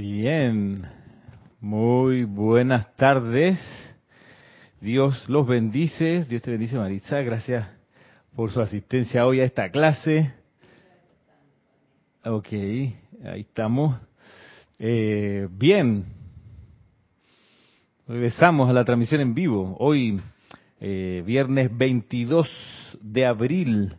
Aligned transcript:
Bien, 0.00 0.86
muy 1.60 2.22
buenas 2.22 2.94
tardes. 2.94 3.58
Dios 4.80 5.28
los 5.28 5.44
bendice, 5.44 6.24
Dios 6.24 6.40
te 6.40 6.52
bendice 6.52 6.76
Maritza, 6.76 7.20
gracias 7.22 7.68
por 8.36 8.52
su 8.52 8.60
asistencia 8.60 9.26
hoy 9.26 9.40
a 9.40 9.44
esta 9.44 9.68
clase. 9.70 10.32
Ok, 12.24 12.52
ahí 12.52 13.40
estamos. 13.40 14.00
Eh, 14.78 15.48
bien, 15.50 16.04
regresamos 18.06 18.70
a 18.70 18.72
la 18.72 18.84
transmisión 18.84 19.20
en 19.20 19.34
vivo. 19.34 19.76
Hoy, 19.80 20.20
eh, 20.78 21.24
viernes 21.26 21.76
22 21.76 22.48
de 23.00 23.26
abril. 23.26 23.96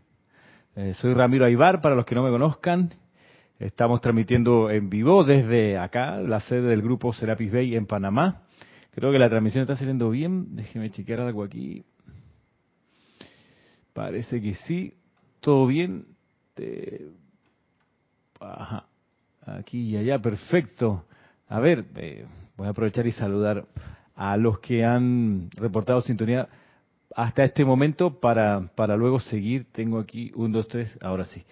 Eh, 0.77 0.93
soy 0.93 1.13
Ramiro 1.13 1.43
Aybar, 1.43 1.81
para 1.81 1.95
los 1.95 2.05
que 2.05 2.15
no 2.15 2.23
me 2.23 2.29
conozcan. 2.29 2.89
Estamos 3.59 3.99
transmitiendo 3.99 4.69
en 4.71 4.89
vivo 4.89 5.25
desde 5.25 5.77
acá, 5.77 6.21
la 6.21 6.39
sede 6.39 6.61
del 6.61 6.81
grupo 6.81 7.11
Serapis 7.11 7.51
Bay 7.51 7.75
en 7.75 7.87
Panamá. 7.87 8.43
Creo 8.91 9.11
que 9.11 9.19
la 9.19 9.27
transmisión 9.27 9.63
está 9.63 9.75
saliendo 9.75 10.09
bien. 10.09 10.55
Déjeme 10.55 10.89
chequear 10.91 11.19
algo 11.19 11.43
aquí. 11.43 11.83
Parece 13.91 14.41
que 14.41 14.55
sí. 14.55 14.93
Todo 15.41 15.67
bien. 15.67 16.05
Ajá. 18.39 18.85
Aquí 19.45 19.89
y 19.89 19.97
allá. 19.97 20.19
Perfecto. 20.19 21.03
A 21.49 21.59
ver, 21.59 21.83
eh, 21.97 22.25
voy 22.55 22.67
a 22.67 22.69
aprovechar 22.69 23.07
y 23.07 23.11
saludar 23.11 23.65
a 24.15 24.37
los 24.37 24.59
que 24.59 24.85
han 24.85 25.49
reportado 25.57 25.99
sintonía 25.99 26.47
hasta 27.13 27.43
este 27.43 27.65
momento 27.65 28.21
para, 28.21 28.71
para 28.73 28.95
luego 28.95 29.19
seguir. 29.19 29.65
Tengo 29.73 29.99
aquí 29.99 30.31
un, 30.33 30.53
dos, 30.53 30.69
tres. 30.69 30.97
Ahora 31.01 31.25
sí. 31.25 31.43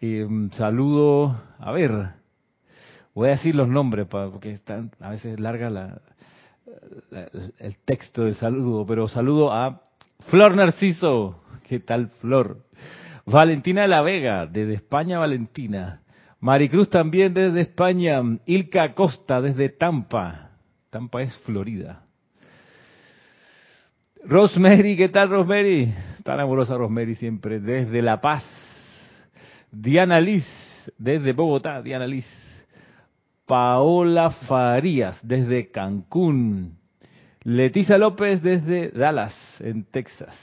Eh, 0.00 0.28
saludo, 0.52 1.40
a 1.58 1.72
ver, 1.72 1.90
voy 3.14 3.28
a 3.28 3.32
decir 3.32 3.56
los 3.56 3.68
nombres 3.68 4.06
porque 4.06 4.52
están 4.52 4.92
a 5.00 5.10
veces 5.10 5.40
larga 5.40 5.70
la, 5.70 6.00
el 7.58 7.76
texto 7.84 8.22
de 8.22 8.34
saludo, 8.34 8.86
pero 8.86 9.08
saludo 9.08 9.52
a 9.52 9.82
Flor 10.30 10.54
Narciso, 10.54 11.42
¿qué 11.68 11.80
tal 11.80 12.10
Flor? 12.20 12.58
Valentina 13.26 13.82
de 13.82 13.88
la 13.88 14.02
Vega, 14.02 14.46
desde 14.46 14.74
España 14.74 15.18
Valentina. 15.18 16.02
Maricruz 16.40 16.88
también 16.88 17.34
desde 17.34 17.60
España. 17.60 18.22
Ilka 18.46 18.94
Costa 18.94 19.40
desde 19.40 19.68
Tampa. 19.68 20.52
Tampa 20.90 21.22
es 21.22 21.36
Florida. 21.38 22.04
Rosemary, 24.24 24.96
¿qué 24.96 25.08
tal 25.08 25.28
Rosemary? 25.28 25.92
Tan 26.22 26.38
amorosa 26.40 26.76
Rosemary 26.76 27.16
siempre, 27.16 27.58
desde 27.60 28.00
La 28.00 28.20
Paz. 28.20 28.44
Diana 29.70 30.20
Liz, 30.20 30.46
desde 30.96 31.32
Bogotá, 31.32 31.82
Diana 31.82 32.06
Liz. 32.06 32.26
Paola 33.46 34.30
Farías, 34.30 35.18
desde 35.22 35.70
Cancún. 35.70 36.78
Leticia 37.42 37.96
López, 37.96 38.42
desde 38.42 38.90
Dallas, 38.90 39.34
en 39.60 39.84
Texas. 39.84 40.36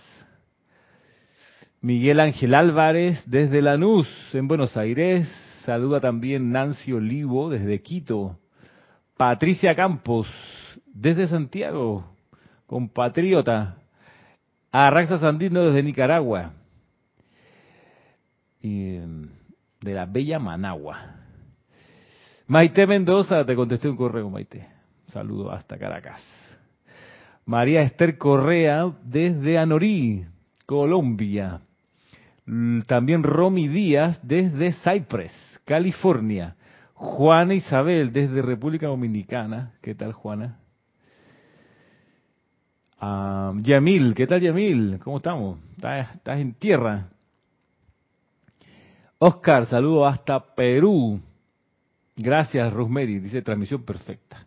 Miguel 1.81 2.19
Ángel 2.19 2.55
Álvarez, 2.55 3.23
desde 3.27 3.61
Lanús, 3.61 4.07
en 4.33 4.47
Buenos 4.47 4.75
Aires. 4.75 5.27
Saluda 5.65 5.99
también 5.99 6.51
Nancy 6.51 6.93
Olivo, 6.93 7.49
desde 7.49 7.81
Quito. 7.81 8.39
Patricia 9.17 9.75
Campos, 9.75 10.27
desde 10.87 11.27
Santiago, 11.27 12.05
compatriota. 12.65 13.77
Arraxa 14.71 15.19
Sandino, 15.19 15.63
desde 15.65 15.83
Nicaragua 15.83 16.53
de 18.67 19.93
la 19.93 20.05
bella 20.05 20.39
Managua. 20.39 20.97
Maite 22.47 22.85
Mendoza, 22.85 23.45
te 23.45 23.55
contesté 23.55 23.89
un 23.89 23.97
correo, 23.97 24.29
Maite. 24.29 24.67
Saludo 25.07 25.51
hasta 25.51 25.77
Caracas. 25.77 26.21
María 27.45 27.81
Esther 27.81 28.17
Correa, 28.17 28.91
desde 29.03 29.57
Anorí, 29.57 30.25
Colombia. 30.65 31.61
También 32.87 33.23
Romy 33.23 33.67
Díaz, 33.67 34.19
desde 34.23 34.73
Cypress, 34.73 35.33
California. 35.65 36.55
Juana 36.93 37.53
Isabel, 37.53 38.13
desde 38.13 38.41
República 38.41 38.87
Dominicana. 38.87 39.73
¿Qué 39.81 39.95
tal, 39.95 40.13
Juana? 40.13 40.59
Ah, 42.99 43.53
Yamil, 43.61 44.15
¿qué 44.15 44.25
tal, 44.25 44.41
Yamil? 44.41 44.99
¿Cómo 45.03 45.17
estamos? 45.17 45.59
¿Estás 45.77 46.39
en 46.39 46.53
tierra? 46.53 47.09
Oscar, 49.19 49.65
saludo 49.67 50.05
hasta 50.05 50.39
Perú. 50.55 51.21
Gracias, 52.15 52.73
Rosemary. 52.73 53.19
Dice 53.19 53.41
transmisión 53.41 53.83
perfecta. 53.83 54.45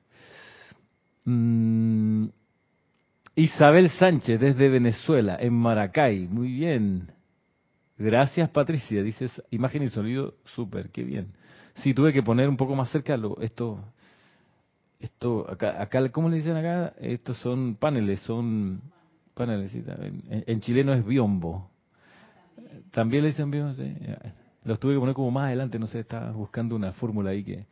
Mm, 1.25 2.27
Isabel 3.35 3.91
Sánchez 3.91 4.41
desde 4.41 4.69
Venezuela, 4.69 5.37
en 5.41 5.55
Maracay. 5.55 6.27
Muy 6.29 6.53
bien. 6.53 7.11
Gracias, 7.97 8.49
Patricia. 8.51 9.03
Dices 9.03 9.43
imagen 9.51 9.83
y 9.83 9.89
sonido, 9.89 10.35
súper, 10.55 10.91
qué 10.91 11.03
bien. 11.03 11.33
Sí, 11.77 11.95
tuve 11.95 12.13
que 12.13 12.23
poner 12.23 12.49
un 12.49 12.57
poco 12.57 12.75
más 12.75 12.91
cerca 12.91 13.17
lo, 13.17 13.41
esto. 13.41 13.81
Esto, 15.01 15.49
acá, 15.49 15.81
acá, 15.81 16.09
¿cómo 16.11 16.29
le 16.29 16.39
dicen 16.39 16.57
acá? 16.57 16.93
Estos 16.99 17.37
son 17.39 17.77
paneles, 17.77 18.21
son 18.21 18.81
paneles. 19.35 19.73
En, 19.75 20.45
en 20.47 20.61
chileno 20.61 20.93
es 20.93 21.05
biombo. 21.07 21.71
También 22.91 23.23
le 23.23 23.29
dicen 23.29 23.51
biombo, 23.51 23.75
sí. 23.75 23.95
Los 24.69 24.79
tuve 24.79 24.93
que 24.93 25.01
poner 25.01 25.15
como 25.15 25.31
más 25.31 25.47
adelante, 25.47 25.79
no 25.79 25.87
sé, 25.87 26.01
estaba 26.01 26.31
buscando 26.33 26.77
una 26.77 26.93
fórmula 26.93 27.31
ahí 27.31 27.43
que 27.43 27.65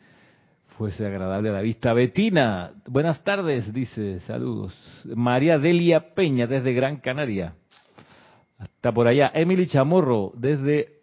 fuese 0.78 1.04
agradable 1.04 1.50
a 1.50 1.52
la 1.52 1.60
vista. 1.60 1.92
Betina, 1.92 2.72
buenas 2.86 3.22
tardes, 3.22 3.70
dice, 3.70 4.20
saludos. 4.20 4.74
María 5.14 5.58
Delia 5.58 6.14
Peña, 6.14 6.46
desde 6.46 6.72
Gran 6.72 6.96
Canaria. 6.96 7.52
Hasta 8.56 8.92
por 8.92 9.08
allá. 9.08 9.30
Emily 9.34 9.66
Chamorro, 9.66 10.32
desde 10.38 11.00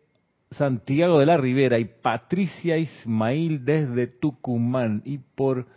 Santiago 0.50 1.20
de 1.20 1.28
la 1.28 1.38
Ribera. 1.38 1.78
Y 1.78 1.86
Patricia 1.86 2.76
Ismail, 2.76 3.64
desde 3.64 4.08
Tucumán. 4.08 5.04
Y 5.06 5.20
por 5.20 5.68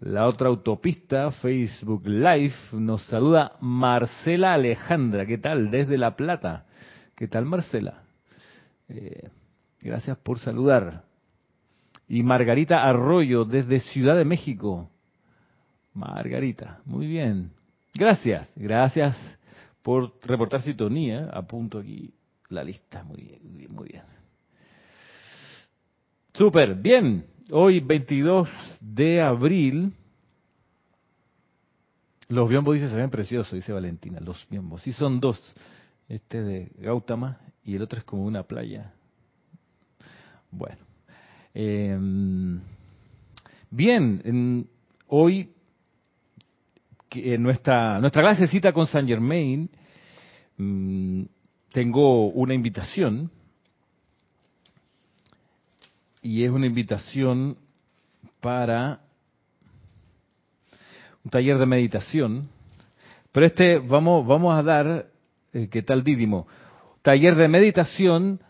la 0.00 0.26
otra 0.26 0.48
autopista, 0.48 1.30
Facebook 1.30 2.06
Live, 2.06 2.52
nos 2.72 3.00
saluda 3.04 3.52
Marcela 3.62 4.52
Alejandra. 4.52 5.24
¿Qué 5.24 5.38
tal? 5.38 5.70
Desde 5.70 5.96
La 5.96 6.14
Plata. 6.14 6.66
¿Qué 7.16 7.26
tal, 7.26 7.46
Marcela? 7.46 8.02
Eh, 8.90 9.30
Gracias 9.82 10.16
por 10.18 10.38
saludar. 10.38 11.04
Y 12.08 12.22
Margarita 12.22 12.84
Arroyo 12.84 13.44
desde 13.44 13.80
Ciudad 13.80 14.16
de 14.16 14.24
México. 14.24 14.88
Margarita, 15.94 16.80
muy 16.84 17.06
bien. 17.06 17.50
Gracias, 17.94 18.50
gracias 18.56 19.16
por 19.82 20.14
reportar 20.22 20.62
sintonía. 20.62 21.28
Apunto 21.32 21.78
aquí 21.78 22.14
la 22.48 22.62
lista. 22.62 23.02
Muy 23.02 23.22
bien, 23.22 23.40
muy 23.42 23.58
bien, 23.58 23.72
muy 23.72 23.88
bien. 23.88 24.02
Súper, 26.34 26.74
bien. 26.74 27.26
Hoy 27.50 27.80
22 27.80 28.48
de 28.80 29.20
abril. 29.20 29.92
Los 32.28 32.48
biombos 32.48 32.74
dice 32.74 32.88
se 32.88 32.96
ven 32.96 33.10
preciosos, 33.10 33.52
dice 33.52 33.72
Valentina. 33.72 34.20
Los 34.20 34.46
biombos. 34.48 34.80
Sí, 34.82 34.92
son 34.92 35.20
dos. 35.20 35.40
Este 36.08 36.42
de 36.42 36.72
Gautama 36.78 37.38
y 37.64 37.74
el 37.74 37.82
otro 37.82 37.98
es 37.98 38.04
como 38.04 38.24
una 38.24 38.44
playa. 38.44 38.92
Bueno. 40.52 40.76
Em, 41.54 42.60
bien, 43.70 44.68
hoy 45.08 45.50
en 47.10 47.42
nuestra, 47.42 47.98
nuestra 48.00 48.22
clase 48.22 48.46
cita 48.46 48.72
con 48.72 48.86
San 48.86 49.06
Germain, 49.08 49.68
mm, 50.58 51.22
tengo 51.72 52.28
una 52.28 52.54
invitación 52.54 53.30
y 56.20 56.44
es 56.44 56.50
una 56.50 56.66
invitación 56.66 57.56
para 58.40 59.00
un 61.24 61.30
taller 61.30 61.58
de 61.58 61.66
meditación. 61.66 62.48
Pero 63.32 63.46
este 63.46 63.78
vamos, 63.78 64.26
vamos 64.26 64.54
a 64.54 64.62
dar, 64.62 65.06
eh, 65.54 65.68
¿qué 65.70 65.82
tal 65.82 66.04
Dídimo? 66.04 66.46
Taller 67.00 67.36
de 67.36 67.48
meditación 67.48 68.40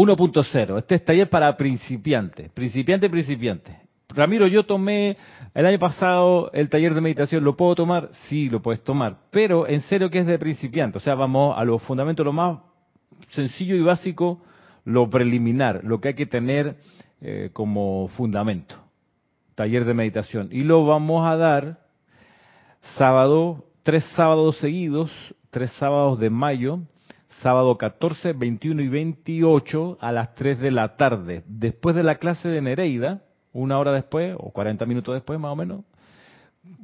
1.0. 0.00 0.78
Este 0.78 0.94
es 0.94 1.04
taller 1.04 1.28
para 1.28 1.54
principiantes, 1.56 2.48
principiante, 2.50 3.10
principiante. 3.10 3.76
Ramiro, 4.08 4.46
yo 4.46 4.64
tomé 4.64 5.16
el 5.54 5.66
año 5.66 5.78
pasado 5.78 6.50
el 6.52 6.68
taller 6.70 6.94
de 6.94 7.02
meditación, 7.02 7.44
¿lo 7.44 7.54
puedo 7.56 7.74
tomar? 7.74 8.08
Sí, 8.28 8.48
lo 8.48 8.60
puedes 8.60 8.82
tomar, 8.82 9.18
pero 9.30 9.68
en 9.68 9.82
serio 9.82 10.10
que 10.10 10.20
es 10.20 10.26
de 10.26 10.38
principiante, 10.38 10.98
o 10.98 11.00
sea, 11.00 11.14
vamos 11.14 11.54
a 11.56 11.64
los 11.64 11.82
fundamentos, 11.82 12.24
lo 12.24 12.32
más 12.32 12.58
sencillo 13.28 13.76
y 13.76 13.82
básico, 13.82 14.42
lo 14.84 15.08
preliminar, 15.10 15.82
lo 15.84 16.00
que 16.00 16.08
hay 16.08 16.14
que 16.14 16.26
tener 16.26 16.76
eh, 17.20 17.50
como 17.52 18.08
fundamento, 18.08 18.74
taller 19.54 19.84
de 19.84 19.94
meditación. 19.94 20.48
Y 20.50 20.62
lo 20.62 20.84
vamos 20.86 21.28
a 21.28 21.36
dar 21.36 21.78
sábado, 22.96 23.66
tres 23.82 24.04
sábados 24.16 24.56
seguidos, 24.56 25.12
tres 25.50 25.70
sábados 25.72 26.18
de 26.18 26.30
mayo, 26.30 26.80
sábado 27.42 27.76
14, 27.76 28.32
21 28.32 28.82
y 28.82 28.88
28 28.88 29.98
a 30.00 30.12
las 30.12 30.34
3 30.34 30.58
de 30.58 30.70
la 30.70 30.96
tarde. 30.96 31.42
Después 31.46 31.96
de 31.96 32.02
la 32.02 32.16
clase 32.16 32.48
de 32.48 32.60
Nereida, 32.60 33.22
una 33.52 33.78
hora 33.78 33.92
después, 33.92 34.34
o 34.38 34.50
40 34.50 34.86
minutos 34.86 35.14
después 35.14 35.38
más 35.38 35.52
o 35.52 35.56
menos, 35.56 35.84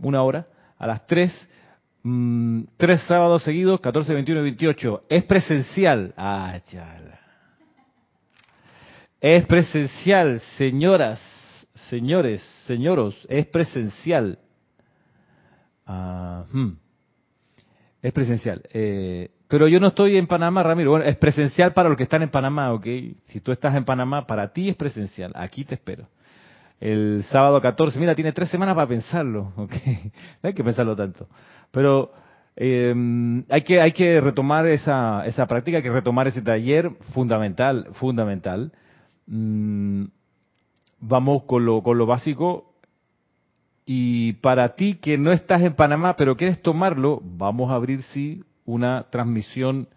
una 0.00 0.22
hora, 0.22 0.46
a 0.78 0.86
las 0.86 1.06
3, 1.06 1.48
mm, 2.02 2.62
tres 2.76 3.02
sábados 3.02 3.42
seguidos, 3.42 3.80
14, 3.80 4.14
21 4.14 4.40
y 4.40 4.44
28. 4.44 5.00
Es 5.08 5.24
presencial. 5.24 6.12
Ah, 6.16 6.58
chala. 6.70 7.20
Es 9.20 9.46
presencial, 9.46 10.40
señoras, 10.58 11.20
señores, 11.88 12.42
señoros, 12.66 13.16
es 13.28 13.46
presencial. 13.46 14.38
Ah, 15.86 16.44
hmm. 16.52 16.72
Es 18.02 18.12
presencial. 18.12 18.62
Eh, 18.72 19.30
pero 19.48 19.68
yo 19.68 19.78
no 19.78 19.88
estoy 19.88 20.16
en 20.16 20.26
Panamá, 20.26 20.62
Ramiro. 20.62 20.90
Bueno, 20.92 21.06
es 21.06 21.16
presencial 21.16 21.72
para 21.72 21.88
los 21.88 21.96
que 21.96 22.04
están 22.04 22.22
en 22.22 22.30
Panamá, 22.30 22.72
¿ok? 22.72 22.86
Si 23.26 23.40
tú 23.40 23.52
estás 23.52 23.74
en 23.76 23.84
Panamá, 23.84 24.26
para 24.26 24.52
ti 24.52 24.68
es 24.68 24.76
presencial. 24.76 25.32
Aquí 25.34 25.64
te 25.64 25.76
espero. 25.76 26.08
El 26.80 27.24
sábado 27.30 27.60
14, 27.60 27.98
mira, 27.98 28.14
tiene 28.14 28.32
tres 28.32 28.50
semanas 28.50 28.74
para 28.74 28.88
pensarlo, 28.88 29.52
¿ok? 29.56 29.72
No 30.42 30.48
hay 30.48 30.54
que 30.54 30.64
pensarlo 30.64 30.96
tanto. 30.96 31.28
Pero 31.70 32.12
eh, 32.56 33.44
hay, 33.48 33.62
que, 33.62 33.80
hay 33.80 33.92
que 33.92 34.20
retomar 34.20 34.66
esa, 34.66 35.24
esa 35.26 35.46
práctica, 35.46 35.78
hay 35.78 35.82
que 35.82 35.92
retomar 35.92 36.26
ese 36.26 36.42
taller 36.42 36.90
fundamental, 37.14 37.88
fundamental. 37.92 38.72
Mm, 39.26 40.04
vamos 41.00 41.44
con 41.44 41.64
lo, 41.64 41.82
con 41.82 41.98
lo 41.98 42.06
básico. 42.06 42.72
Y 43.84 44.32
para 44.34 44.74
ti 44.74 44.94
que 44.94 45.16
no 45.16 45.30
estás 45.30 45.62
en 45.62 45.74
Panamá, 45.74 46.16
pero 46.16 46.36
quieres 46.36 46.60
tomarlo, 46.60 47.20
vamos 47.22 47.70
a 47.70 47.74
abrir, 47.74 48.02
sí, 48.02 48.42
una 48.66 49.06
transmisión 49.10 49.88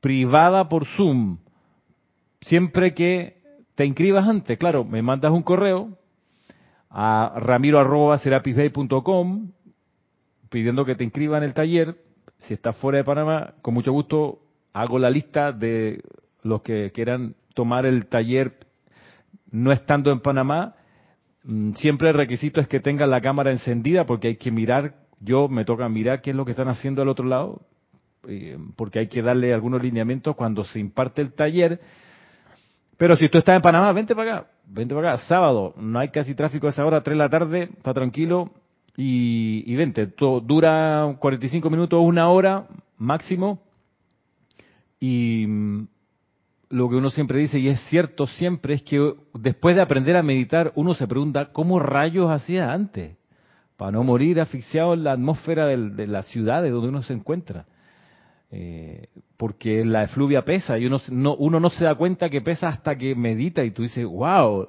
privada 0.00 0.68
por 0.68 0.86
Zoom. 0.86 1.38
Siempre 2.40 2.94
que 2.94 3.38
te 3.74 3.84
inscribas 3.84 4.28
antes, 4.28 4.56
claro, 4.58 4.84
me 4.84 5.02
mandas 5.02 5.32
un 5.32 5.42
correo 5.42 5.98
a 6.90 7.34
ramiro.serapisbay.com 7.36 9.50
pidiendo 10.48 10.84
que 10.84 10.94
te 10.94 11.02
inscriba 11.04 11.38
en 11.38 11.44
el 11.44 11.54
taller. 11.54 11.96
Si 12.40 12.54
estás 12.54 12.76
fuera 12.76 12.98
de 12.98 13.04
Panamá, 13.04 13.54
con 13.62 13.74
mucho 13.74 13.92
gusto 13.92 14.40
hago 14.72 14.98
la 14.98 15.10
lista 15.10 15.52
de 15.52 16.02
los 16.42 16.62
que 16.62 16.90
quieran 16.92 17.34
tomar 17.54 17.86
el 17.86 18.06
taller 18.06 18.52
no 19.50 19.72
estando 19.72 20.12
en 20.12 20.20
Panamá. 20.20 20.74
Mm, 21.44 21.72
siempre 21.72 22.10
el 22.10 22.14
requisito 22.14 22.60
es 22.60 22.68
que 22.68 22.80
tengan 22.80 23.10
la 23.10 23.20
cámara 23.20 23.50
encendida 23.50 24.06
porque 24.06 24.28
hay 24.28 24.36
que 24.36 24.50
mirar, 24.50 24.94
yo 25.20 25.48
me 25.48 25.64
toca 25.64 25.88
mirar 25.88 26.20
qué 26.20 26.30
es 26.30 26.36
lo 26.36 26.44
que 26.44 26.52
están 26.52 26.68
haciendo 26.68 27.02
al 27.02 27.08
otro 27.08 27.26
lado, 27.26 27.62
eh, 28.26 28.58
porque 28.76 29.00
hay 29.00 29.08
que 29.08 29.22
darle 29.22 29.54
algunos 29.54 29.82
lineamientos 29.82 30.34
cuando 30.34 30.64
se 30.64 30.80
imparte 30.80 31.22
el 31.22 31.32
taller. 31.32 31.80
Pero 32.96 33.16
si 33.16 33.28
tú 33.28 33.38
estás 33.38 33.54
en 33.56 33.62
Panamá, 33.62 33.92
vente 33.92 34.14
para 34.14 34.38
acá, 34.38 34.50
vente 34.66 34.94
para 34.94 35.14
acá, 35.14 35.22
sábado, 35.26 35.74
no 35.76 35.98
hay 36.00 36.08
casi 36.08 36.34
tráfico 36.34 36.66
a 36.66 36.70
esa 36.70 36.84
hora, 36.84 37.02
3 37.02 37.14
de 37.14 37.24
la 37.24 37.30
tarde, 37.30 37.62
está 37.76 37.94
tranquilo 37.94 38.50
y, 38.96 39.62
y 39.72 39.76
vente. 39.76 40.08
Todo, 40.08 40.40
dura 40.40 41.16
45 41.18 41.70
minutos, 41.70 42.00
una 42.02 42.28
hora 42.28 42.66
máximo. 42.96 43.62
Y 44.98 45.46
mm, 45.46 45.86
lo 46.70 46.88
que 46.90 46.96
uno 46.96 47.10
siempre 47.10 47.38
dice, 47.38 47.58
y 47.58 47.68
es 47.68 47.80
cierto 47.88 48.26
siempre, 48.26 48.74
es 48.74 48.82
que 48.82 49.14
después 49.34 49.76
de 49.76 49.82
aprender 49.82 50.16
a 50.16 50.22
meditar, 50.22 50.72
uno 50.74 50.94
se 50.94 51.06
pregunta, 51.06 51.52
¿cómo 51.52 51.78
rayos 51.78 52.30
hacía 52.30 52.72
antes? 52.72 53.16
Para 53.76 53.92
no 53.92 54.02
morir 54.02 54.40
asfixiado 54.40 54.94
en 54.94 55.04
la 55.04 55.12
atmósfera 55.12 55.66
de 55.66 56.06
la 56.08 56.22
ciudad 56.24 56.62
de 56.62 56.70
donde 56.70 56.88
uno 56.88 57.02
se 57.02 57.14
encuentra. 57.14 57.66
Eh, 58.50 59.08
porque 59.36 59.84
la 59.84 60.04
efluvia 60.04 60.42
pesa 60.42 60.78
y 60.78 60.86
uno 60.86 61.00
no, 61.10 61.34
uno 61.36 61.60
no 61.60 61.68
se 61.68 61.84
da 61.84 61.94
cuenta 61.94 62.30
que 62.30 62.40
pesa 62.40 62.68
hasta 62.68 62.96
que 62.96 63.14
medita 63.14 63.62
y 63.62 63.72
tú 63.72 63.82
dices, 63.82 64.04
wow, 64.06 64.68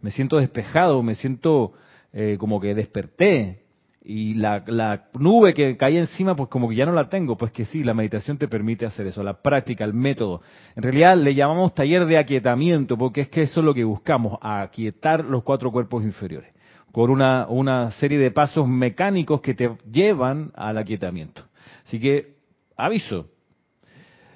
me 0.00 0.10
siento 0.10 0.38
despejado, 0.38 1.02
me 1.02 1.14
siento 1.14 1.72
eh, 2.12 2.36
como 2.38 2.60
que 2.60 2.74
desperté. 2.74 3.60
Y 4.04 4.34
la, 4.34 4.64
la 4.66 5.04
nube 5.14 5.54
que 5.54 5.76
caía 5.76 6.00
encima, 6.00 6.34
pues 6.34 6.48
como 6.48 6.68
que 6.68 6.74
ya 6.74 6.84
no 6.84 6.92
la 6.92 7.08
tengo. 7.08 7.36
Pues 7.36 7.52
que 7.52 7.64
sí, 7.66 7.84
la 7.84 7.94
meditación 7.94 8.36
te 8.36 8.48
permite 8.48 8.84
hacer 8.84 9.06
eso, 9.06 9.22
la 9.22 9.40
práctica, 9.40 9.84
el 9.84 9.94
método. 9.94 10.42
En 10.74 10.82
realidad 10.82 11.16
le 11.16 11.36
llamamos 11.36 11.72
taller 11.72 12.04
de 12.06 12.18
aquietamiento, 12.18 12.98
porque 12.98 13.20
es 13.20 13.28
que 13.28 13.42
eso 13.42 13.60
es 13.60 13.64
lo 13.64 13.72
que 13.72 13.84
buscamos, 13.84 14.38
aquietar 14.42 15.24
los 15.24 15.44
cuatro 15.44 15.70
cuerpos 15.70 16.02
inferiores, 16.02 16.52
con 16.90 17.10
una, 17.10 17.46
una 17.46 17.92
serie 17.92 18.18
de 18.18 18.32
pasos 18.32 18.66
mecánicos 18.66 19.40
que 19.40 19.54
te 19.54 19.70
llevan 19.88 20.50
al 20.56 20.78
aquietamiento. 20.78 21.44
Así 21.86 22.00
que 22.00 22.31
aviso. 22.76 23.28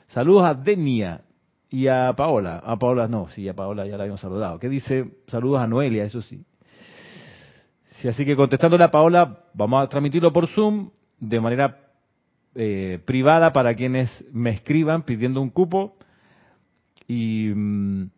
Saludos 0.09 0.44
a 0.44 0.55
Denia 0.55 1.23
y 1.71 1.88
a 1.88 2.12
Paola. 2.17 2.62
A 2.65 2.77
Paola 2.79 3.09
no, 3.09 3.29
sí, 3.29 3.49
a 3.49 3.55
Paola 3.55 3.87
ya 3.87 3.97
la 3.97 4.05
habíamos 4.05 4.21
saludado. 4.21 4.59
¿Qué 4.59 4.69
dice? 4.69 5.11
Saludos 5.27 5.61
a 5.61 5.67
Noelia, 5.67 6.05
eso 6.05 6.23
sí. 6.23 6.44
sí 8.00 8.09
así 8.09 8.25
que 8.25 8.37
contestándole 8.37 8.85
a 8.85 8.91
Paola, 8.91 9.44
vamos 9.55 9.85
a 9.85 9.88
transmitirlo 9.88 10.33
por 10.33 10.49
Zoom 10.49 10.91
de 11.19 11.41
manera 11.41 11.81
eh, 12.55 13.00
privada 13.05 13.53
para 13.53 13.75
quienes 13.75 14.25
me 14.33 14.50
escriban 14.50 15.03
pidiendo 15.03 15.41
un 15.41 15.50
cupo. 15.50 15.97
Y 17.09 17.53
mm, 17.55 18.11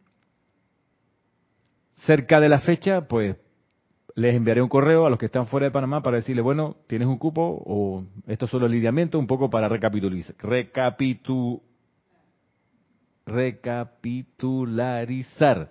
cerca 2.07 2.41
de 2.41 2.49
la 2.49 2.61
fecha, 2.61 3.03
pues 3.09 3.37
les 4.19 4.35
enviaré 4.35 4.61
un 4.61 4.69
correo 4.69 5.07
a 5.07 5.11
los 5.11 5.19
que 5.19 5.27
están 5.27 5.47
fuera 5.47 5.67
de 5.67 5.71
Panamá 5.71 6.03
para 6.03 6.17
decirles, 6.17 6.43
bueno, 6.43 6.75
tienes 6.89 7.07
un 7.07 7.19
cupo 7.19 7.63
o 7.65 8.05
esto 8.27 8.47
es 8.47 8.51
solo 8.51 8.67
el 8.67 8.73
lineamiento, 8.73 9.17
un 9.17 9.29
poco 9.29 9.49
para 9.49 9.69
recapitularizar. 9.69 10.35
Recapitu, 10.39 11.63
recapitularizar. 13.25 15.71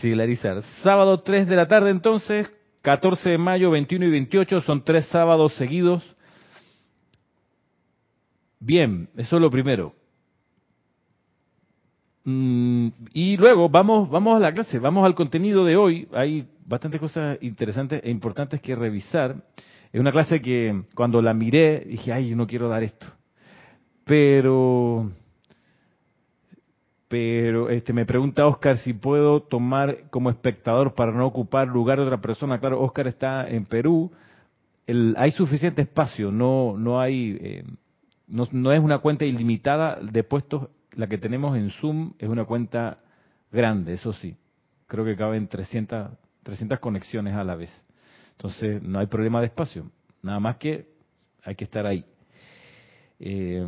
Silarizar. 0.00 0.60
Sábado 0.82 1.20
3 1.20 1.46
de 1.46 1.54
la 1.54 1.68
tarde 1.68 1.90
entonces, 1.90 2.50
14 2.82 3.30
de 3.30 3.38
mayo, 3.38 3.70
21 3.70 4.06
y 4.06 4.10
28, 4.10 4.60
son 4.62 4.82
tres 4.82 5.06
sábados 5.06 5.54
seguidos. 5.54 6.02
Bien, 8.58 9.08
eso 9.16 9.36
es 9.36 9.42
lo 9.42 9.50
primero. 9.50 9.94
Mm, 12.30 12.88
y 13.14 13.38
luego 13.38 13.70
vamos, 13.70 14.10
vamos 14.10 14.36
a 14.36 14.38
la 14.38 14.52
clase, 14.52 14.78
vamos 14.78 15.06
al 15.06 15.14
contenido 15.14 15.64
de 15.64 15.78
hoy. 15.78 16.06
Hay 16.12 16.46
bastantes 16.66 17.00
cosas 17.00 17.38
interesantes 17.40 18.02
e 18.04 18.10
importantes 18.10 18.60
que 18.60 18.76
revisar. 18.76 19.36
Es 19.90 19.98
una 19.98 20.12
clase 20.12 20.42
que 20.42 20.82
cuando 20.94 21.22
la 21.22 21.32
miré 21.32 21.86
dije, 21.86 22.12
ay, 22.12 22.34
no 22.34 22.46
quiero 22.46 22.68
dar 22.68 22.82
esto. 22.82 23.06
Pero, 24.04 25.10
pero 27.08 27.70
este, 27.70 27.94
me 27.94 28.04
pregunta 28.04 28.46
Oscar 28.46 28.76
si 28.76 28.92
puedo 28.92 29.40
tomar 29.40 30.10
como 30.10 30.28
espectador 30.28 30.94
para 30.94 31.12
no 31.12 31.26
ocupar 31.26 31.66
lugar 31.66 31.98
de 31.98 32.04
otra 32.04 32.20
persona. 32.20 32.60
Claro, 32.60 32.82
Oscar 32.82 33.06
está 33.06 33.48
en 33.48 33.64
Perú. 33.64 34.12
Hay 35.16 35.30
suficiente 35.30 35.80
espacio, 35.80 36.30
no, 36.30 36.74
no 36.76 37.00
hay, 37.00 37.38
eh, 37.40 37.64
no, 38.26 38.46
no 38.52 38.70
es 38.70 38.80
una 38.80 38.98
cuenta 38.98 39.24
ilimitada 39.24 39.98
de 40.02 40.22
puestos. 40.24 40.68
La 40.98 41.06
que 41.06 41.16
tenemos 41.16 41.56
en 41.56 41.70
Zoom 41.70 42.14
es 42.18 42.28
una 42.28 42.44
cuenta 42.44 42.98
grande, 43.52 43.92
eso 43.92 44.12
sí. 44.12 44.36
Creo 44.88 45.04
que 45.04 45.16
caben 45.16 45.46
300 45.46 46.10
300 46.42 46.80
conexiones 46.80 47.34
a 47.34 47.44
la 47.44 47.54
vez. 47.54 47.70
Entonces, 48.32 48.82
no 48.82 48.98
hay 48.98 49.06
problema 49.06 49.38
de 49.38 49.46
espacio. 49.46 49.88
Nada 50.22 50.40
más 50.40 50.56
que 50.56 50.88
hay 51.44 51.54
que 51.54 51.64
estar 51.64 51.86
ahí. 51.86 52.04
Eh, 53.20 53.64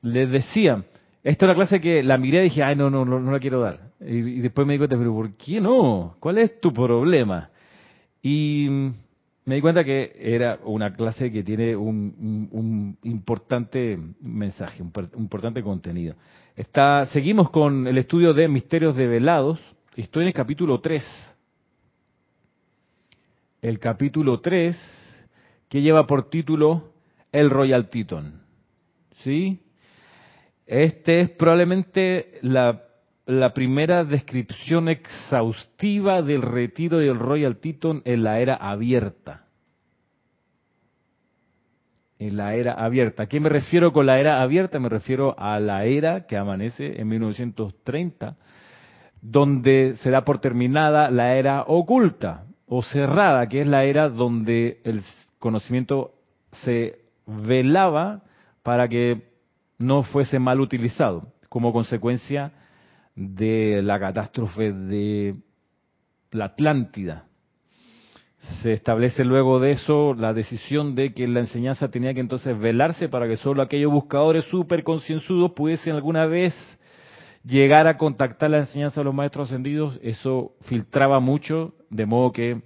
les 0.00 0.30
decía, 0.30 0.82
esta 1.22 1.44
es 1.44 1.48
una 1.48 1.54
clase 1.54 1.80
que 1.80 2.02
la 2.02 2.18
miré 2.18 2.40
y 2.40 2.44
dije, 2.44 2.64
ay, 2.64 2.74
no, 2.74 2.90
no, 2.90 3.04
no, 3.04 3.30
la 3.30 3.38
quiero 3.38 3.60
dar. 3.60 3.92
Y, 4.00 4.40
después 4.40 4.66
me 4.66 4.72
di 4.72 4.78
cuenta, 4.78 4.96
pero 4.96 5.12
¿por 5.12 5.36
qué 5.36 5.60
no? 5.60 6.16
¿Cuál 6.18 6.38
es 6.38 6.60
tu 6.60 6.72
problema? 6.72 7.50
Y 8.20 8.90
me 9.44 9.56
di 9.56 9.60
cuenta 9.60 9.84
que 9.84 10.16
era 10.18 10.60
una 10.64 10.94
clase 10.94 11.30
que 11.32 11.42
tiene 11.42 11.74
un, 11.74 12.96
importante 13.02 13.98
mensaje, 14.20 14.82
un, 14.82 14.92
importante 15.16 15.62
contenido. 15.62 16.14
Está, 16.54 17.06
seguimos 17.06 17.50
con 17.50 17.86
el 17.86 17.98
estudio 17.98 18.34
de 18.34 18.46
misterios 18.48 18.94
develados 18.94 19.60
Estoy 19.96 20.22
en 20.22 20.28
el 20.28 20.34
capítulo 20.34 20.80
3. 20.80 21.04
El 23.60 23.78
capítulo 23.78 24.40
3 24.40 24.74
que 25.68 25.82
lleva 25.82 26.06
por 26.06 26.30
título 26.30 26.94
El 27.30 27.50
Royal 27.50 27.90
Teton. 27.90 28.40
¿Sí? 29.22 29.60
Este 30.66 31.20
es 31.20 31.30
probablemente 31.30 32.38
la, 32.40 32.82
la 33.26 33.54
primera 33.54 34.04
descripción 34.04 34.88
exhaustiva 34.88 36.22
del 36.22 36.42
retiro 36.42 36.98
del 36.98 37.18
Royal 37.18 37.56
Teton 37.56 38.02
en 38.04 38.24
la 38.24 38.40
era 38.40 38.54
abierta 38.56 39.42
en 42.26 42.36
la 42.36 42.54
era 42.54 42.74
abierta. 42.74 43.24
¿A 43.24 43.26
qué 43.26 43.40
me 43.40 43.48
refiero 43.48 43.92
con 43.92 44.06
la 44.06 44.20
era 44.20 44.42
abierta? 44.42 44.78
Me 44.78 44.88
refiero 44.88 45.34
a 45.38 45.58
la 45.58 45.84
era 45.84 46.26
que 46.26 46.36
amanece 46.36 47.00
en 47.00 47.08
1930 47.08 48.36
donde 49.20 49.94
se 50.02 50.10
da 50.10 50.24
por 50.24 50.38
terminada 50.38 51.10
la 51.10 51.36
era 51.36 51.62
oculta 51.62 52.44
o 52.66 52.82
cerrada, 52.82 53.48
que 53.48 53.60
es 53.60 53.66
la 53.66 53.84
era 53.84 54.08
donde 54.08 54.80
el 54.84 55.02
conocimiento 55.38 56.14
se 56.64 56.98
velaba 57.26 58.22
para 58.62 58.88
que 58.88 59.30
no 59.78 60.02
fuese 60.02 60.38
mal 60.38 60.60
utilizado, 60.60 61.32
como 61.48 61.72
consecuencia 61.72 62.52
de 63.14 63.80
la 63.82 63.98
catástrofe 63.98 64.72
de 64.72 65.36
la 66.30 66.46
Atlántida. 66.46 67.26
Se 68.62 68.72
establece 68.72 69.24
luego 69.24 69.60
de 69.60 69.72
eso 69.72 70.14
la 70.14 70.32
decisión 70.32 70.94
de 70.94 71.14
que 71.14 71.28
la 71.28 71.40
enseñanza 71.40 71.90
tenía 71.90 72.12
que 72.12 72.20
entonces 72.20 72.58
velarse 72.58 73.08
para 73.08 73.28
que 73.28 73.36
solo 73.36 73.62
aquellos 73.62 73.92
buscadores 73.92 74.44
súper 74.46 74.82
concienzudos 74.82 75.52
pudiesen 75.52 75.94
alguna 75.94 76.26
vez 76.26 76.54
llegar 77.44 77.86
a 77.86 77.96
contactar 77.96 78.50
la 78.50 78.58
enseñanza 78.58 79.00
de 79.00 79.04
los 79.04 79.14
maestros 79.14 79.48
ascendidos. 79.48 79.98
Eso 80.02 80.54
filtraba 80.62 81.20
mucho, 81.20 81.74
de 81.90 82.06
modo 82.06 82.32
que 82.32 82.62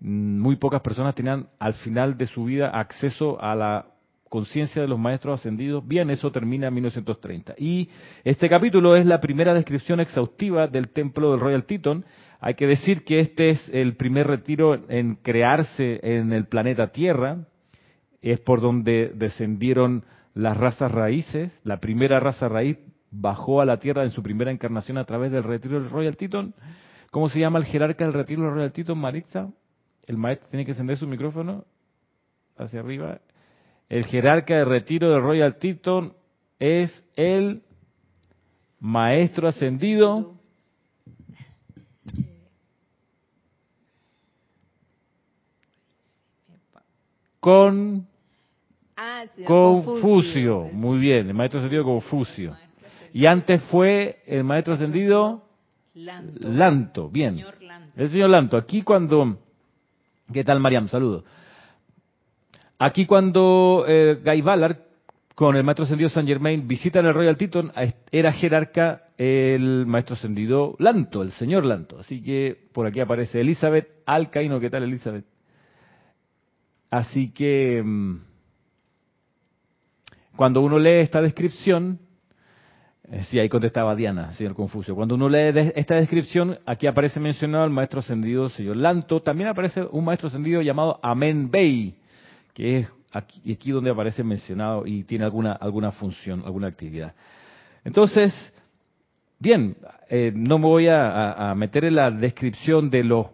muy 0.00 0.56
pocas 0.56 0.80
personas 0.80 1.14
tenían 1.14 1.48
al 1.58 1.74
final 1.74 2.16
de 2.16 2.26
su 2.26 2.44
vida 2.44 2.70
acceso 2.70 3.40
a 3.42 3.54
la 3.54 3.86
conciencia 4.30 4.80
de 4.80 4.88
los 4.88 4.98
maestros 4.98 5.40
ascendidos. 5.40 5.86
Bien, 5.86 6.08
eso 6.08 6.30
termina 6.30 6.68
en 6.68 6.74
1930. 6.74 7.56
Y 7.58 7.90
este 8.24 8.48
capítulo 8.48 8.96
es 8.96 9.04
la 9.04 9.20
primera 9.20 9.52
descripción 9.52 10.00
exhaustiva 10.00 10.68
del 10.68 10.88
templo 10.88 11.32
del 11.32 11.40
Royal 11.40 11.64
Teton. 11.64 12.06
Hay 12.40 12.54
que 12.54 12.66
decir 12.66 13.04
que 13.04 13.18
este 13.18 13.50
es 13.50 13.68
el 13.70 13.96
primer 13.96 14.28
retiro 14.28 14.88
en 14.88 15.16
crearse 15.16 16.00
en 16.02 16.32
el 16.32 16.46
planeta 16.46 16.92
Tierra. 16.92 17.44
Es 18.22 18.40
por 18.40 18.60
donde 18.60 19.12
descendieron 19.14 20.04
las 20.32 20.56
razas 20.56 20.92
raíces. 20.92 21.60
La 21.64 21.80
primera 21.80 22.20
raza 22.20 22.48
raíz 22.48 22.78
bajó 23.10 23.60
a 23.60 23.66
la 23.66 23.78
Tierra 23.80 24.04
en 24.04 24.10
su 24.10 24.22
primera 24.22 24.52
encarnación 24.52 24.96
a 24.96 25.04
través 25.04 25.32
del 25.32 25.42
retiro 25.42 25.80
del 25.80 25.90
Royal 25.90 26.16
Teton. 26.16 26.54
¿Cómo 27.10 27.28
se 27.28 27.40
llama 27.40 27.58
el 27.58 27.64
jerarca 27.64 28.04
del 28.04 28.14
retiro 28.14 28.42
del 28.42 28.52
Royal 28.52 28.72
Teton, 28.72 28.96
Maritza? 28.96 29.50
El 30.06 30.16
maestro 30.16 30.48
tiene 30.50 30.64
que 30.64 30.70
encender 30.70 30.96
su 30.96 31.08
micrófono 31.08 31.64
hacia 32.56 32.78
arriba. 32.78 33.20
El 33.90 34.06
jerarca 34.06 34.54
de 34.54 34.64
retiro 34.64 35.10
de 35.10 35.18
Royal 35.18 35.56
Teton 35.56 36.14
es 36.60 37.04
el 37.16 37.62
maestro 38.78 39.48
ascendido 39.48 40.36
con 47.40 48.06
ah, 48.96 49.24
Confucio. 49.44 50.68
Muy 50.72 51.00
bien, 51.00 51.26
el 51.26 51.34
maestro 51.34 51.58
ascendido 51.58 51.82
Confucio. 51.82 52.56
Y 53.12 53.26
antes 53.26 53.60
fue 53.64 54.22
el 54.24 54.44
maestro 54.44 54.74
ascendido 54.74 55.42
Lanto. 55.94 57.10
Bien. 57.10 57.44
El 57.96 58.08
señor 58.08 58.30
Lanto. 58.30 58.56
Aquí 58.56 58.82
cuando... 58.82 59.36
¿Qué 60.32 60.44
tal, 60.44 60.60
Mariam? 60.60 60.88
Saludos. 60.88 61.24
Aquí 62.82 63.04
cuando 63.04 63.84
eh, 63.86 64.18
Guy 64.24 64.40
Ballard, 64.40 64.78
con 65.34 65.54
el 65.54 65.62
maestro 65.64 65.84
ascendido 65.84 66.08
Saint 66.08 66.26
Germain, 66.26 66.66
visitan 66.66 67.04
el 67.04 67.12
Royal 67.12 67.36
Teton, 67.36 67.70
era 68.10 68.32
jerarca 68.32 69.02
el 69.18 69.84
maestro 69.84 70.14
ascendido 70.14 70.76
Lanto, 70.78 71.20
el 71.20 71.30
señor 71.32 71.66
Lanto. 71.66 71.98
Así 71.98 72.22
que 72.22 72.56
por 72.72 72.86
aquí 72.86 73.00
aparece 73.00 73.42
Elizabeth 73.42 73.86
Alcaino. 74.06 74.58
¿Qué 74.58 74.70
tal, 74.70 74.84
Elizabeth? 74.84 75.26
Así 76.90 77.32
que 77.32 77.82
mm, 77.84 78.16
cuando 80.36 80.62
uno 80.62 80.78
lee 80.78 81.00
esta 81.00 81.20
descripción, 81.20 81.98
eh, 83.10 83.24
sí, 83.24 83.38
ahí 83.38 83.50
contestaba 83.50 83.94
Diana, 83.94 84.32
señor 84.32 84.54
Confucio. 84.54 84.94
Cuando 84.94 85.16
uno 85.16 85.28
lee 85.28 85.72
esta 85.74 85.96
descripción, 85.96 86.58
aquí 86.64 86.86
aparece 86.86 87.20
mencionado 87.20 87.66
el 87.66 87.70
maestro 87.72 88.00
ascendido 88.00 88.48
señor 88.48 88.76
Lanto. 88.76 89.20
También 89.20 89.50
aparece 89.50 89.82
un 89.82 90.06
maestro 90.06 90.28
ascendido 90.28 90.62
llamado 90.62 90.98
Amen 91.02 91.50
Bey, 91.50 92.00
que 92.54 92.78
es 92.80 92.88
aquí, 93.12 93.52
aquí 93.52 93.70
donde 93.70 93.90
aparece 93.90 94.22
mencionado 94.22 94.86
y 94.86 95.04
tiene 95.04 95.24
alguna, 95.24 95.52
alguna 95.52 95.92
función, 95.92 96.42
alguna 96.44 96.68
actividad. 96.68 97.14
Entonces, 97.84 98.32
bien, 99.38 99.76
eh, 100.08 100.32
no 100.34 100.58
me 100.58 100.66
voy 100.66 100.88
a, 100.88 101.54
meter 101.56 101.86
en 101.86 101.96
la 101.96 102.10
descripción 102.10 102.90
de 102.90 103.04
los 103.04 103.26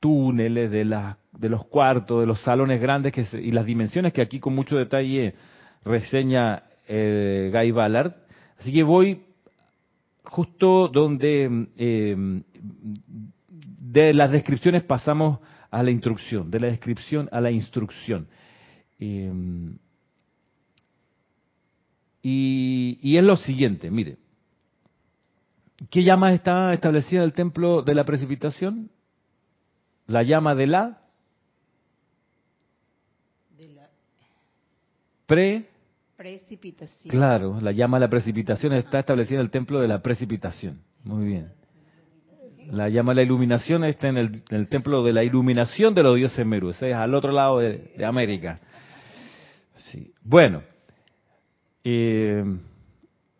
túneles, 0.00 0.70
de, 0.70 0.84
de 1.32 1.48
los 1.48 1.66
cuartos, 1.66 2.20
de 2.20 2.26
los 2.26 2.40
salones 2.40 2.80
grandes 2.80 3.12
que 3.12 3.26
y 3.38 3.52
las 3.52 3.66
dimensiones 3.66 4.12
que 4.12 4.22
aquí 4.22 4.40
con 4.40 4.54
mucho 4.54 4.76
detalle 4.76 5.34
reseña 5.84 6.64
eh, 6.88 7.50
Guy 7.52 7.70
Ballard. 7.70 8.12
Así 8.58 8.72
que 8.72 8.82
voy 8.82 9.22
justo 10.24 10.88
donde 10.88 11.68
eh, 11.76 12.42
de 13.80 14.14
las 14.14 14.30
descripciones 14.30 14.82
pasamos 14.82 15.38
a 15.70 15.82
la 15.82 15.90
instrucción, 15.90 16.50
de 16.50 16.60
la 16.60 16.66
descripción 16.68 17.28
a 17.32 17.40
la 17.40 17.50
instrucción. 17.50 18.28
Em, 18.98 19.78
y, 22.22 23.16
es 23.16 23.24
lo 23.24 23.36
siguiente, 23.36 23.90
mire, 23.90 24.16
¿qué 25.90 26.02
llama 26.02 26.32
está 26.32 26.74
establecida 26.74 27.20
en 27.20 27.24
el 27.24 27.32
templo 27.32 27.82
de 27.82 27.94
la 27.94 28.04
precipitación? 28.04 28.90
La 30.06 30.22
llama 30.22 30.54
de 30.54 30.66
la, 30.66 31.02
de 33.56 33.68
la 33.68 33.88
pre 35.26 35.68
precipitación. 36.16 37.10
Claro, 37.10 37.60
la 37.60 37.72
llama 37.72 37.98
de 37.98 38.06
la 38.06 38.10
precipitación 38.10 38.72
está 38.72 39.00
establecida 39.00 39.38
en 39.38 39.44
el 39.44 39.50
templo 39.50 39.80
de 39.80 39.88
la 39.88 40.02
precipitación. 40.02 40.82
Muy 41.04 41.26
bien. 41.26 41.57
La 42.70 42.88
llama 42.88 43.14
la 43.14 43.22
iluminación 43.22 43.84
está 43.84 44.08
en 44.08 44.18
el, 44.18 44.68
templo 44.68 45.02
de 45.02 45.12
la 45.12 45.24
iluminación 45.24 45.94
de 45.94 46.02
los 46.02 46.16
dioses 46.16 46.44
Meru, 46.44 46.70
es 46.70 46.82
al 46.82 47.14
otro 47.14 47.32
lado 47.32 47.58
de 47.58 48.04
América. 48.04 48.60
Sí. 49.76 50.12
Bueno, 50.22 50.62
eh, 51.84 52.44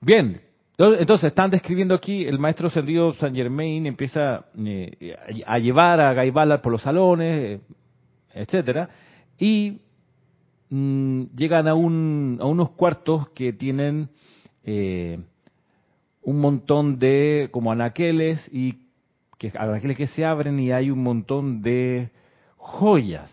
bien, 0.00 0.40
entonces 0.78 1.24
están 1.24 1.50
describiendo 1.50 1.94
aquí, 1.94 2.24
el 2.24 2.38
maestro 2.38 2.68
ascendido 2.68 3.12
San 3.14 3.34
Germain 3.34 3.84
empieza 3.84 4.46
eh, 4.56 5.16
a 5.44 5.58
llevar 5.58 6.00
a 6.00 6.14
Gaibala 6.14 6.62
por 6.62 6.72
los 6.72 6.82
salones, 6.82 7.60
etcétera, 8.32 8.88
y 9.38 9.80
mm, 10.70 11.24
llegan 11.36 11.66
a, 11.68 11.74
un, 11.74 12.38
a 12.40 12.46
unos 12.46 12.70
cuartos 12.70 13.28
que 13.30 13.52
tienen 13.52 14.08
eh, 14.64 15.18
un 16.22 16.40
montón 16.40 16.98
de 16.98 17.48
como 17.50 17.72
anaqueles 17.72 18.48
y 18.52 18.87
que 19.38 19.52
anaqueles 19.54 19.96
que 19.96 20.06
se 20.08 20.24
abren 20.24 20.58
y 20.58 20.72
hay 20.72 20.90
un 20.90 21.02
montón 21.02 21.62
de 21.62 22.10
joyas, 22.56 23.32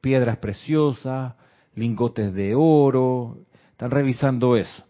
piedras 0.00 0.38
preciosas, 0.38 1.34
lingotes 1.74 2.32
de 2.32 2.54
oro, 2.54 3.38
están 3.72 3.90
revisando 3.90 4.56
eso. 4.56 4.84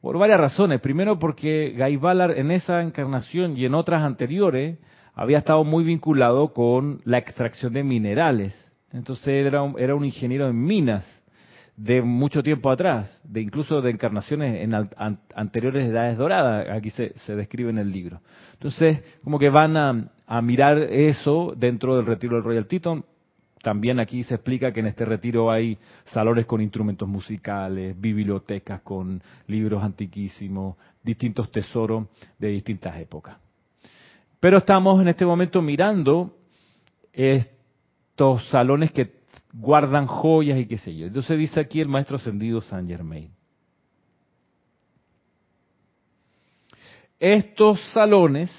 Por 0.00 0.18
varias 0.18 0.40
razones. 0.40 0.80
Primero 0.80 1.18
porque 1.18 1.74
Guy 1.78 1.96
Ballard 1.96 2.38
en 2.38 2.50
esa 2.50 2.80
encarnación 2.82 3.56
y 3.56 3.64
en 3.64 3.74
otras 3.74 4.02
anteriores 4.02 4.78
había 5.14 5.38
estado 5.38 5.64
muy 5.64 5.84
vinculado 5.84 6.52
con 6.52 7.00
la 7.04 7.18
extracción 7.18 7.72
de 7.72 7.84
minerales. 7.84 8.54
Entonces 8.92 9.46
era 9.46 9.62
un, 9.62 9.78
era 9.78 9.94
un 9.94 10.04
ingeniero 10.04 10.48
en 10.48 10.60
minas 10.60 11.21
de 11.76 12.02
mucho 12.02 12.42
tiempo 12.42 12.70
atrás, 12.70 13.18
de 13.24 13.40
incluso 13.40 13.80
de 13.80 13.90
encarnaciones 13.90 14.62
en 14.62 14.72
anteriores 15.34 15.90
edades 15.90 16.18
doradas, 16.18 16.68
aquí 16.70 16.90
se, 16.90 17.12
describe 17.34 17.70
en 17.70 17.78
el 17.78 17.90
libro. 17.90 18.20
Entonces, 18.52 19.02
como 19.24 19.38
que 19.38 19.48
van 19.48 19.76
a, 19.76 20.10
a 20.26 20.42
mirar 20.42 20.78
eso 20.78 21.54
dentro 21.56 21.96
del 21.96 22.06
retiro 22.06 22.36
del 22.36 22.44
Royal 22.44 22.66
Teton, 22.66 23.04
también 23.62 24.00
aquí 24.00 24.24
se 24.24 24.34
explica 24.34 24.72
que 24.72 24.80
en 24.80 24.88
este 24.88 25.04
retiro 25.04 25.50
hay 25.50 25.78
salones 26.06 26.46
con 26.46 26.60
instrumentos 26.60 27.08
musicales, 27.08 27.98
bibliotecas 27.98 28.82
con 28.82 29.22
libros 29.46 29.82
antiquísimos, 29.84 30.76
distintos 31.02 31.50
tesoros 31.50 32.08
de 32.38 32.48
distintas 32.48 32.98
épocas. 32.98 33.36
Pero 34.40 34.58
estamos 34.58 35.00
en 35.00 35.06
este 35.06 35.24
momento 35.24 35.62
mirando 35.62 36.36
estos 37.12 38.48
salones 38.48 38.90
que 38.90 39.21
guardan 39.52 40.06
joyas 40.06 40.58
y 40.58 40.66
qué 40.66 40.78
sé 40.78 40.94
yo. 40.94 41.06
Entonces 41.06 41.38
dice 41.38 41.60
aquí 41.60 41.80
el 41.80 41.88
maestro 41.88 42.16
ascendido 42.16 42.60
Saint 42.60 42.88
Germain. 42.88 43.30
Estos 47.18 47.80
salones 47.92 48.50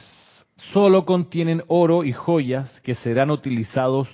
solo 0.71 1.05
contienen 1.05 1.63
oro 1.67 2.03
y 2.03 2.13
joyas 2.13 2.79
que 2.81 2.95
serán 2.95 3.29
utilizados 3.29 4.07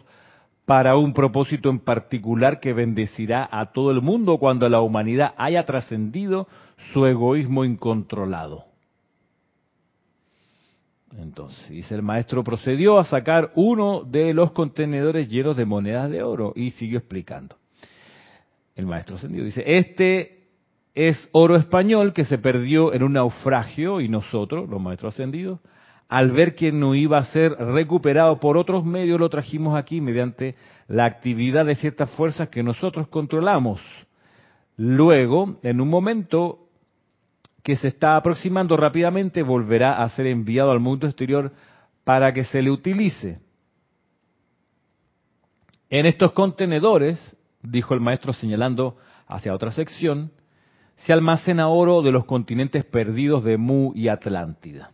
para 0.66 0.96
un 0.98 1.14
propósito 1.14 1.70
en 1.70 1.80
particular 1.80 2.60
que 2.60 2.74
bendecirá 2.74 3.48
a 3.52 3.66
todo 3.66 3.92
el 3.92 4.02
mundo 4.02 4.38
cuando 4.38 4.70
la 4.70 4.82
humanidad 4.82 5.34
haya 5.38 5.66
trascendido 5.66 6.48
su 6.94 7.06
egoísmo 7.06 7.66
incontrolado. 7.66 8.69
Entonces, 11.18 11.70
dice 11.70 11.96
el 11.96 12.04
maestro, 12.04 12.44
procedió 12.44 13.00
a 13.00 13.06
sacar 13.06 13.52
uno 13.56 14.04
de 14.04 14.34
los 14.34 14.52
contenedores 14.52 15.30
llenos 15.30 15.58
de 15.58 15.66
monedas 15.66 16.10
de 16.10 16.24
oro 16.24 16.54
y 16.56 16.72
siguió 16.72 17.00
explicando. 17.00 17.56
El 18.76 18.86
maestro 18.86 19.16
ascendido 19.16 19.46
dice, 19.46 19.64
este 19.66 20.48
es 20.94 21.30
oro 21.32 21.56
español 21.56 22.14
que 22.14 22.26
se 22.26 22.38
perdió 22.38 22.94
en 22.94 23.04
un 23.04 23.14
naufragio 23.14 24.02
y 24.02 24.08
nosotros, 24.08 24.70
los 24.70 24.82
maestros 24.82 25.14
ascendidos, 25.14 25.60
al 26.08 26.32
ver 26.32 26.56
que 26.56 26.72
no 26.72 26.96
iba 26.96 27.20
a 27.20 27.24
ser 27.26 27.52
recuperado 27.52 28.40
por 28.40 28.58
otros 28.58 28.84
medios, 28.84 29.20
lo 29.20 29.30
trajimos 29.30 29.78
aquí 29.78 30.02
mediante 30.02 30.56
la 30.88 31.06
actividad 31.06 31.66
de 31.66 31.76
ciertas 31.76 32.10
fuerzas 32.12 32.50
que 32.50 32.64
nosotros 32.64 33.08
controlamos. 33.10 33.80
Luego, 34.76 35.60
en 35.62 35.82
un 35.82 35.90
momento 35.90 36.69
que 37.64 37.76
se 37.76 37.90
está 37.90 38.16
aproximando 38.16 38.78
rápidamente 38.78 39.44
volverá 39.44 40.02
a 40.02 40.10
ser 40.10 40.28
enviado 40.28 40.72
al 40.72 40.80
mundo 40.80 41.08
exterior 41.08 41.52
para 42.04 42.34
que 42.34 42.44
se 42.46 42.62
le 42.62 42.72
utilice. 42.72 43.40
En 45.90 46.06
estos 46.06 46.32
contenedores, 46.32 47.20
dijo 47.62 47.94
el 47.94 48.00
maestro 48.00 48.34
señalando 48.34 48.98
hacia 49.28 49.54
otra 49.54 49.72
sección, 49.72 50.32
se 50.98 51.14
almacena 51.14 51.70
oro 51.70 52.02
de 52.02 52.12
los 52.12 52.26
continentes 52.26 52.86
perdidos 52.86 53.44
de 53.44 53.58
Mu 53.58 53.92
y 53.96 54.08
Atlántida. 54.10 54.92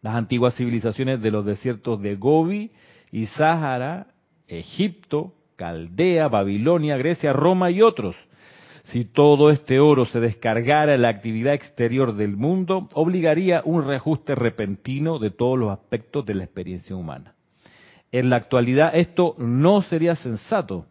Las 0.00 0.14
antiguas 0.14 0.54
civilizaciones 0.54 1.20
de 1.20 1.30
los 1.30 1.44
desiertos 1.44 2.00
de 2.00 2.16
Gobi 2.16 2.70
y 3.12 3.26
Sáhara, 3.26 4.06
Egipto, 4.46 5.34
Caldea, 5.56 6.28
Babilonia, 6.28 6.96
Grecia, 6.96 7.32
Roma 7.32 7.70
y 7.70 7.82
otros. 7.82 8.16
Si 8.90 9.04
todo 9.04 9.50
este 9.50 9.78
oro 9.78 10.04
se 10.04 10.18
descargara 10.18 10.94
en 10.94 11.02
la 11.02 11.10
actividad 11.10 11.54
exterior 11.54 12.16
del 12.16 12.36
mundo, 12.36 12.88
obligaría 12.94 13.62
un 13.64 13.86
reajuste 13.86 14.34
repentino 14.34 15.20
de 15.20 15.30
todos 15.30 15.56
los 15.56 15.70
aspectos 15.70 16.26
de 16.26 16.34
la 16.34 16.44
experiencia 16.44 16.96
humana. 16.96 17.34
En 18.10 18.30
la 18.30 18.36
actualidad 18.36 18.90
esto 18.96 19.36
no 19.38 19.82
sería 19.82 20.16
sensato. 20.16 20.86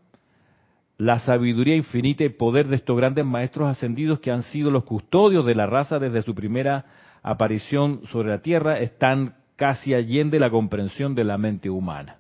La 0.97 1.19
sabiduría 1.19 1.75
infinita 1.75 2.23
y 2.23 2.29
poder 2.29 2.69
de 2.69 2.77
estos 2.77 2.95
grandes 2.95 3.25
maestros 3.25 3.67
ascendidos 3.67 4.21
que 4.21 4.31
han 4.31 4.43
sido 4.43 4.71
los 4.71 4.85
custodios 4.85 5.45
de 5.45 5.55
la 5.55 5.65
raza 5.65 5.99
desde 5.99 6.21
su 6.21 6.33
primera 6.33 6.85
aparición 7.21 8.01
sobre 8.11 8.29
la 8.29 8.41
tierra 8.41 8.79
están 8.79 9.35
casi 9.57 9.93
allende 9.93 10.39
la 10.39 10.49
comprensión 10.49 11.15
de 11.15 11.25
la 11.25 11.37
mente 11.37 11.69
humana. 11.69 12.19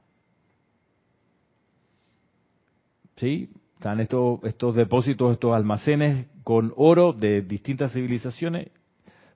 ¿Sí? 3.15 3.49
Están 3.79 4.01
estos, 4.01 4.43
estos 4.43 4.75
depósitos, 4.75 5.31
estos 5.31 5.55
almacenes 5.55 6.27
con 6.43 6.73
oro 6.75 7.13
de 7.13 7.41
distintas 7.41 7.93
civilizaciones, 7.93 8.71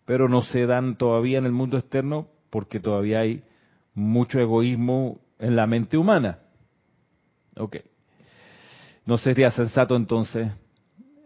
pero 0.04 0.28
no 0.28 0.42
se 0.42 0.66
dan 0.66 0.98
todavía 0.98 1.38
en 1.38 1.46
el 1.46 1.54
mundo 1.54 1.78
externo 1.78 2.28
porque 2.50 2.82
todavía 2.82 3.22
hay 3.22 3.46
mucho 3.94 4.42
egoísmo 4.42 5.22
en 5.40 5.56
la 5.56 5.66
mente 5.66 5.98
humana. 5.98 6.40
Ok. 7.56 7.78
No 9.06 9.16
sería 9.16 9.50
sensato 9.50 9.96
entonces, 9.96 10.52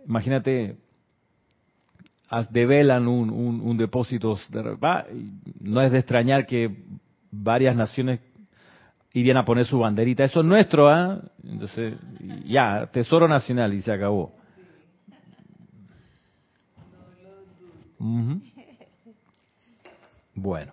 imagínate, 0.05 0.77
develan 2.51 3.07
un, 3.07 3.31
un, 3.31 3.61
un 3.61 3.77
depósito, 3.77 4.37
no 5.59 5.81
es 5.81 5.91
de 5.91 5.97
extrañar 5.97 6.45
que 6.45 6.83
varias 7.31 7.75
naciones 7.75 8.19
irían 9.19 9.37
a 9.37 9.45
poner 9.45 9.65
su 9.65 9.79
banderita, 9.79 10.23
eso 10.23 10.41
es 10.41 10.45
nuestro, 10.45 10.89
¿ah? 10.89 11.19
Entonces, 11.43 11.95
ya, 12.45 12.87
Tesoro 12.91 13.27
Nacional 13.27 13.73
y 13.73 13.81
se 13.81 13.91
acabó. 13.91 14.33
Bueno. 20.35 20.71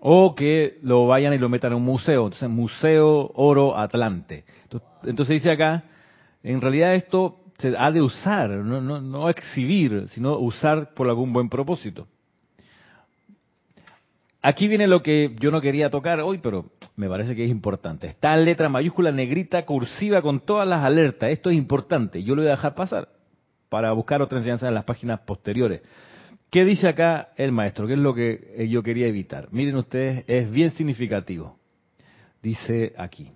O 0.00 0.34
que 0.34 0.78
lo 0.82 1.06
vayan 1.06 1.32
y 1.32 1.38
lo 1.38 1.48
metan 1.48 1.72
en 1.72 1.78
un 1.78 1.84
museo. 1.84 2.24
Entonces, 2.24 2.50
Museo 2.50 3.30
Oro 3.34 3.78
Atlante. 3.78 4.44
Entonces 5.04 5.34
dice 5.34 5.52
acá, 5.52 5.84
en 6.42 6.60
realidad 6.60 6.94
esto 6.94 7.38
se 7.58 7.74
ha 7.78 7.90
de 7.90 8.02
usar, 8.02 8.50
no, 8.50 8.80
no, 8.80 9.00
no 9.00 9.30
exhibir, 9.30 10.08
sino 10.08 10.38
usar 10.38 10.92
por 10.92 11.08
algún 11.08 11.32
buen 11.32 11.48
propósito. 11.48 12.06
Aquí 14.42 14.68
viene 14.68 14.86
lo 14.86 15.02
que 15.02 15.34
yo 15.40 15.50
no 15.50 15.62
quería 15.62 15.88
tocar 15.88 16.20
hoy, 16.20 16.36
pero 16.36 16.66
me 16.96 17.08
parece 17.08 17.34
que 17.34 17.44
es 17.44 17.50
importante. 17.50 18.06
Está 18.06 18.36
letra 18.36 18.68
mayúscula 18.68 19.10
negrita 19.10 19.64
cursiva 19.64 20.22
con 20.22 20.40
todas 20.40 20.66
las 20.66 20.84
alertas. 20.84 21.30
Esto 21.30 21.50
es 21.50 21.56
importante. 21.56 22.22
Yo 22.22 22.34
lo 22.34 22.42
voy 22.42 22.48
a 22.48 22.54
dejar 22.54 22.74
pasar 22.74 23.08
para 23.68 23.92
buscar 23.92 24.22
otra 24.22 24.38
enseñanza 24.38 24.68
en 24.68 24.74
las 24.74 24.84
páginas 24.84 25.20
posteriores. 25.20 25.82
¿Qué 26.50 26.64
dice 26.64 26.88
acá 26.88 27.30
el 27.36 27.50
maestro? 27.50 27.88
¿Qué 27.88 27.94
es 27.94 27.98
lo 27.98 28.14
que 28.14 28.52
eh, 28.56 28.68
yo 28.68 28.82
quería 28.84 29.08
evitar? 29.08 29.48
Miren 29.50 29.76
ustedes, 29.76 30.24
es 30.28 30.48
bien 30.50 30.70
significativo. 30.70 31.58
Dice 32.40 32.94
aquí. 32.96 33.32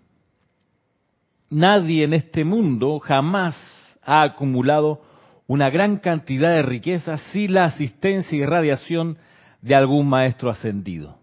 Nadie 1.51 2.05
en 2.05 2.13
este 2.13 2.45
mundo 2.45 3.01
jamás 3.01 3.57
ha 4.03 4.23
acumulado 4.23 5.03
una 5.49 5.71
gran 5.71 5.97
cantidad 5.97 6.51
de 6.51 6.63
riqueza 6.63 7.17
sin 7.33 7.55
la 7.55 7.65
asistencia 7.65 8.39
y 8.39 8.45
radiación 8.45 9.19
de 9.63 9.75
algún 9.75 10.09
maestro 10.09 10.51
ascendido. 10.51 11.19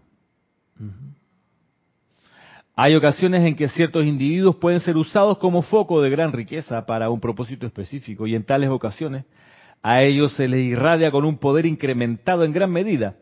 Hay 2.78 2.94
ocasiones 2.94 3.46
en 3.46 3.56
que 3.56 3.70
ciertos 3.70 4.06
individuos 4.06 4.58
pueden 4.58 4.82
ser 4.82 4.98
usados 4.98 5.38
como 5.38 5.62
foco 5.62 6.02
de 6.02 6.10
gran 6.10 6.34
riqueza 6.34 6.86
para 6.86 7.10
un 7.10 7.22
propósito 7.22 7.66
específico 7.66 8.28
y 8.28 8.36
en 8.36 8.44
tales 8.44 8.70
ocasiones 8.70 9.24
a 9.82 10.02
ellos 10.02 10.34
se 10.34 10.48
les 10.48 10.66
irradia 10.66 11.10
con 11.10 11.24
un 11.24 11.38
poder 11.38 11.66
incrementado 11.66 12.44
en 12.44 12.52
gran 12.52 12.72
medida, 12.72 13.16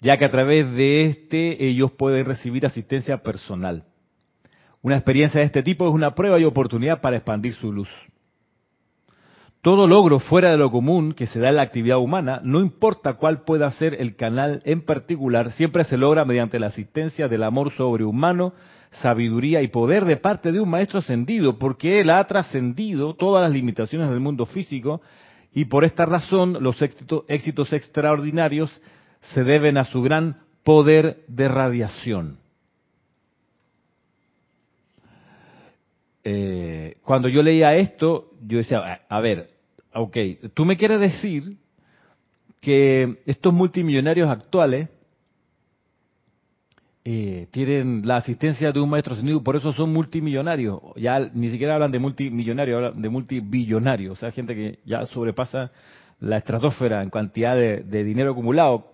ya 0.00 0.16
que 0.18 0.24
a 0.24 0.30
través 0.30 0.70
de 0.76 1.06
este 1.06 1.66
ellos 1.66 1.90
pueden 1.92 2.26
recibir 2.26 2.64
asistencia 2.64 3.22
personal. 3.22 3.84
Una 4.82 4.96
experiencia 4.96 5.40
de 5.40 5.46
este 5.46 5.62
tipo 5.62 5.88
es 5.88 5.94
una 5.94 6.14
prueba 6.14 6.38
y 6.38 6.44
oportunidad 6.44 7.00
para 7.00 7.16
expandir 7.16 7.54
su 7.54 7.72
luz. 7.72 7.88
Todo 9.62 9.86
logro 9.86 10.18
fuera 10.18 10.50
de 10.50 10.56
lo 10.56 10.70
común 10.70 11.12
que 11.12 11.26
se 11.26 11.40
da 11.40 11.48
en 11.48 11.56
la 11.56 11.62
actividad 11.62 11.98
humana, 11.98 12.40
no 12.42 12.60
importa 12.60 13.14
cuál 13.14 13.42
pueda 13.42 13.70
ser 13.70 13.94
el 14.00 14.16
canal 14.16 14.60
en 14.64 14.82
particular, 14.82 15.52
siempre 15.52 15.84
se 15.84 15.96
logra 15.96 16.24
mediante 16.24 16.58
la 16.58 16.66
asistencia 16.66 17.28
del 17.28 17.44
amor 17.44 17.70
sobrehumano, 17.70 18.54
sabiduría 18.92 19.62
y 19.62 19.68
poder 19.68 20.04
de 20.04 20.16
parte 20.16 20.52
de 20.52 20.60
un 20.60 20.68
maestro 20.68 20.98
ascendido, 20.98 21.58
porque 21.58 22.00
él 22.00 22.10
ha 22.10 22.24
trascendido 22.26 23.14
todas 23.14 23.42
las 23.42 23.52
limitaciones 23.52 24.10
del 24.10 24.20
mundo 24.20 24.46
físico 24.46 25.00
y 25.54 25.66
por 25.66 25.84
esta 25.84 26.06
razón 26.06 26.58
los 26.60 26.80
éxitos, 26.82 27.72
extraordinarios 27.72 28.70
se 29.20 29.44
deben 29.44 29.76
a 29.76 29.84
su 29.84 30.02
gran 30.02 30.40
poder 30.62 31.24
de 31.28 31.48
radiación. 31.48 32.38
Eh, 36.24 36.96
cuando 37.02 37.28
yo 37.28 37.42
leía 37.42 37.74
esto, 37.76 38.30
yo 38.46 38.58
decía, 38.58 39.02
a 39.08 39.20
ver, 39.20 39.50
ok, 39.92 40.16
tú 40.54 40.64
me 40.64 40.76
quieres 40.76 41.00
decir 41.00 41.56
que 42.60 43.18
estos 43.26 43.52
multimillonarios 43.52 44.28
actuales 44.28 44.88
eh, 47.04 47.48
tienen 47.50 48.02
la 48.04 48.16
asistencia 48.18 48.70
de 48.70 48.80
un 48.80 48.88
maestro 48.88 49.14
ascendido, 49.14 49.42
por 49.42 49.56
eso 49.56 49.72
son 49.72 49.92
multimillonarios. 49.92 50.80
Ya 50.96 51.18
ni 51.18 51.50
siquiera 51.50 51.74
hablan 51.74 51.90
de 51.90 51.98
multimillonarios, 51.98 52.76
hablan 52.76 53.02
de 53.02 53.08
multibillonarios, 53.08 54.18
o 54.18 54.20
sea, 54.20 54.30
gente 54.30 54.54
que 54.54 54.78
ya 54.84 55.04
sobrepasa 55.06 55.72
la 56.20 56.36
estratosfera 56.36 57.02
en 57.02 57.10
cantidad 57.10 57.56
de, 57.56 58.04
dinero 58.04 58.30
acumulado, 58.30 58.92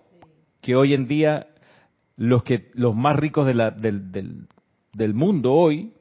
que 0.61 0.75
hoy 0.75 0.95
en 0.95 1.07
día 1.07 1.47
los 2.17 2.43
que 2.43 2.71
los 2.73 2.95
más 2.95 3.15
ricos 3.15 3.45
de 3.45 3.53
la, 3.53 3.69
del, 3.69 4.11
del, 4.11 5.13
mundo 5.13 5.53
hoy 5.53 5.93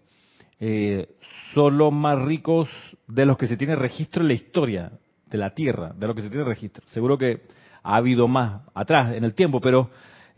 eh, 0.58 1.08
son 1.52 1.76
los 1.76 1.92
más 1.92 2.18
ricos 2.22 2.70
de 3.06 3.26
los 3.26 3.36
que 3.36 3.46
se 3.46 3.58
tiene 3.58 3.76
registro 3.76 4.22
en 4.22 4.28
la 4.28 4.34
historia 4.34 4.92
de 5.26 5.38
la 5.38 5.50
Tierra, 5.50 5.92
de 5.94 6.06
los 6.06 6.16
que 6.16 6.22
se 6.22 6.30
tiene 6.30 6.44
registro. 6.44 6.82
Seguro 6.88 7.18
que 7.18 7.42
ha 7.82 7.96
habido 7.96 8.26
más 8.26 8.62
atrás 8.74 9.14
en 9.14 9.24
el 9.24 9.34
tiempo, 9.34 9.60
pero 9.60 9.90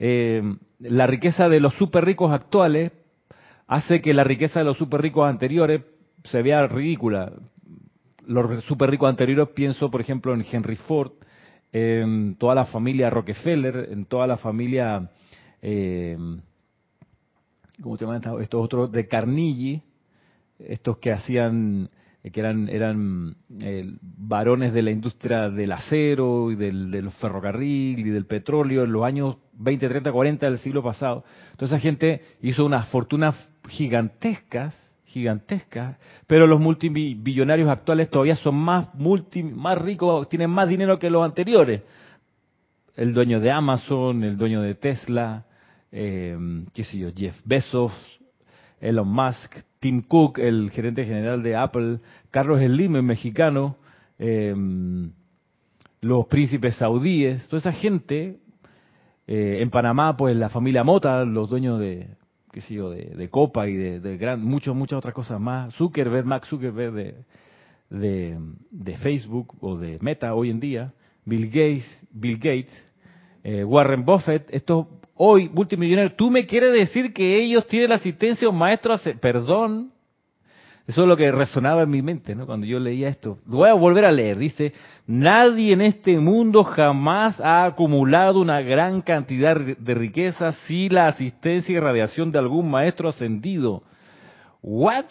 eh, 0.02 0.42
la 0.78 1.06
riqueza 1.06 1.50
de 1.50 1.60
los 1.60 1.74
super 1.74 2.06
ricos 2.06 2.32
actuales 2.32 2.90
hace 3.66 4.00
que 4.00 4.14
la 4.14 4.24
riqueza 4.24 4.60
de 4.60 4.64
los 4.64 4.78
super 4.78 5.02
ricos 5.02 5.28
anteriores 5.28 5.82
se 6.24 6.40
vea 6.40 6.66
ridícula. 6.66 7.32
Los 8.26 8.64
super 8.64 8.90
ricos 8.90 9.10
anteriores 9.10 9.48
pienso, 9.54 9.90
por 9.90 10.00
ejemplo, 10.00 10.32
en 10.32 10.44
Henry 10.50 10.76
Ford, 10.76 11.12
en 11.70 12.34
toda 12.36 12.54
la 12.54 12.64
familia 12.64 13.10
Rockefeller, 13.10 13.88
en 13.92 14.06
toda 14.06 14.26
la 14.26 14.38
familia, 14.38 15.10
eh, 15.60 16.16
¿cómo 17.82 17.98
se 17.98 18.06
llaman 18.06 18.22
estos 18.40 18.64
otros? 18.64 18.90
De 18.90 19.06
Carnegie, 19.06 19.82
estos 20.58 20.96
que 20.96 21.12
hacían 21.12 21.90
que 22.22 22.38
eran 22.38 22.68
eran 22.68 23.36
eh, 23.60 23.94
varones 24.02 24.74
de 24.74 24.82
la 24.82 24.90
industria 24.90 25.48
del 25.48 25.72
acero 25.72 26.50
y 26.50 26.56
del, 26.56 27.10
ferrocarril 27.12 28.00
y 28.00 28.10
del 28.10 28.26
petróleo 28.26 28.84
en 28.84 28.92
los 28.92 29.04
años 29.04 29.36
20, 29.54 29.88
30, 29.88 30.12
40 30.12 30.46
del 30.46 30.58
siglo 30.58 30.82
pasado. 30.82 31.24
Entonces 31.52 31.76
esa 31.76 31.82
gente 31.82 32.20
hizo 32.42 32.66
unas 32.66 32.88
fortunas 32.88 33.34
gigantescas, 33.68 34.76
gigantescas, 35.04 35.96
pero 36.26 36.46
los 36.46 36.60
multimillonarios 36.60 37.70
actuales 37.70 38.10
todavía 38.10 38.36
son 38.36 38.56
más 38.56 38.94
multi, 38.94 39.42
más 39.42 39.78
ricos, 39.78 40.28
tienen 40.28 40.50
más 40.50 40.68
dinero 40.68 40.98
que 40.98 41.08
los 41.08 41.24
anteriores. 41.24 41.82
El 42.96 43.14
dueño 43.14 43.40
de 43.40 43.50
Amazon, 43.50 44.24
el 44.24 44.36
dueño 44.36 44.60
de 44.60 44.74
Tesla, 44.74 45.46
eh, 45.90 46.36
qué 46.74 46.84
sé 46.84 46.98
yo, 46.98 47.08
Jeff 47.16 47.40
Bezos, 47.44 47.92
Elon 48.80 49.08
Musk, 49.08 49.56
Tim 49.78 50.02
Cook, 50.02 50.38
el 50.38 50.70
gerente 50.70 51.04
general 51.04 51.42
de 51.42 51.56
Apple, 51.56 51.98
Carlos 52.30 52.60
Slim, 52.60 52.96
el 52.96 53.02
mexicano, 53.02 53.76
em, 54.18 55.12
los 56.00 56.26
príncipes 56.26 56.76
saudíes, 56.76 57.46
toda 57.48 57.58
esa 57.58 57.72
gente, 57.72 58.38
eh, 59.26 59.58
en 59.60 59.70
Panamá, 59.70 60.16
pues 60.16 60.36
la 60.36 60.48
familia 60.48 60.84
Mota, 60.84 61.24
los 61.24 61.48
dueños 61.48 61.78
de, 61.78 62.08
qué 62.52 62.60
sé 62.62 62.74
yo, 62.74 62.90
de, 62.90 63.28
Copa 63.30 63.68
y 63.68 63.74
de, 63.74 64.00
de 64.00 64.16
gran, 64.16 64.42
muchas, 64.42 64.74
muchas 64.74 64.98
otras 64.98 65.14
cosas 65.14 65.40
más, 65.40 65.74
Zuckerberg, 65.74 66.26
Max 66.26 66.48
Zuckerberg 66.48 66.92
de, 66.92 67.14
de, 67.90 68.38
de 68.70 68.96
Facebook 68.96 69.54
o 69.60 69.76
de 69.76 69.98
Meta 70.00 70.34
hoy 70.34 70.50
en 70.50 70.60
día, 70.60 70.92
Bill 71.24 71.46
Gates, 71.46 72.06
Bill 72.10 72.36
Gates, 72.36 72.90
eh, 73.44 73.64
Warren 73.64 74.04
Buffett, 74.04 74.48
estos 74.50 74.86
hoy 75.22 75.50
multimillonarios, 75.50 76.16
tú 76.16 76.30
me 76.30 76.46
quieres 76.46 76.72
decir 76.72 77.12
que 77.12 77.36
ellos 77.36 77.66
tienen 77.66 77.90
la 77.90 77.96
asistencia 77.96 78.46
de 78.46 78.50
un 78.50 78.56
maestro, 78.56 78.98
perdón, 79.20 79.92
eso 80.86 81.02
es 81.02 81.08
lo 81.08 81.14
que 81.14 81.30
resonaba 81.30 81.82
en 81.82 81.90
mi 81.90 82.00
mente, 82.00 82.34
¿no? 82.34 82.46
Cuando 82.46 82.66
yo 82.66 82.80
leía 82.80 83.10
esto. 83.10 83.36
Lo 83.46 83.58
voy 83.58 83.68
a 83.68 83.74
volver 83.74 84.06
a 84.06 84.10
leer. 84.10 84.38
Dice, 84.38 84.72
nadie 85.06 85.74
en 85.74 85.82
este 85.82 86.18
mundo 86.18 86.64
jamás 86.64 87.38
ha 87.38 87.66
acumulado 87.66 88.40
una 88.40 88.62
gran 88.62 89.02
cantidad 89.02 89.56
de 89.56 89.94
riqueza 89.94 90.52
sin 90.66 90.94
la 90.94 91.08
asistencia 91.08 91.76
y 91.76 91.78
radiación 91.78 92.32
de 92.32 92.38
algún 92.38 92.70
maestro 92.70 93.10
ascendido. 93.10 93.82
¿What? 94.62 95.04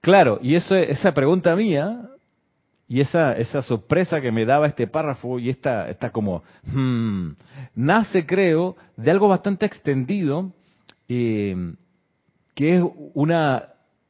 Claro, 0.00 0.38
y 0.42 0.54
eso, 0.54 0.74
esa 0.74 1.12
pregunta 1.12 1.54
mía 1.54 2.09
y 2.90 3.00
esa, 3.00 3.34
esa 3.34 3.62
sorpresa 3.62 4.20
que 4.20 4.32
me 4.32 4.44
daba 4.44 4.66
este 4.66 4.88
párrafo 4.88 5.38
y 5.38 5.48
esta, 5.48 5.88
esta 5.88 6.10
como, 6.10 6.42
hmm, 6.64 7.30
nace 7.76 8.26
creo 8.26 8.74
de 8.96 9.12
algo 9.12 9.28
bastante 9.28 9.64
extendido, 9.64 10.52
eh, 11.08 11.54
que 12.52 12.78
es 12.78 12.84
una 13.14 13.64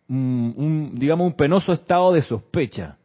un, 0.08 0.92
digamos, 0.94 1.26
un 1.26 1.34
penoso 1.34 1.74
estado 1.74 2.14
de 2.14 2.22
sospecha, 2.22 2.96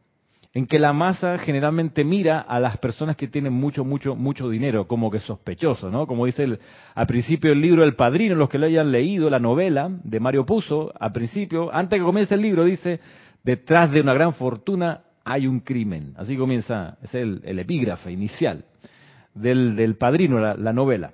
en 0.54 0.66
que 0.66 0.80
la 0.80 0.94
masa 0.94 1.38
generalmente 1.40 2.06
mira 2.06 2.40
a 2.40 2.58
las 2.62 2.78
personas 2.78 3.18
que 3.18 3.28
tienen 3.28 3.52
mucho, 3.52 3.84
mucho, 3.84 4.16
mucho 4.16 4.48
dinero 4.48 4.88
como 4.88 5.12
que 5.12 5.20
sospechoso, 5.20 5.92
¿no? 5.92 6.08
Como 6.08 6.26
dice 6.26 6.44
el, 6.44 6.60
al 6.96 7.06
principio 7.06 7.52
el 7.52 7.60
libro 7.60 7.84
El 7.84 7.98
Padrino, 7.98 8.36
los 8.36 8.48
que 8.48 8.58
lo 8.58 8.68
hayan 8.68 8.94
leído, 8.94 9.30
la 9.30 9.40
novela 9.40 9.92
de 10.06 10.22
Mario 10.22 10.46
Puzo, 10.46 10.94
al 10.98 11.12
principio, 11.12 11.70
antes 11.76 12.00
que 12.00 12.06
comience 12.06 12.34
el 12.34 12.42
libro, 12.42 12.64
dice, 12.64 13.02
detrás 13.44 13.92
de 13.92 14.00
una 14.00 14.14
gran 14.14 14.34
fortuna 14.34 15.02
hay 15.26 15.48
un 15.48 15.60
crimen. 15.60 16.14
Así 16.16 16.38
comienza, 16.38 16.98
es 17.02 17.14
el, 17.16 17.42
epígrafe 17.44 18.12
inicial 18.12 18.64
del, 19.34 19.76
del 19.76 19.96
Padrino, 19.96 20.40
la, 20.40 20.72
novela. 20.72 21.12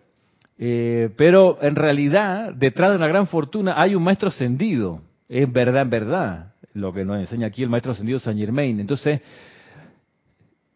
Eh, 0.60 1.10
pero 1.17 1.58
en 1.62 1.76
realidad, 1.76 2.54
detrás 2.54 2.91
de 2.91 2.97
una 2.97 3.08
gran 3.08 3.26
fortuna 3.26 3.82
hay 3.82 3.95
un 3.95 4.04
maestro 4.04 4.28
ascendido, 4.30 5.02
es 5.28 5.52
verdad 5.52 5.84
en 5.84 5.89
verdad, 5.89 6.54
lo 6.74 6.93
que 6.93 7.06
nos 7.06 7.19
enseña 7.19 7.47
aquí 7.47 7.63
el 7.63 7.69
maestro 7.69 7.93
ascendido 7.93 8.19
Saint 8.19 8.39
Germain. 8.39 8.80
Entonces, 8.80 9.21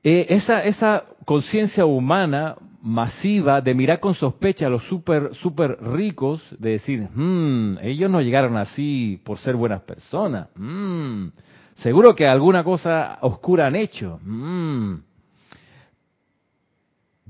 eh, 0.04 0.26
esa, 0.30 0.63
esa 0.63 1.04
conciencia 1.26 1.86
humana 1.86 2.56
masiva 2.82 3.62
de 3.62 3.74
mirar 3.74 4.00
con 4.00 4.13
sospecha 4.13 4.67
a 4.67 4.69
los 4.69 4.84
súper 4.84 5.34
super 5.36 5.78
ricos, 5.82 6.41
de 6.58 6.71
decir, 6.71 7.10
hmm, 7.13 7.80
ellos 7.82 8.10
no 8.10 8.21
llegaron 8.21 8.56
así 8.58 9.19
por 9.26 9.39
ser 9.39 9.56
buenas 9.56 9.82
personas, 9.82 10.48
hmm, 10.56 11.28
seguro 11.76 12.16
que 12.16 12.28
alguna 12.28 12.64
cosa 12.64 13.18
oscura 13.22 13.68
han 13.68 13.76
hecho. 13.76 14.20
Hmm". 14.24 15.02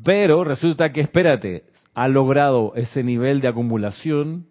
Pero 0.04 0.44
resulta 0.44 0.92
que, 0.92 1.02
espérate, 1.02 1.64
ha 1.94 2.08
logrado 2.08 2.74
ese 2.76 3.04
nivel 3.04 3.42
de 3.42 3.48
acumulación 3.48 4.48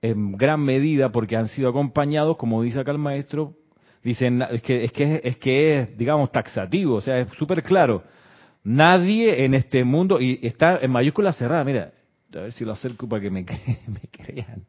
en 0.00 0.32
gran 0.32 0.60
medida 0.60 1.10
porque 1.10 1.36
han 1.36 1.48
sido 1.48 1.68
acompañados, 1.68 2.36
como 2.36 2.62
dice 2.62 2.80
acá 2.80 2.92
el 2.92 2.98
maestro, 2.98 3.54
dicen 4.02 4.42
es 4.50 4.62
que 4.62 4.84
es 4.84 4.92
que 4.92 5.20
es 5.22 5.36
que 5.36 5.80
es 5.80 5.98
digamos 5.98 6.32
taxativo, 6.32 6.94
o 6.94 7.00
sea, 7.00 7.18
es 7.18 7.30
súper 7.32 7.62
claro. 7.62 8.04
Nadie 8.64 9.44
en 9.44 9.54
este 9.54 9.84
mundo 9.84 10.20
y 10.20 10.40
está 10.42 10.78
en 10.80 10.90
mayúscula 10.90 11.32
cerrada, 11.32 11.64
mira, 11.64 11.92
a 12.34 12.40
ver 12.40 12.52
si 12.52 12.64
lo 12.64 12.72
acerco 12.72 13.08
para 13.08 13.22
que 13.22 13.30
me 13.30 13.44
crean. 14.10 14.64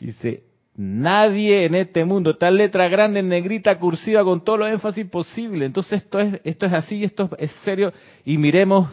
Dice, 0.00 0.44
nadie 0.76 1.64
en 1.64 1.74
este 1.74 2.04
mundo, 2.04 2.36
tal 2.36 2.56
letra 2.56 2.88
grande, 2.88 3.22
negrita, 3.22 3.78
cursiva, 3.78 4.24
con 4.24 4.44
todo 4.44 4.58
lo 4.58 4.66
énfasis 4.66 5.06
posible. 5.06 5.64
Entonces 5.64 6.02
esto 6.02 6.18
es, 6.18 6.40
esto 6.44 6.66
es 6.66 6.72
así, 6.72 7.04
esto 7.04 7.30
es 7.38 7.50
serio, 7.64 7.92
y 8.24 8.38
miremos 8.38 8.88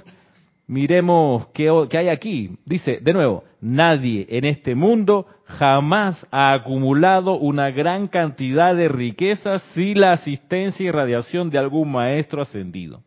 Miremos 0.67 1.47
qué, 1.49 1.69
hay 1.97 2.07
aquí. 2.07 2.57
Dice, 2.65 2.99
de 3.01 3.13
nuevo, 3.13 3.43
nadie 3.59 4.25
en 4.29 4.45
este 4.45 4.75
mundo 4.75 5.27
jamás 5.45 6.25
ha 6.31 6.53
acumulado 6.53 7.37
una 7.37 7.69
gran 7.69 8.07
cantidad 8.07 8.73
de 8.73 8.87
riquezas 8.87 9.61
sin 9.73 9.99
la 9.99 10.13
asistencia 10.13 10.85
y 10.85 10.91
radiación 10.91 11.49
de 11.49 11.57
algún 11.57 11.91
maestro 11.91 12.41
ascendido. 12.41 13.01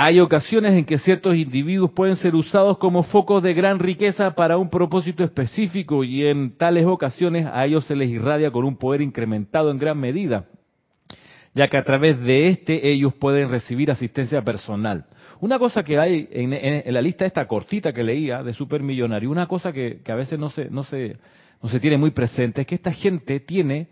Hay 0.00 0.20
ocasiones 0.20 0.74
en 0.74 0.84
que 0.84 0.96
ciertos 0.98 1.34
individuos 1.34 1.90
pueden 1.90 2.14
ser 2.14 2.36
usados 2.36 2.78
como 2.78 3.02
focos 3.02 3.42
de 3.42 3.52
gran 3.52 3.80
riqueza 3.80 4.30
para 4.36 4.56
un 4.56 4.70
propósito 4.70 5.24
específico 5.24 6.04
y 6.04 6.24
en 6.24 6.56
tales 6.56 6.86
ocasiones 6.86 7.48
a 7.52 7.66
ellos 7.66 7.84
se 7.84 7.96
les 7.96 8.08
irradia 8.08 8.52
con 8.52 8.64
un 8.64 8.76
poder 8.76 9.00
incrementado 9.02 9.72
en 9.72 9.78
gran 9.78 9.98
medida 9.98 10.44
ya 11.52 11.66
que 11.66 11.76
a 11.76 11.82
través 11.82 12.20
de 12.20 12.46
este 12.46 12.92
ellos 12.92 13.12
pueden 13.14 13.48
recibir 13.48 13.90
asistencia 13.90 14.40
personal. 14.42 15.06
Una 15.40 15.58
cosa 15.58 15.82
que 15.82 15.98
hay 15.98 16.28
en, 16.30 16.94
la 16.94 17.02
lista 17.02 17.26
esta 17.26 17.48
cortita 17.48 17.92
que 17.92 18.04
leía 18.04 18.44
de 18.44 18.52
supermillonario, 18.52 19.28
una 19.28 19.48
cosa 19.48 19.72
que, 19.72 20.00
a 20.06 20.14
veces 20.14 20.38
no 20.38 20.50
se, 20.50 20.70
no, 20.70 20.84
se, 20.84 21.16
no 21.60 21.68
se 21.68 21.80
tiene 21.80 21.98
muy 21.98 22.12
presente 22.12 22.60
es 22.60 22.68
que 22.68 22.76
esta 22.76 22.92
gente 22.92 23.40
tiene 23.40 23.88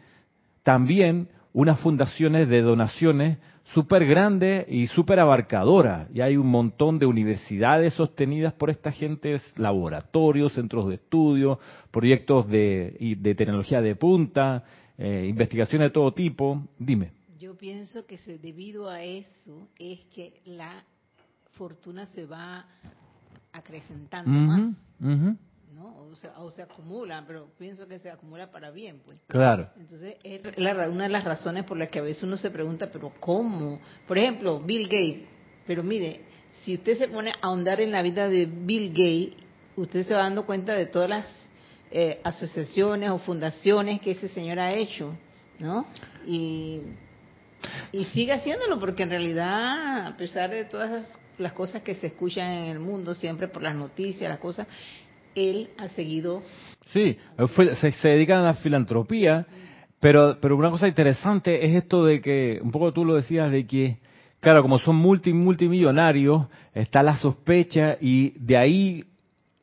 también 0.62 1.30
unas 1.52 1.80
fundaciones 1.80 2.48
de 2.48 2.62
donaciones 2.62 3.38
súper 3.74 4.06
grandes 4.06 4.66
y 4.68 4.86
súper 4.86 5.20
abarcadoras. 5.20 6.08
Y 6.14 6.20
hay 6.20 6.36
un 6.36 6.46
montón 6.46 6.98
de 6.98 7.06
universidades 7.06 7.94
sostenidas 7.94 8.52
por 8.54 8.70
esta 8.70 8.92
gente, 8.92 9.36
laboratorios, 9.56 10.52
centros 10.52 10.88
de 10.88 10.96
estudio, 10.96 11.58
proyectos 11.90 12.48
de, 12.48 13.16
de 13.18 13.34
tecnología 13.34 13.80
de 13.80 13.96
punta, 13.96 14.64
eh, 14.98 15.26
investigaciones 15.28 15.88
de 15.88 15.92
todo 15.92 16.12
tipo. 16.12 16.66
Dime. 16.78 17.12
Yo 17.38 17.56
pienso 17.56 18.06
que 18.06 18.18
se, 18.18 18.38
debido 18.38 18.88
a 18.88 19.02
eso 19.02 19.68
es 19.78 20.00
que 20.06 20.40
la 20.44 20.84
fortuna 21.52 22.06
se 22.06 22.24
va 22.24 22.66
acrecentando 23.52 24.30
más. 24.30 24.74
¿No? 25.76 25.94
O, 25.94 26.16
se, 26.16 26.28
o 26.38 26.50
se 26.50 26.62
acumula, 26.62 27.22
pero 27.26 27.50
pienso 27.58 27.86
que 27.86 27.98
se 27.98 28.10
acumula 28.10 28.50
para 28.50 28.70
bien. 28.70 29.00
pues. 29.04 29.18
Claro. 29.26 29.68
Entonces, 29.78 30.16
es 30.24 30.40
una 30.58 31.04
de 31.04 31.10
las 31.10 31.24
razones 31.24 31.64
por 31.64 31.76
las 31.76 31.90
que 31.90 31.98
a 31.98 32.02
veces 32.02 32.22
uno 32.22 32.38
se 32.38 32.50
pregunta, 32.50 32.88
pero 32.90 33.12
¿cómo? 33.20 33.78
Por 34.08 34.16
ejemplo, 34.16 34.58
Bill 34.58 34.84
Gates. 34.84 35.28
Pero 35.66 35.82
mire, 35.82 36.22
si 36.64 36.74
usted 36.74 36.96
se 36.96 37.08
pone 37.08 37.30
a 37.30 37.36
ahondar 37.42 37.80
en 37.80 37.92
la 37.92 38.00
vida 38.00 38.28
de 38.28 38.46
Bill 38.46 38.88
Gates, 38.88 39.44
usted 39.76 40.06
se 40.06 40.14
va 40.14 40.22
dando 40.22 40.46
cuenta 40.46 40.72
de 40.72 40.86
todas 40.86 41.10
las 41.10 41.26
eh, 41.90 42.20
asociaciones 42.24 43.10
o 43.10 43.18
fundaciones 43.18 44.00
que 44.00 44.12
ese 44.12 44.28
señor 44.28 44.58
ha 44.58 44.72
hecho, 44.72 45.14
¿no? 45.58 45.86
Y 46.26 46.80
y 47.92 48.04
sigue 48.04 48.32
haciéndolo 48.32 48.78
porque 48.78 49.02
en 49.02 49.10
realidad, 49.10 50.06
a 50.06 50.16
pesar 50.16 50.50
de 50.50 50.64
todas 50.64 51.06
las 51.38 51.52
cosas 51.52 51.82
que 51.82 51.94
se 51.94 52.08
escuchan 52.08 52.50
en 52.50 52.64
el 52.70 52.78
mundo, 52.78 53.14
siempre 53.14 53.48
por 53.48 53.62
las 53.62 53.74
noticias, 53.74 54.28
las 54.30 54.38
cosas, 54.38 54.66
él 55.36 55.68
ha 55.78 55.88
seguido. 55.88 56.42
Sí, 56.92 57.16
se, 57.80 57.92
se 57.92 58.08
dedican 58.08 58.38
a 58.38 58.46
la 58.46 58.54
filantropía, 58.54 59.46
pero, 60.00 60.38
pero 60.40 60.56
una 60.56 60.70
cosa 60.70 60.88
interesante 60.88 61.64
es 61.64 61.74
esto 61.74 62.04
de 62.04 62.20
que, 62.20 62.60
un 62.62 62.70
poco 62.70 62.92
tú 62.92 63.04
lo 63.04 63.14
decías, 63.14 63.50
de 63.50 63.66
que, 63.66 63.98
claro, 64.40 64.62
como 64.62 64.78
son 64.78 64.96
multi, 64.96 65.32
multimillonarios, 65.32 66.46
está 66.74 67.02
la 67.02 67.16
sospecha 67.16 67.96
y 68.00 68.30
de 68.38 68.56
ahí 68.56 69.04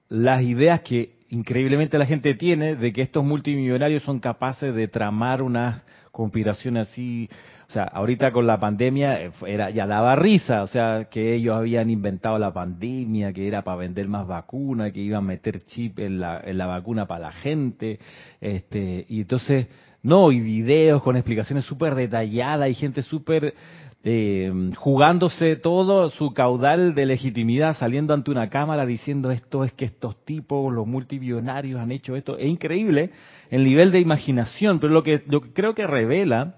las 0.10 0.42
ideas 0.42 0.82
que 0.82 1.14
increíblemente 1.30 1.98
la 1.98 2.06
gente 2.06 2.36
tiene 2.36 2.76
de 2.76 2.94
que 2.94 3.02
estos 3.02 3.24
multimillonarios 3.24 4.04
son 4.04 4.20
capaces 4.20 4.74
de 4.76 4.88
tramar 4.88 5.42
unas 5.42 5.84
conspiraciones 6.14 6.88
así 6.90 7.28
o 7.70 7.74
sea, 7.74 7.86
ahorita 7.86 8.32
con 8.32 8.46
la 8.46 8.60
pandemia 8.60 9.20
eh, 9.20 9.32
era 9.48 9.72
ya 9.72 9.88
daba 9.88 10.16
risa, 10.16 10.62
o 10.62 10.68
sea, 10.68 11.08
que 11.10 11.34
ellos 11.34 11.56
habían 11.56 11.90
inventado 11.90 12.38
la 12.38 12.54
pandemia, 12.54 13.34
que 13.34 13.48
era 13.48 13.64
para 13.64 13.78
vender 13.78 14.08
más 14.08 14.28
vacunas, 14.28 14.92
que 14.92 15.00
iban 15.00 15.24
a 15.24 15.28
meter 15.28 15.64
chip 15.64 15.98
en 15.98 16.20
la, 16.20 16.40
en 16.46 16.60
la 16.60 16.68
vacuna 16.68 17.08
para 17.08 17.22
la 17.22 17.32
gente, 17.32 17.98
este, 18.40 19.08
y 19.10 19.22
entonces, 19.22 19.70
no, 20.04 20.32
y 20.32 20.40
videos 20.40 21.02
con 21.02 21.16
explicaciones 21.16 21.66
súper 21.66 21.96
detalladas, 21.96 22.70
y 22.70 22.76
gente 22.76 23.02
súper 23.02 23.56
eh, 24.06 24.52
jugándose 24.76 25.56
todo 25.56 26.10
su 26.10 26.34
caudal 26.34 26.94
de 26.94 27.06
legitimidad, 27.06 27.78
saliendo 27.78 28.14
ante 28.14 28.32
una 28.32 28.50
cámara 28.50 28.86
diciendo 28.86 29.32
esto 29.32 29.64
es 29.64 29.72
que 29.72 29.86
estos 29.86 30.26
tipos, 30.26 30.74
los 30.74 30.86
multibillonarios 30.86 31.80
han 31.80 31.94
hecho 31.94 32.18
esto. 32.18 32.38
Es 32.38 32.48
increíble 32.48 33.12
el 33.50 33.64
nivel 33.64 33.94
de 33.94 34.02
imaginación, 34.02 34.80
pero 34.80 34.92
lo 34.94 35.04
que, 35.04 35.24
creo 35.54 35.74
que 35.74 35.88
revela 35.88 36.58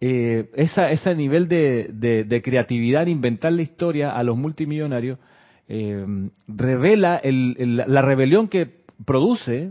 eh, 0.00 0.50
ese 0.54 1.14
nivel 1.14 1.46
de, 1.46 2.40
creatividad, 2.42 3.06
inventar 3.06 3.52
la 3.52 3.62
historia 3.62 4.10
a 4.10 4.24
los 4.24 4.36
multimillonarios, 4.36 5.20
eh, 5.68 6.04
revela 6.48 7.20
la 7.22 8.02
rebelión 8.02 8.48
que 8.48 8.82
produce, 9.06 9.70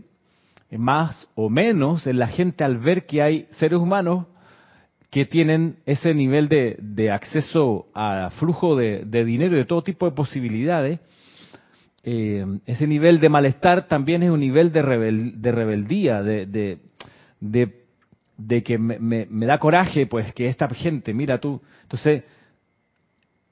más 0.71 1.27
o 1.35 1.49
menos, 1.49 2.07
en 2.07 2.19
la 2.19 2.27
gente 2.27 2.63
al 2.63 2.77
ver 2.77 3.05
que 3.05 3.21
hay 3.21 3.47
seres 3.51 3.79
humanos 3.79 4.27
que 5.11 5.25
tienen 5.25 5.75
ese 5.85 6.13
nivel 6.13 6.47
de, 6.47 7.11
acceso 7.11 7.87
a 7.93 8.29
flujo 8.39 8.77
de, 8.77 9.03
dinero 9.25 9.55
y 9.55 9.59
de 9.59 9.65
todo 9.65 9.83
tipo 9.83 10.05
de 10.05 10.15
posibilidades. 10.15 10.99
Eh, 12.03 12.43
ese 12.65 12.87
nivel 12.87 13.19
de 13.19 13.29
malestar 13.29 13.87
también 13.87 14.23
es 14.23 14.31
un 14.31 14.39
nivel 14.39 14.71
de, 14.71 14.81
de 15.35 15.51
rebeldía, 15.51 16.23
de, 16.23 16.79
de 17.39 18.63
que 18.63 18.77
me, 18.77 19.27
me, 19.29 19.45
da 19.45 19.59
coraje, 19.59 20.07
pues, 20.07 20.33
que 20.33 20.47
esta 20.47 20.67
gente, 20.69 21.13
mira 21.13 21.39
tú. 21.39 21.61
Entonces, 21.83 22.23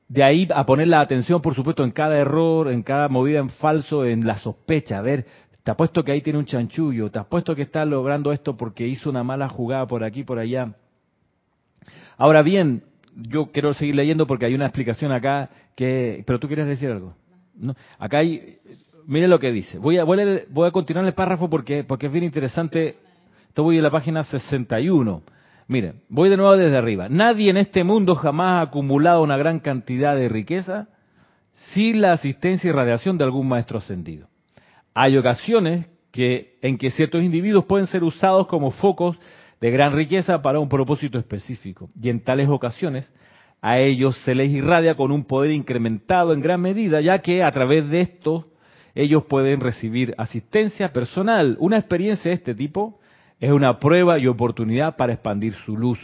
de 0.08 0.24
ahí 0.24 0.48
a 0.56 0.66
poner 0.66 0.88
la 0.88 1.02
atención, 1.02 1.42
por 1.42 1.56
supuesto, 1.56 1.84
en 1.84 1.92
cada 1.92 2.18
error, 2.18 2.72
en 2.72 2.84
cada 2.84 3.10
movida 3.10 3.40
en 3.40 3.50
falso, 3.50 4.06
en 4.06 4.26
la 4.26 4.38
sospecha. 4.38 4.98
A 4.98 5.02
ver, 5.02 5.26
te 5.62 5.72
apuesto 5.72 6.04
que 6.06 6.14
ahí 6.14 6.22
tiene 6.22 6.40
un 6.40 6.46
chanchullo, 6.46 7.12
te 7.12 7.20
apuesto 7.20 7.54
que 7.54 7.64
está 7.64 7.84
logrando 7.84 8.32
esto 8.32 8.56
porque 8.56 8.88
hizo 8.88 9.10
una 9.10 9.24
mala 9.24 9.50
jugada 9.50 9.86
por 9.86 10.06
aquí, 10.06 10.24
por 10.24 10.40
allá. 10.40 10.74
Ahora 12.20 12.42
bien, 12.42 12.84
yo 13.16 13.50
quiero 13.54 13.74
seguir 13.74 13.96
leyendo 13.96 14.28
porque 14.28 14.46
hay 14.46 14.54
una 14.54 14.66
explicación 14.66 15.14
acá 15.14 15.50
que... 15.74 16.22
Pero 16.28 16.38
tú 16.38 16.48
quieres 16.48 16.68
decir 16.68 16.92
algo. 16.92 17.16
¿No? 17.56 17.74
Acá 17.98 18.20
hay... 18.20 18.58
Mire 19.08 19.30
lo 19.30 19.40
que 19.40 19.54
dice. 19.54 19.80
Voy 19.80 19.98
a, 19.98 20.04
voy 20.04 20.22
a, 20.22 20.42
voy 20.50 20.68
a 20.68 20.72
continuar 20.72 21.06
el 21.06 21.14
párrafo 21.14 21.50
porque, 21.50 21.86
porque 21.86 22.08
es 22.08 22.12
bien 22.12 22.26
interesante. 22.26 22.98
Esto 23.48 23.64
voy 23.64 23.80
a 23.80 23.82
la 23.82 23.90
página 23.90 24.24
61. 24.24 25.24
Miren, 25.68 26.02
voy 26.10 26.30
de 26.30 26.36
nuevo 26.36 26.58
desde 26.58 26.78
arriba. 26.78 27.08
Nadie 27.08 27.50
en 27.52 27.58
este 27.58 27.86
mundo 27.86 28.16
jamás 28.16 28.60
ha 28.60 28.62
acumulado 28.64 29.24
una 29.24 29.38
gran 29.38 29.60
cantidad 29.60 30.14
de 30.14 30.28
riqueza 30.28 30.90
sin 31.74 32.02
la 32.02 32.12
asistencia 32.12 32.68
y 32.68 32.74
radiación 32.74 33.18
de 33.18 33.24
algún 33.24 33.48
maestro 33.48 33.78
ascendido. 33.78 34.28
Hay 34.94 35.16
ocasiones 35.16 35.88
que, 36.12 36.58
en 36.62 36.78
que 36.78 36.92
ciertos 36.92 37.24
individuos 37.24 37.64
pueden 37.64 37.88
ser 37.88 38.04
usados 38.04 38.46
como 38.48 38.72
focos 38.72 39.18
de 39.62 39.72
gran 39.72 39.94
riqueza 39.94 40.42
para 40.42 40.60
un 40.60 40.70
propósito 40.70 41.18
específico. 41.18 41.90
Y 42.02 42.10
en 42.10 42.24
tales 42.24 42.50
ocasiones 42.50 43.12
a 43.62 43.80
ellos 43.80 44.18
se 44.24 44.36
les 44.36 44.50
irradia 44.50 44.96
con 44.96 45.12
un 45.12 45.26
poder 45.26 45.52
incrementado 45.52 46.34
en 46.34 46.42
gran 46.42 46.62
medida, 46.62 47.02
ya 47.02 47.20
que 47.20 47.44
a 47.44 47.52
través 47.52 47.90
de 47.90 48.02
esto 48.02 48.48
ellos 48.96 49.26
pueden 49.26 49.60
recibir 49.60 50.14
asistencia 50.18 50.92
personal. 50.94 51.58
Una 51.60 51.78
experiencia 51.78 52.30
de 52.30 52.36
este 52.36 52.56
tipo 52.56 53.00
es 53.40 53.52
una 53.52 53.80
prueba 53.80 54.18
y 54.20 54.28
oportunidad 54.28 54.96
para 54.96 55.14
expandir 55.14 55.54
su 55.66 55.78
luz. 55.78 56.00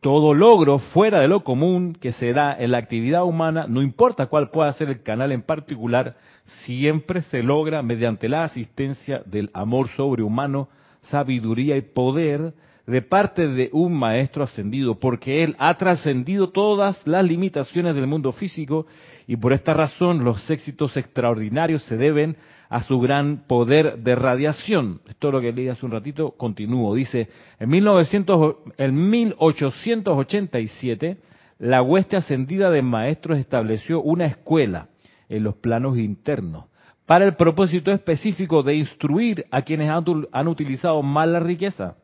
Todo 0.00 0.34
logro 0.34 0.78
fuera 0.78 1.20
de 1.20 1.28
lo 1.28 1.42
común 1.42 1.94
que 1.94 2.12
se 2.12 2.32
da 2.32 2.54
en 2.56 2.70
la 2.70 2.78
actividad 2.78 3.24
humana, 3.24 3.66
no 3.68 3.82
importa 3.82 4.26
cuál 4.26 4.50
pueda 4.50 4.72
ser 4.72 4.88
el 4.88 5.02
canal 5.02 5.32
en 5.32 5.42
particular, 5.42 6.16
siempre 6.44 7.22
se 7.22 7.42
logra 7.42 7.82
mediante 7.82 8.28
la 8.28 8.44
asistencia 8.44 9.22
del 9.24 9.50
amor 9.52 9.88
sobrehumano 9.88 10.68
sabiduría 11.10 11.76
y 11.76 11.82
poder 11.82 12.54
de 12.86 13.02
parte 13.02 13.48
de 13.48 13.68
un 13.72 13.92
maestro 13.94 14.44
ascendido, 14.44 15.00
porque 15.00 15.42
él 15.42 15.56
ha 15.58 15.76
trascendido 15.76 16.50
todas 16.50 17.04
las 17.06 17.24
limitaciones 17.24 17.96
del 17.96 18.06
mundo 18.06 18.32
físico 18.32 18.86
y 19.26 19.36
por 19.36 19.52
esta 19.52 19.74
razón 19.74 20.24
los 20.24 20.48
éxitos 20.48 20.96
extraordinarios 20.96 21.82
se 21.82 21.96
deben 21.96 22.36
a 22.68 22.82
su 22.82 23.00
gran 23.00 23.44
poder 23.48 23.98
de 23.98 24.14
radiación. 24.14 25.00
Esto 25.08 25.28
es 25.28 25.34
lo 25.34 25.40
que 25.40 25.52
leí 25.52 25.68
hace 25.68 25.84
un 25.84 25.90
ratito, 25.92 26.30
continúo. 26.32 26.94
Dice, 26.94 27.28
en, 27.58 27.68
1900, 27.68 28.56
en 28.78 29.10
1887, 29.10 31.16
la 31.58 31.82
hueste 31.82 32.16
ascendida 32.16 32.70
de 32.70 32.82
maestros 32.82 33.38
estableció 33.38 34.00
una 34.00 34.26
escuela 34.26 34.88
en 35.28 35.42
los 35.42 35.56
planos 35.56 35.98
internos 35.98 36.66
para 37.06 37.24
el 37.24 37.36
propósito 37.36 37.92
específico 37.92 38.64
de 38.64 38.74
instruir 38.74 39.46
a 39.52 39.62
quienes 39.62 39.88
han, 39.88 40.48
utilizado 40.48 41.02
mal 41.02 41.32
la 41.32 41.40
riqueza 41.40 41.96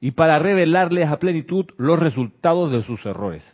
y 0.00 0.10
para 0.10 0.38
revelarles 0.38 1.08
a 1.08 1.18
plenitud 1.18 1.66
los 1.78 1.98
resultados 1.98 2.72
de 2.72 2.82
sus 2.82 3.06
errores. 3.06 3.44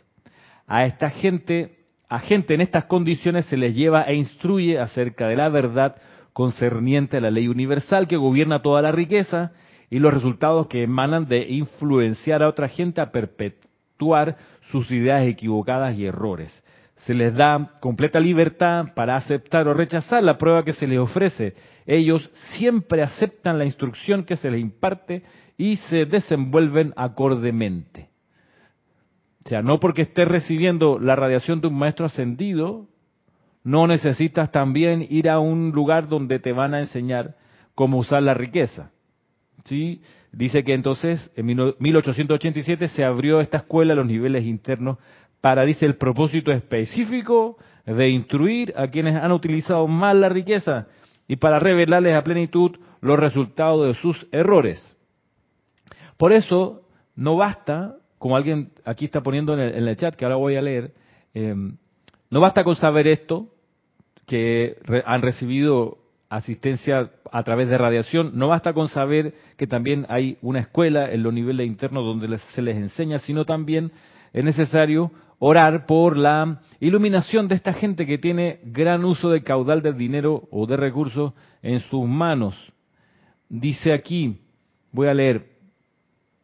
A 0.67 0.85
esta 0.85 1.11
gente, 1.11 1.85
a 2.09 2.19
gente 2.19 2.55
en 2.55 2.61
estas 2.61 2.85
condiciones 2.85 3.45
se 3.45 3.57
les 3.57 3.75
lleva 3.75 4.03
e 4.03 4.15
instruye 4.15 4.79
acerca 4.79 5.27
de 5.27 5.35
la 5.35 5.49
verdad 5.49 5.97
concerniente 6.33 7.17
a 7.17 7.21
la 7.21 7.31
ley 7.31 7.47
universal 7.47 8.07
que 8.07 8.17
gobierna 8.17 8.61
toda 8.61 8.81
la 8.81 8.91
riqueza 8.91 9.51
y 9.89 9.99
los 9.99 10.13
resultados 10.13 10.67
que 10.67 10.83
emanan 10.83 11.27
de 11.27 11.47
influenciar 11.47 12.41
a 12.41 12.47
otra 12.47 12.69
gente 12.69 13.01
a 13.01 13.11
perpetuar 13.11 14.37
sus 14.71 14.89
ideas 14.89 15.27
equivocadas 15.27 15.97
y 15.99 16.05
errores 16.05 16.63
se 17.05 17.13
les 17.13 17.33
da 17.33 17.71
completa 17.79 18.19
libertad 18.19 18.93
para 18.95 19.15
aceptar 19.15 19.67
o 19.67 19.73
rechazar 19.73 20.23
la 20.23 20.37
prueba 20.37 20.63
que 20.63 20.73
se 20.73 20.85
les 20.85 20.99
ofrece. 20.99 21.55
Ellos 21.85 22.29
siempre 22.57 23.01
aceptan 23.01 23.57
la 23.57 23.65
instrucción 23.65 24.23
que 24.23 24.35
se 24.35 24.51
les 24.51 24.61
imparte 24.61 25.23
y 25.57 25.77
se 25.77 26.05
desenvuelven 26.05 26.93
acordemente. 26.95 28.09
O 29.43 29.49
sea, 29.49 29.63
no 29.63 29.79
porque 29.79 30.03
estés 30.03 30.27
recibiendo 30.27 30.99
la 30.99 31.15
radiación 31.15 31.61
de 31.61 31.67
un 31.67 31.77
maestro 31.77 32.05
ascendido, 32.05 32.87
no 33.63 33.87
necesitas 33.87 34.51
también 34.51 35.05
ir 35.09 35.27
a 35.29 35.39
un 35.39 35.71
lugar 35.71 36.07
donde 36.07 36.39
te 36.39 36.51
van 36.51 36.75
a 36.75 36.79
enseñar 36.79 37.35
cómo 37.73 37.97
usar 37.97 38.21
la 38.21 38.35
riqueza. 38.35 38.91
¿Sí? 39.65 40.01
Dice 40.31 40.63
que 40.63 40.73
entonces 40.73 41.31
en 41.35 41.45
1887 41.45 42.87
se 42.89 43.03
abrió 43.03 43.41
esta 43.41 43.57
escuela 43.57 43.93
a 43.93 43.95
los 43.95 44.05
niveles 44.05 44.45
internos 44.45 44.97
para, 45.41 45.63
dice, 45.63 45.85
el 45.85 45.95
propósito 45.95 46.51
específico 46.51 47.57
de 47.85 48.09
instruir 48.09 48.73
a 48.77 48.87
quienes 48.87 49.15
han 49.15 49.31
utilizado 49.31 49.87
mal 49.87 50.21
la 50.21 50.29
riqueza 50.29 50.87
y 51.27 51.35
para 51.37 51.59
revelarles 51.59 52.15
a 52.15 52.23
plenitud 52.23 52.77
los 53.01 53.19
resultados 53.19 53.87
de 53.87 53.93
sus 53.95 54.27
errores. 54.31 54.79
Por 56.17 56.31
eso, 56.31 56.83
no 57.15 57.35
basta, 57.35 57.95
como 58.19 58.35
alguien 58.35 58.71
aquí 58.85 59.05
está 59.05 59.21
poniendo 59.21 59.53
en 59.53 59.59
el, 59.87 59.97
chat, 59.97 60.15
que 60.15 60.25
ahora 60.25 60.37
voy 60.37 60.55
a 60.55 60.61
leer, 60.61 60.93
eh, 61.33 61.55
no 62.29 62.39
basta 62.39 62.63
con 62.63 62.75
saber 62.75 63.07
esto, 63.07 63.47
que 64.27 64.77
han 65.05 65.21
recibido 65.21 65.97
asistencia 66.29 67.11
a 67.31 67.43
través 67.43 67.69
de 67.69 67.77
radiación, 67.77 68.31
no 68.35 68.47
basta 68.47 68.73
con 68.73 68.87
saber 68.87 69.33
que 69.57 69.67
también 69.67 70.05
hay 70.07 70.37
una 70.41 70.59
escuela 70.59 71.11
en 71.11 71.23
los 71.23 71.33
niveles 71.33 71.67
internos 71.67 72.05
donde 72.05 72.37
se 72.37 72.61
les 72.61 72.77
enseña, 72.77 73.19
sino 73.19 73.43
también 73.43 73.91
es 74.31 74.43
necesario 74.43 75.11
orar 75.43 75.87
por 75.87 76.17
la 76.17 76.59
iluminación 76.79 77.47
de 77.47 77.55
esta 77.55 77.73
gente 77.73 78.05
que 78.05 78.19
tiene 78.19 78.59
gran 78.63 79.03
uso 79.03 79.31
de 79.31 79.41
caudal 79.41 79.81
de 79.81 79.91
dinero 79.91 80.47
o 80.51 80.67
de 80.67 80.77
recursos 80.77 81.33
en 81.63 81.79
sus 81.79 82.07
manos. 82.07 82.55
Dice 83.49 83.91
aquí, 83.91 84.39
voy 84.91 85.07
a 85.07 85.15
leer, 85.15 85.47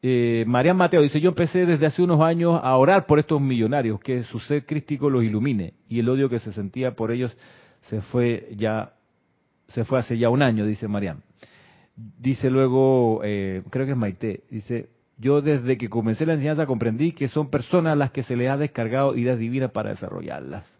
eh, 0.02 0.46
Marian 0.48 0.76
Mateo 0.76 1.04
dice, 1.04 1.22
yo 1.22 1.30
empecé 1.30 1.68
desde 1.68 1.86
hace 1.86 2.02
unos 2.02 2.22
años 2.22 2.60
a 2.64 2.76
orar 2.76 3.06
por 3.06 3.20
estos 3.20 3.40
millonarios, 3.40 4.00
que 4.00 4.24
su 4.24 4.40
ser 4.40 4.66
crístico 4.66 5.12
los 5.12 5.24
ilumine, 5.24 5.76
y 5.88 6.00
el 6.00 6.10
odio 6.10 6.28
que 6.28 6.40
se 6.40 6.52
sentía 6.52 6.96
por 6.96 7.12
ellos 7.12 7.38
se 7.82 8.02
fue 8.02 8.50
ya, 8.56 8.94
se 9.68 9.84
fue 9.84 10.00
hace 10.00 10.18
ya 10.18 10.32
un 10.32 10.42
año, 10.42 10.66
dice 10.66 10.88
Marian. 10.88 11.22
Dice 11.96 12.50
luego, 12.50 13.22
eh, 13.24 13.62
creo 13.70 13.86
que 13.86 13.92
es 13.92 13.98
Maite, 13.98 14.44
dice, 14.50 14.90
yo 15.18 15.42
desde 15.42 15.78
que 15.78 15.90
comencé 15.90 16.26
la 16.26 16.34
enseñanza 16.34 16.66
comprendí 16.66 17.12
que 17.12 17.28
son 17.28 17.50
personas 17.50 17.94
a 17.94 17.96
las 17.96 18.12
que 18.12 18.24
se 18.24 18.36
les 18.36 18.50
ha 18.50 18.58
descargado 18.58 19.16
ideas 19.16 19.40
divinas 19.40 19.72
para 19.72 19.90
desarrollarlas. 19.90 20.80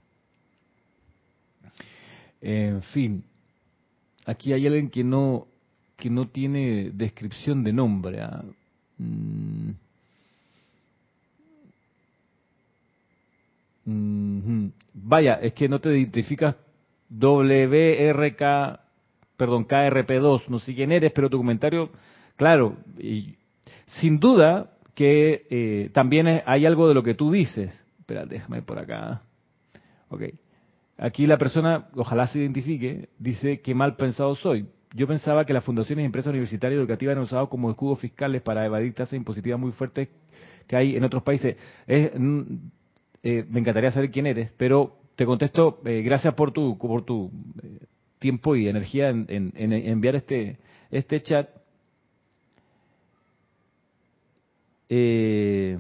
En 2.42 2.84
fin, 2.84 3.24
aquí 4.26 4.54
hay 4.54 4.68
alguien 4.68 4.90
que 4.90 5.04
no 5.04 5.48
que 5.96 6.10
no 6.12 6.28
tiene 6.28 6.92
descripción 6.94 7.64
de 7.64 7.74
nombre. 7.74 8.22
¿ah? 8.22 8.44
Mm. 9.00 9.72
Vaya, 14.94 15.36
es 15.36 15.54
que 15.54 15.70
no 15.70 15.80
te 15.80 15.98
identificas 15.98 16.56
WRK, 17.10 18.80
perdón, 19.38 19.66
KRP2, 19.66 20.48
no 20.50 20.60
sé 20.60 20.76
quién 20.76 20.92
eres, 20.92 21.12
pero 21.14 21.30
tu 21.30 21.38
comentario, 21.38 21.90
claro, 22.36 22.76
y 23.00 23.36
sin 23.88 24.20
duda 24.20 24.72
que 24.94 25.46
eh, 25.50 25.90
también 25.94 26.42
hay 26.46 26.66
algo 26.66 26.88
de 26.88 26.94
lo 26.94 27.04
que 27.04 27.14
tú 27.14 27.32
dices. 27.32 27.74
Espera, 28.00 28.26
déjame 28.26 28.62
por 28.62 28.80
acá. 28.80 29.22
Ok. 30.10 30.24
Aquí 30.98 31.28
la 31.28 31.38
persona, 31.38 31.88
ojalá 31.96 32.28
se 32.28 32.40
identifique, 32.40 33.10
dice 33.20 33.62
que 33.62 33.76
mal 33.76 33.96
pensado 33.96 34.36
soy. 34.36 34.66
Yo 34.94 35.08
pensaba 35.08 35.46
que 35.46 35.54
las 35.54 35.64
fundaciones 35.64 36.04
y 36.04 36.06
empresas 36.08 36.32
universitarias 36.32 36.80
educativas 36.80 37.12
eran 37.12 37.24
usadas 37.24 37.50
como 37.50 37.70
escudos 37.70 38.00
fiscales 38.00 38.42
para 38.42 38.66
evadir 38.66 38.94
tasas 38.94 39.14
impositivas 39.14 39.60
muy 39.60 39.72
fuertes 39.72 40.10
que 40.66 40.76
hay 40.76 40.96
en 40.96 41.04
otros 41.04 41.22
países. 41.24 41.58
Mm, 41.88 42.42
eh, 43.22 43.46
me 43.50 43.60
encantaría 43.60 43.92
saber 43.92 44.10
quién 44.10 44.26
eres, 44.26 44.52
pero 44.58 44.98
te 45.16 45.26
contesto, 45.26 45.82
eh, 45.86 46.02
gracias 46.02 46.34
por 46.34 46.52
tu, 46.52 46.78
por 46.78 47.04
tu 47.06 47.32
tiempo 48.20 48.56
y 48.56 48.68
energía 48.68 49.10
en, 49.10 49.28
en 49.28 49.74
enviar 49.74 50.16
este, 50.16 50.58
este 50.90 51.22
chat. 51.22 51.50
Eh, 54.90 55.78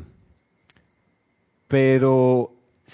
pero 1.67 2.51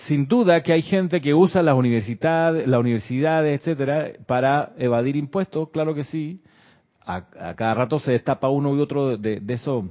sin 0.07 0.27
duda 0.27 0.61
que 0.63 0.73
hay 0.73 0.81
gente 0.81 1.21
que 1.21 1.33
usa 1.33 1.61
las 1.61 1.75
universidades, 1.75 2.67
las 2.67 2.79
universidades, 2.79 3.59
etcétera, 3.59 4.11
para 4.25 4.73
evadir 4.77 5.15
impuestos, 5.15 5.69
claro 5.69 5.93
que 5.93 6.03
sí. 6.03 6.41
A, 7.05 7.21
cada 7.55 7.73
rato 7.73 7.99
se 7.99 8.13
destapa 8.13 8.49
uno 8.49 8.75
y 8.75 8.79
otro 8.79 9.17
de, 9.17 9.39
de 9.39 9.83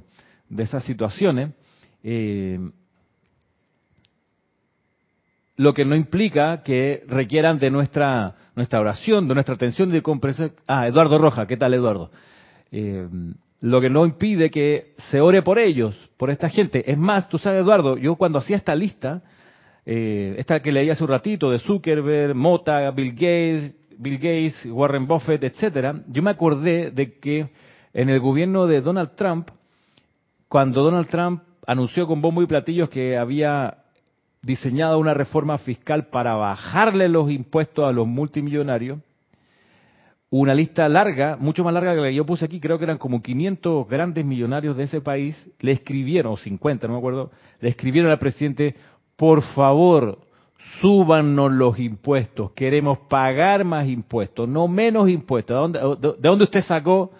de 0.49 0.63
esas 0.63 0.83
situaciones. 0.83 1.51
Eh, 2.03 2.59
lo 5.55 5.73
que 5.73 5.85
no 5.85 5.95
implica 5.95 6.63
que 6.63 7.03
requieran 7.07 7.59
de 7.59 7.69
nuestra 7.69 8.35
nuestra 8.55 8.79
oración, 8.79 9.27
de 9.27 9.33
nuestra 9.33 9.55
atención 9.55 9.89
de 9.89 10.01
comprensión. 10.01 10.53
Ah, 10.67 10.87
Eduardo 10.87 11.17
Roja, 11.17 11.47
¿qué 11.47 11.57
tal 11.57 11.73
Eduardo? 11.73 12.11
Eh, 12.71 13.07
lo 13.63 13.79
que 13.79 13.89
no 13.89 14.05
impide 14.05 14.51
que 14.51 14.93
se 15.09 15.21
ore 15.21 15.41
por 15.41 15.57
ellos, 15.57 15.95
por 16.17 16.29
esta 16.29 16.49
gente. 16.49 16.83
Es 16.91 16.97
más, 16.97 17.29
tú 17.29 17.37
sabes, 17.37 17.61
Eduardo, 17.61 17.95
yo 17.95 18.17
cuando 18.17 18.39
hacía 18.39 18.57
esta 18.57 18.75
lista, 18.75 19.23
eh, 19.85 20.35
esta 20.37 20.59
que 20.59 20.73
leí 20.73 20.89
hace 20.89 21.01
un 21.01 21.09
ratito, 21.09 21.49
de 21.49 21.59
Zuckerberg, 21.59 22.35
Mota, 22.35 22.91
Bill 22.91 23.13
Gates, 23.13 23.73
Bill 23.97 24.17
Gates, 24.17 24.65
Warren 24.65 25.07
Buffett, 25.07 25.45
etcétera, 25.45 25.95
yo 26.09 26.21
me 26.21 26.31
acordé 26.31 26.91
de 26.91 27.17
que 27.19 27.51
en 27.93 28.09
el 28.09 28.19
gobierno 28.19 28.67
de 28.67 28.81
Donald 28.81 29.15
Trump, 29.15 29.47
cuando 30.49 30.83
Donald 30.83 31.07
Trump 31.07 31.41
anunció 31.65 32.05
con 32.05 32.21
bombo 32.21 32.41
y 32.41 32.47
platillos 32.47 32.89
que 32.89 33.17
había 33.17 33.77
diseñado 34.41 34.99
una 34.99 35.13
reforma 35.13 35.57
fiscal 35.57 36.07
para 36.07 36.35
bajarle 36.35 37.07
los 37.07 37.31
impuestos 37.31 37.85
a 37.87 37.93
los 37.93 38.07
multimillonarios, 38.07 38.99
una 40.35 40.55
lista 40.55 40.89
larga, 40.89 41.37
mucho 41.39 41.63
más 41.63 41.75
larga 41.75 41.93
que 41.93 42.01
la 42.01 42.07
que 42.07 42.15
yo 42.15 42.25
puse 42.25 42.45
aquí, 42.45 42.59
creo 42.59 42.79
que 42.79 42.85
eran 42.85 42.97
como 42.97 43.21
500 43.21 43.87
grandes 43.87 44.25
millonarios 44.25 44.75
de 44.75 44.85
ese 44.85 44.99
país, 44.99 45.37
le 45.59 45.73
escribieron, 45.73 46.33
o 46.33 46.37
50, 46.37 46.87
no 46.87 46.93
me 46.93 46.97
acuerdo, 46.97 47.29
le 47.59 47.69
escribieron 47.69 48.09
al 48.09 48.17
presidente, 48.17 48.75
por 49.15 49.43
favor, 49.53 50.17
súbanos 50.81 51.51
los 51.51 51.77
impuestos, 51.77 52.51
queremos 52.53 52.97
pagar 52.97 53.63
más 53.63 53.87
impuestos, 53.87 54.49
no 54.49 54.67
menos 54.67 55.07
impuestos. 55.07 55.71
¿De 55.71 55.79
dónde, 55.79 56.07
de 56.19 56.29
dónde 56.29 56.45
usted 56.45 56.61
sacó 56.61 57.11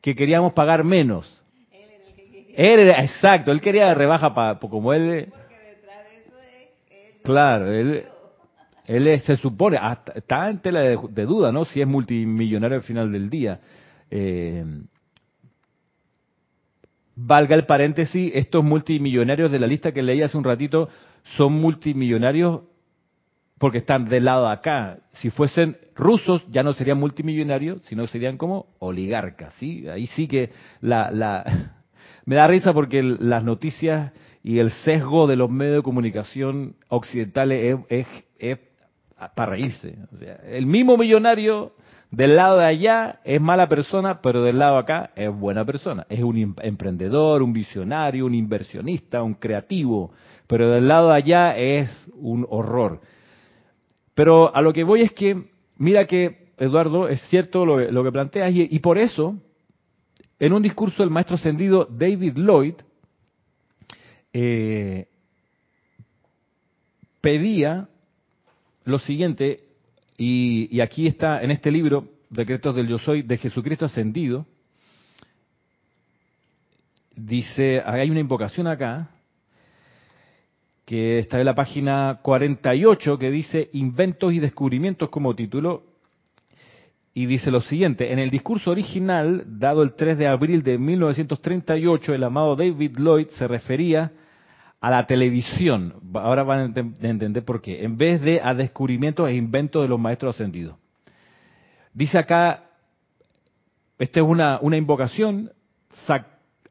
que 0.00 0.14
queríamos 0.14 0.52
pagar 0.52 0.84
menos? 0.84 1.42
Él 2.54 2.78
era, 2.78 3.02
exacto, 3.02 3.50
él 3.50 3.60
quería 3.60 3.92
rebaja 3.94 4.32
para, 4.32 4.60
como 4.60 4.92
él... 4.92 5.32
Claro, 7.24 7.72
él, 7.72 8.04
él 8.90 9.20
se 9.20 9.36
supone, 9.36 9.78
está 10.16 10.50
en 10.50 10.58
tela 10.58 10.80
de, 10.80 11.24
duda, 11.24 11.52
¿no? 11.52 11.64
Si 11.64 11.80
es 11.80 11.86
multimillonario 11.86 12.78
al 12.78 12.82
final 12.82 13.12
del 13.12 13.30
día. 13.30 13.60
Eh, 14.10 14.64
valga 17.14 17.54
el 17.54 17.66
paréntesis, 17.66 18.32
estos 18.34 18.64
multimillonarios 18.64 19.52
de 19.52 19.60
la 19.60 19.68
lista 19.68 19.92
que 19.92 20.02
leí 20.02 20.22
hace 20.22 20.36
un 20.36 20.42
ratito 20.42 20.88
son 21.36 21.52
multimillonarios 21.52 22.62
porque 23.58 23.78
están 23.78 24.08
del 24.08 24.24
lado 24.24 24.46
de 24.46 24.54
acá. 24.54 24.98
Si 25.12 25.30
fuesen 25.30 25.76
rusos 25.94 26.44
ya 26.48 26.64
no 26.64 26.72
serían 26.72 26.98
multimillonarios, 26.98 27.82
sino 27.84 28.08
serían 28.08 28.38
como 28.38 28.74
oligarcas, 28.80 29.54
¿sí? 29.54 29.86
Ahí 29.86 30.06
sí 30.08 30.26
que 30.26 30.50
la, 30.80 31.12
la 31.12 31.44
me 32.24 32.34
da 32.34 32.48
risa 32.48 32.72
porque 32.72 33.02
las 33.02 33.44
noticias 33.44 34.12
y 34.42 34.58
el 34.58 34.70
sesgo 34.70 35.28
de 35.28 35.36
los 35.36 35.48
medios 35.48 35.76
de 35.76 35.82
comunicación 35.82 36.74
occidentales 36.88 37.78
es, 37.88 38.06
es, 38.38 38.58
para 39.34 39.52
reírse. 39.52 39.98
O 40.12 40.16
sea, 40.16 40.36
el 40.46 40.66
mismo 40.66 40.96
millonario 40.96 41.72
del 42.10 42.36
lado 42.36 42.58
de 42.58 42.66
allá 42.66 43.20
es 43.24 43.40
mala 43.40 43.68
persona, 43.68 44.20
pero 44.20 44.42
del 44.42 44.58
lado 44.58 44.74
de 44.74 44.80
acá 44.80 45.10
es 45.14 45.30
buena 45.30 45.64
persona. 45.64 46.06
Es 46.08 46.22
un 46.22 46.36
em, 46.36 46.54
emprendedor, 46.62 47.42
un 47.42 47.52
visionario, 47.52 48.26
un 48.26 48.34
inversionista, 48.34 49.22
un 49.22 49.34
creativo, 49.34 50.12
pero 50.46 50.70
del 50.70 50.88
lado 50.88 51.10
de 51.10 51.16
allá 51.16 51.56
es 51.56 51.90
un 52.14 52.46
horror. 52.48 53.00
Pero 54.14 54.54
a 54.54 54.60
lo 54.60 54.72
que 54.72 54.84
voy 54.84 55.02
es 55.02 55.12
que, 55.12 55.44
mira 55.76 56.06
que, 56.06 56.50
Eduardo, 56.58 57.08
es 57.08 57.22
cierto 57.28 57.64
lo, 57.64 58.04
que 58.04 58.12
planteas 58.12 58.52
y 58.52 58.78
por 58.80 58.98
eso 58.98 59.36
en 60.40 60.54
un 60.54 60.62
discurso 60.62 61.02
del 61.02 61.10
maestro 61.10 61.36
ascendido 61.36 61.84
David 61.84 62.32
Lloyd, 62.36 62.74
eh, 64.32 65.06
pedía 67.20 67.89
lo 68.84 68.98
siguiente, 68.98 69.60
y, 70.16 70.80
aquí 70.80 71.06
está 71.06 71.42
en 71.42 71.50
este 71.50 71.70
libro, 71.70 72.08
Decretos 72.28 72.76
del 72.76 72.88
Yo 72.88 72.98
Soy, 72.98 73.22
de 73.22 73.36
Jesucristo 73.36 73.86
Ascendido, 73.86 74.46
dice, 77.16 77.82
hay 77.84 78.10
una 78.10 78.20
invocación 78.20 78.66
acá, 78.66 79.10
que 80.84 81.18
está 81.18 81.38
en 81.38 81.46
la 81.46 81.54
página 81.54 82.20
48, 82.22 83.18
que 83.18 83.30
dice 83.30 83.70
Inventos 83.72 84.32
y 84.32 84.40
Descubrimientos 84.40 85.08
como 85.08 85.34
título, 85.34 85.84
y 87.12 87.26
dice 87.26 87.50
lo 87.50 87.60
siguiente, 87.60 88.12
en 88.12 88.18
el 88.18 88.30
discurso 88.30 88.70
original, 88.70 89.44
dado 89.46 89.82
el 89.82 89.94
3 89.94 90.18
de 90.18 90.28
abril 90.28 90.62
de 90.62 90.78
1938, 90.78 92.14
el 92.14 92.24
amado 92.24 92.56
David 92.56 92.96
Lloyd 92.98 93.28
se 93.28 93.48
refería 93.48 94.12
a 94.80 94.90
la 94.90 95.06
televisión. 95.06 95.94
Ahora 96.14 96.42
van 96.42 96.74
a 96.74 97.06
entender 97.06 97.44
por 97.44 97.60
qué. 97.60 97.84
En 97.84 97.96
vez 97.96 98.20
de 98.20 98.40
a 98.42 98.54
descubrimientos 98.54 99.28
e 99.28 99.34
inventos 99.34 99.82
de 99.82 99.88
los 99.88 100.00
maestros 100.00 100.34
ascendidos. 100.34 100.76
Dice 101.92 102.18
acá, 102.18 102.64
esta 103.98 104.20
es 104.20 104.26
una, 104.26 104.58
una 104.62 104.76
invocación 104.76 105.50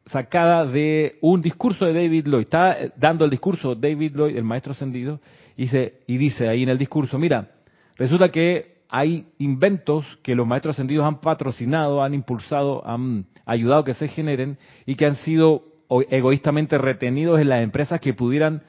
sacada 0.06 0.66
de 0.66 1.18
un 1.22 1.42
discurso 1.42 1.86
de 1.86 1.94
David 1.94 2.28
Lloyd. 2.28 2.42
Está 2.42 2.78
dando 2.96 3.26
el 3.26 3.32
discurso 3.32 3.76
David 3.76 4.16
Lloyd, 4.16 4.36
el 4.36 4.44
maestro 4.44 4.72
ascendido, 4.72 5.20
y 5.56 5.68
y 6.08 6.18
dice 6.18 6.48
ahí 6.48 6.64
en 6.64 6.70
el 6.70 6.78
discurso, 6.78 7.20
mira, 7.20 7.52
resulta 7.98 8.30
que 8.30 8.80
hay 8.90 9.28
inventos 9.38 10.04
que 10.24 10.34
los 10.34 10.48
maestros 10.48 10.76
ascendidos 10.76 11.06
han 11.06 11.22
patrocinado, 11.22 12.02
han 12.02 12.16
impulsado, 12.16 12.86
han 12.88 13.26
ayudado 13.46 13.84
que 13.84 13.94
se 13.94 14.08
generen 14.08 14.58
y 14.88 14.96
que 14.96 15.06
han 15.06 15.16
sido 15.18 15.64
egoístamente 16.10 16.78
retenidos 16.78 17.40
en 17.40 17.50
las 17.50 17.64
empresas 17.64 18.00
que 18.00 18.14
pudieran 18.14 18.62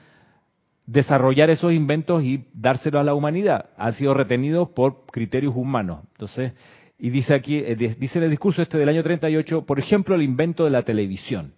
desarrollar 0.86 1.50
esos 1.50 1.72
inventos 1.72 2.22
y 2.24 2.46
dárselos 2.52 3.00
a 3.00 3.04
la 3.04 3.14
humanidad. 3.14 3.70
Han 3.76 3.92
sido 3.92 4.14
retenidos 4.14 4.70
por 4.70 5.06
criterios 5.06 5.54
humanos. 5.54 6.00
Entonces, 6.12 6.52
y 6.98 7.10
dice 7.10 7.34
aquí, 7.34 7.58
eh, 7.58 7.76
dice 7.76 8.18
en 8.18 8.24
el 8.24 8.30
discurso 8.30 8.62
este 8.62 8.76
del 8.76 8.88
año 8.88 9.02
38, 9.02 9.64
por 9.64 9.78
ejemplo, 9.78 10.14
el 10.14 10.22
invento 10.22 10.64
de 10.64 10.70
la 10.70 10.82
televisión. 10.82 11.54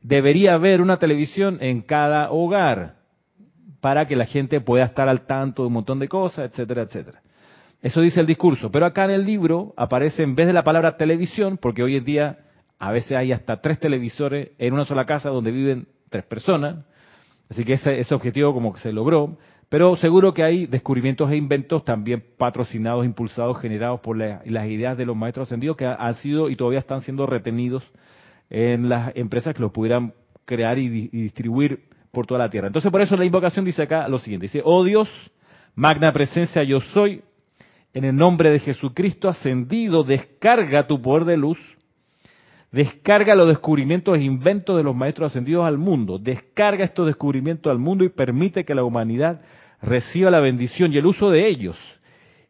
Debería 0.00 0.54
haber 0.54 0.80
una 0.80 0.98
televisión 0.98 1.58
en 1.60 1.82
cada 1.82 2.30
hogar 2.30 2.96
para 3.80 4.06
que 4.06 4.16
la 4.16 4.26
gente 4.26 4.60
pueda 4.60 4.84
estar 4.84 5.08
al 5.08 5.26
tanto 5.26 5.62
de 5.62 5.68
un 5.68 5.72
montón 5.72 5.98
de 5.98 6.08
cosas, 6.08 6.50
etcétera, 6.50 6.82
etcétera. 6.82 7.20
Eso 7.80 8.00
dice 8.00 8.20
el 8.20 8.26
discurso. 8.26 8.70
Pero 8.70 8.86
acá 8.86 9.04
en 9.04 9.12
el 9.12 9.24
libro 9.24 9.72
aparece 9.76 10.22
en 10.22 10.34
vez 10.34 10.46
de 10.46 10.52
la 10.52 10.64
palabra 10.64 10.96
televisión, 10.96 11.58
porque 11.58 11.82
hoy 11.82 11.96
en 11.96 12.04
día 12.04 12.38
a 12.78 12.92
veces 12.92 13.12
hay 13.12 13.32
hasta 13.32 13.60
tres 13.60 13.80
televisores 13.80 14.50
en 14.58 14.74
una 14.74 14.84
sola 14.84 15.04
casa 15.04 15.30
donde 15.30 15.50
viven 15.50 15.88
tres 16.10 16.24
personas. 16.24 16.84
Así 17.50 17.64
que 17.64 17.72
ese, 17.74 18.14
objetivo 18.14 18.52
como 18.52 18.72
que 18.72 18.80
se 18.80 18.92
logró. 18.92 19.36
Pero 19.68 19.96
seguro 19.96 20.32
que 20.32 20.44
hay 20.44 20.66
descubrimientos 20.66 21.30
e 21.30 21.36
inventos 21.36 21.84
también 21.84 22.24
patrocinados, 22.38 23.04
impulsados, 23.04 23.60
generados 23.60 24.00
por 24.00 24.16
las 24.16 24.66
ideas 24.66 24.96
de 24.96 25.04
los 25.04 25.14
maestros 25.14 25.48
ascendidos 25.48 25.76
que 25.76 25.84
han 25.84 26.14
sido 26.14 26.48
y 26.48 26.56
todavía 26.56 26.78
están 26.78 27.02
siendo 27.02 27.26
retenidos 27.26 27.84
en 28.48 28.88
las 28.88 29.14
empresas 29.14 29.54
que 29.54 29.60
los 29.60 29.72
pudieran 29.72 30.14
crear 30.46 30.78
y, 30.78 31.10
y 31.12 31.22
distribuir 31.22 31.84
por 32.12 32.26
toda 32.26 32.40
la 32.40 32.48
tierra. 32.48 32.68
Entonces 32.68 32.90
por 32.90 33.02
eso 33.02 33.14
la 33.16 33.26
invocación 33.26 33.64
dice 33.64 33.82
acá 33.82 34.08
lo 34.08 34.18
siguiente. 34.18 34.46
Dice, 34.46 34.62
oh 34.64 34.84
Dios, 34.84 35.10
magna 35.74 36.12
presencia 36.12 36.62
yo 36.62 36.80
soy, 36.80 37.22
en 37.92 38.04
el 38.04 38.16
nombre 38.16 38.50
de 38.50 38.60
Jesucristo 38.60 39.28
ascendido, 39.28 40.02
descarga 40.02 40.86
tu 40.86 41.02
poder 41.02 41.26
de 41.26 41.36
luz, 41.36 41.58
descarga 42.70 43.34
los 43.34 43.48
descubrimientos 43.48 44.16
e 44.16 44.22
inventos 44.22 44.76
de 44.76 44.82
los 44.82 44.94
maestros 44.94 45.32
ascendidos 45.32 45.66
al 45.66 45.78
mundo, 45.78 46.18
descarga 46.18 46.84
estos 46.84 47.06
descubrimientos 47.06 47.70
al 47.70 47.78
mundo 47.78 48.04
y 48.04 48.08
permite 48.08 48.64
que 48.64 48.74
la 48.74 48.84
humanidad 48.84 49.40
reciba 49.80 50.30
la 50.30 50.40
bendición 50.40 50.92
y 50.92 50.98
el 50.98 51.06
uso 51.06 51.30
de 51.30 51.48
ellos, 51.48 51.78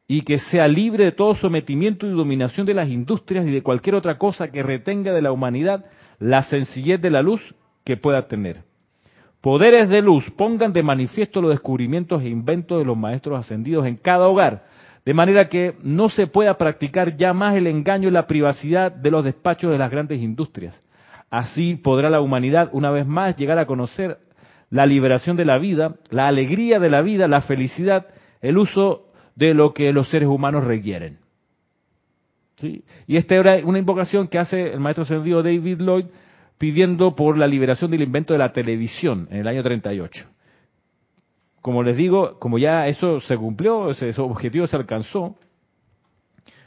y 0.06 0.22
que 0.22 0.38
sea 0.38 0.66
libre 0.66 1.04
de 1.04 1.12
todo 1.12 1.34
sometimiento 1.34 2.06
y 2.06 2.10
dominación 2.10 2.66
de 2.66 2.74
las 2.74 2.88
industrias 2.88 3.46
y 3.46 3.50
de 3.50 3.62
cualquier 3.62 3.94
otra 3.94 4.18
cosa 4.18 4.48
que 4.48 4.62
retenga 4.62 5.12
de 5.12 5.22
la 5.22 5.32
humanidad 5.32 5.84
la 6.18 6.42
sencillez 6.42 7.00
de 7.00 7.10
la 7.10 7.22
luz 7.22 7.54
que 7.84 7.96
pueda 7.96 8.26
tener. 8.26 8.62
Poderes 9.40 9.88
de 9.88 10.02
luz, 10.02 10.24
pongan 10.32 10.72
de 10.72 10.82
manifiesto 10.82 11.40
los 11.40 11.50
descubrimientos 11.50 12.22
e 12.22 12.28
inventos 12.28 12.78
de 12.78 12.84
los 12.84 12.96
maestros 12.96 13.38
ascendidos 13.38 13.86
en 13.86 13.96
cada 13.96 14.26
hogar, 14.26 14.64
de 15.08 15.14
manera 15.14 15.48
que 15.48 15.74
no 15.82 16.10
se 16.10 16.26
pueda 16.26 16.58
practicar 16.58 17.16
ya 17.16 17.32
más 17.32 17.56
el 17.56 17.66
engaño 17.66 18.08
y 18.08 18.10
la 18.10 18.26
privacidad 18.26 18.92
de 18.92 19.10
los 19.10 19.24
despachos 19.24 19.72
de 19.72 19.78
las 19.78 19.90
grandes 19.90 20.20
industrias. 20.20 20.78
Así 21.30 21.76
podrá 21.76 22.10
la 22.10 22.20
humanidad 22.20 22.68
una 22.72 22.90
vez 22.90 23.06
más 23.06 23.34
llegar 23.34 23.58
a 23.58 23.64
conocer 23.64 24.18
la 24.68 24.84
liberación 24.84 25.38
de 25.38 25.46
la 25.46 25.56
vida, 25.56 25.94
la 26.10 26.28
alegría 26.28 26.78
de 26.78 26.90
la 26.90 27.00
vida, 27.00 27.26
la 27.26 27.40
felicidad, 27.40 28.06
el 28.42 28.58
uso 28.58 29.06
de 29.34 29.54
lo 29.54 29.72
que 29.72 29.94
los 29.94 30.10
seres 30.10 30.28
humanos 30.28 30.64
requieren. 30.64 31.20
¿Sí? 32.56 32.84
Y 33.06 33.16
esta 33.16 33.34
era 33.34 33.64
una 33.64 33.78
invocación 33.78 34.28
que 34.28 34.38
hace 34.38 34.74
el 34.74 34.80
maestro 34.80 35.04
ascendido 35.04 35.42
David 35.42 35.80
Lloyd 35.80 36.04
pidiendo 36.58 37.16
por 37.16 37.38
la 37.38 37.46
liberación 37.46 37.90
del 37.90 38.02
invento 38.02 38.34
de 38.34 38.40
la 38.40 38.52
televisión 38.52 39.26
en 39.30 39.38
el 39.38 39.48
año 39.48 39.62
38 39.62 40.28
como 41.60 41.82
les 41.82 41.96
digo, 41.96 42.38
como 42.38 42.58
ya 42.58 42.86
eso 42.86 43.20
se 43.20 43.36
cumplió, 43.36 43.90
ese, 43.90 44.12
objetivo 44.20 44.66
se 44.66 44.76
alcanzó, 44.76 45.36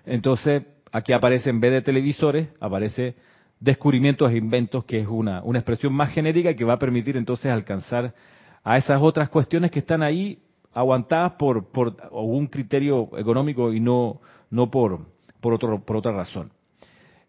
entonces 0.06 0.64
aquí 0.92 1.14
aparece 1.14 1.50
en 1.50 1.60
vez 1.60 1.72
de 1.72 1.82
televisores, 1.82 2.50
aparece 2.60 3.16
descubrimientos 3.60 4.32
e 4.32 4.38
inventos, 4.38 4.86
que 4.86 5.00
es 5.00 5.08
una, 5.08 5.42
una 5.44 5.60
expresión 5.60 5.94
más 5.94 6.14
genérica 6.14 6.54
que 6.56 6.66
va 6.66 6.74
a 6.74 6.80
permitir 6.80 7.16
entonces 7.16 7.52
alcanzar 7.52 8.14
a 8.64 8.78
esas 8.78 9.02
otras 9.02 9.30
cuestiones 9.30 9.72
que 9.72 9.80
están 9.80 10.04
ahí 10.04 10.40
aguantadas 10.74 11.34
por, 11.34 11.72
por 11.72 11.96
un 12.12 12.48
criterio 12.48 13.10
económico 13.18 13.74
y 13.74 13.80
no, 13.80 14.20
no 14.50 14.70
por, 14.70 15.06
por, 15.40 15.54
otro, 15.54 15.80
por 15.84 15.98
otra 15.98 16.12
razón. 16.12 16.52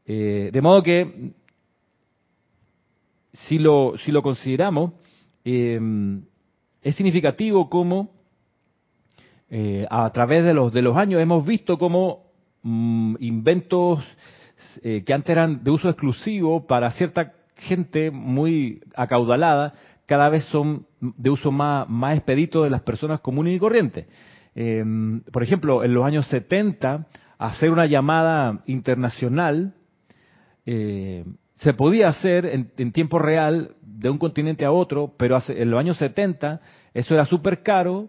Eh, 0.06 0.50
de 0.52 0.60
modo 0.60 0.82
que, 0.82 1.32
si 3.32 3.58
lo, 3.58 3.94
si 3.98 4.12
lo 4.12 4.22
consideramos, 4.22 4.92
eh, 5.44 5.78
es 6.82 6.96
significativo 6.96 7.70
como 7.70 8.10
eh, 9.48 9.86
a 9.90 10.10
través 10.10 10.44
de 10.44 10.54
los, 10.54 10.96
años 10.96 11.20
hemos 11.20 11.46
visto 11.46 11.78
como 11.78 12.24
mm, 12.62 13.16
inventos 13.20 14.02
eh, 14.82 15.02
que 15.04 15.12
antes 15.12 15.30
eran 15.30 15.62
de 15.62 15.70
uso 15.70 15.88
exclusivo 15.88 16.66
para 16.66 16.90
cierta 16.92 17.34
gente 17.56 18.10
muy 18.10 18.80
acaudalada, 18.94 19.74
cada 20.06 20.28
vez 20.28 20.44
son 20.46 20.86
de 21.00 21.30
uso 21.30 21.52
más, 21.52 21.88
más 21.88 22.16
expedito 22.16 22.64
de 22.64 22.70
las 22.70 22.82
personas 22.82 23.20
comunes 23.20 23.54
y 23.54 23.58
corrientes. 23.58 24.06
Em, 24.54 25.20
por 25.32 25.42
ejemplo, 25.42 25.84
en 25.84 25.94
los 25.94 26.04
años 26.04 26.26
70, 26.28 27.06
hacer 27.38 27.70
una 27.70 27.86
llamada 27.86 28.62
internacional 28.66 29.74
eh, 30.66 31.24
se 31.62 31.74
podía 31.74 32.08
hacer 32.08 32.46
en, 32.46 32.92
tiempo 32.92 33.20
real 33.20 33.76
de 33.82 34.10
un 34.10 34.18
continente 34.18 34.64
a 34.64 34.72
otro, 34.72 35.14
pero 35.16 35.38
en 35.46 35.70
los 35.70 35.78
años 35.78 35.96
70 35.96 36.60
eso 36.92 37.14
era 37.14 37.24
súper 37.24 37.62
caro 37.62 38.08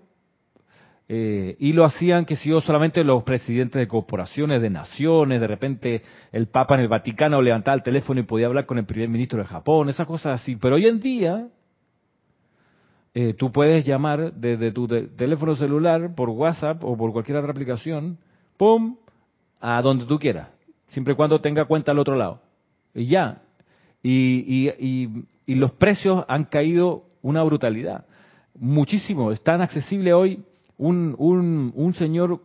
eh, 1.08 1.56
y 1.60 1.74
lo 1.74 1.86
hacían, 1.86 2.26
que 2.26 2.36
si 2.36 2.50
yo, 2.50 2.62
solamente 2.62 3.04
los 3.04 3.22
presidentes 3.22 3.80
de 3.80 3.88
corporaciones, 3.88 4.60
de 4.60 4.72
naciones, 4.72 5.40
de 5.40 5.46
repente 5.46 6.02
el 6.32 6.48
Papa 6.48 6.74
en 6.74 6.82
el 6.82 6.88
Vaticano 6.88 7.44
levantaba 7.44 7.76
el 7.76 7.84
teléfono 7.84 8.20
y 8.20 8.24
podía 8.24 8.48
hablar 8.48 8.66
con 8.66 8.80
el 8.80 8.86
primer 8.86 9.10
ministro 9.10 9.38
de 9.38 9.46
Japón, 9.46 9.88
esas 9.88 10.08
cosas 10.08 10.42
así. 10.42 10.56
Pero 10.56 10.76
hoy 10.76 10.88
en 10.88 11.00
día, 11.00 11.48
eh, 13.14 13.36
tú 13.36 13.52
puedes 13.52 13.86
llamar 13.86 14.34
desde 14.34 14.72
tu 14.72 14.88
teléfono 14.88 15.56
celular, 15.56 16.16
por 16.16 16.30
WhatsApp 16.30 16.84
o 16.84 16.98
por 16.98 17.12
cualquier 17.12 17.38
otra 17.38 17.52
aplicación, 17.52 18.18
¡pum!, 18.58 18.96
a 19.62 19.80
donde 19.84 20.06
tú 20.06 20.18
quieras, 20.18 20.50
siempre 20.88 21.14
y 21.14 21.16
cuando 21.16 21.40
tenga 21.40 21.66
cuenta 21.66 21.92
al 21.92 22.00
otro 22.00 22.16
lado. 22.16 22.42
Y 22.96 23.06
ya. 23.06 23.43
Y, 24.04 24.70
y, 25.48 25.56
los 25.56 25.72
precios 25.72 26.26
han 26.28 26.44
caído 26.46 27.06
una 27.22 27.42
brutalidad. 27.44 28.06
Muchísimo. 28.56 29.32
Es 29.32 29.42
tan 29.42 29.62
accesible 29.62 30.14
hoy. 30.14 30.44
Un, 30.78 31.16
un, 31.18 31.72
un 31.76 31.94
señor 31.94 32.42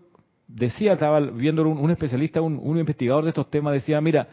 decía, 0.46 0.92
estaba 0.94 1.20
viendo 1.20 1.68
un, 1.68 1.90
especialista, 1.90 2.40
un, 2.40 2.58
un 2.62 2.78
investigador 2.78 3.24
de 3.24 3.30
estos 3.30 3.50
temas, 3.50 3.74
decía, 3.74 4.00
mira, 4.00 4.28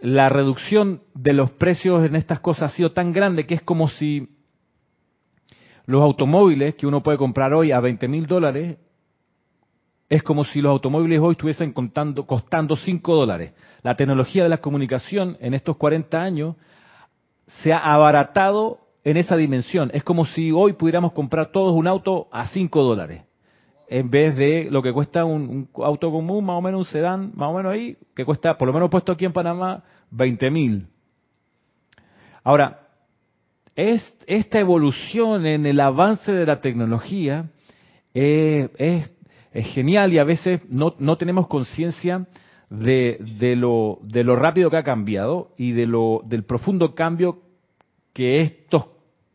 la 0.00 0.28
reducción 0.28 1.02
de 1.14 1.32
los 1.32 1.50
precios 1.52 2.04
en 2.04 2.16
estas 2.16 2.40
cosas 2.40 2.72
ha 2.72 2.76
sido 2.76 2.92
tan 2.92 3.12
grande 3.12 3.46
que 3.46 3.54
es 3.54 3.62
como 3.62 3.88
si 3.88 4.28
los 5.86 6.02
automóviles 6.02 6.74
que 6.74 6.86
uno 6.86 7.02
puede 7.02 7.18
comprar 7.18 7.54
hoy 7.54 7.72
a 7.72 7.80
20 7.80 8.08
mil 8.08 8.26
dólares, 8.26 8.78
es 10.12 10.22
como 10.22 10.44
si 10.44 10.60
los 10.60 10.72
automóviles 10.72 11.20
hoy 11.20 11.32
estuviesen 11.32 11.72
contando, 11.72 12.26
costando 12.26 12.76
5 12.76 13.14
dólares. 13.14 13.54
La 13.82 13.96
tecnología 13.96 14.42
de 14.42 14.50
la 14.50 14.58
comunicación 14.58 15.38
en 15.40 15.54
estos 15.54 15.78
40 15.78 16.20
años 16.20 16.56
se 17.46 17.72
ha 17.72 17.78
abaratado 17.78 18.80
en 19.04 19.16
esa 19.16 19.36
dimensión. 19.36 19.90
Es 19.94 20.04
como 20.04 20.26
si 20.26 20.52
hoy 20.52 20.74
pudiéramos 20.74 21.12
comprar 21.12 21.50
todos 21.50 21.72
un 21.72 21.86
auto 21.86 22.28
a 22.30 22.48
5 22.48 22.82
dólares, 22.82 23.24
en 23.88 24.10
vez 24.10 24.36
de 24.36 24.68
lo 24.70 24.82
que 24.82 24.92
cuesta 24.92 25.24
un, 25.24 25.70
auto 25.76 26.10
común, 26.12 26.44
más 26.44 26.56
o 26.58 26.60
menos 26.60 26.80
un 26.80 26.92
sedán, 26.92 27.32
más 27.34 27.48
o 27.48 27.54
menos 27.54 27.72
ahí, 27.72 27.96
que 28.14 28.26
cuesta, 28.26 28.58
por 28.58 28.68
lo 28.68 28.74
menos 28.74 28.90
puesto 28.90 29.12
aquí 29.12 29.24
en 29.24 29.32
Panamá, 29.32 29.82
20 30.10 30.50
mil. 30.50 30.88
Ahora, 32.44 32.86
es, 33.74 34.14
esta 34.26 34.60
evolución 34.60 35.46
en 35.46 35.64
el 35.64 35.80
avance 35.80 36.30
de 36.32 36.44
la 36.44 36.60
tecnología 36.60 37.46
es, 38.12 39.10
genial 39.54 40.12
y 40.12 40.18
a 40.18 40.24
veces 40.24 40.62
no, 40.68 40.94
no 40.98 41.16
tenemos 41.16 41.46
conciencia 41.48 42.26
de, 42.70 43.18
de, 43.38 43.56
lo, 43.56 43.98
de 44.02 44.24
lo 44.24 44.36
rápido 44.36 44.70
que 44.70 44.78
ha 44.78 44.82
cambiado 44.82 45.50
y 45.56 45.72
de 45.72 45.86
lo, 45.86 46.22
del 46.24 46.44
profundo 46.44 46.94
cambio 46.94 47.42
que 48.12 48.40
estos 48.40 48.86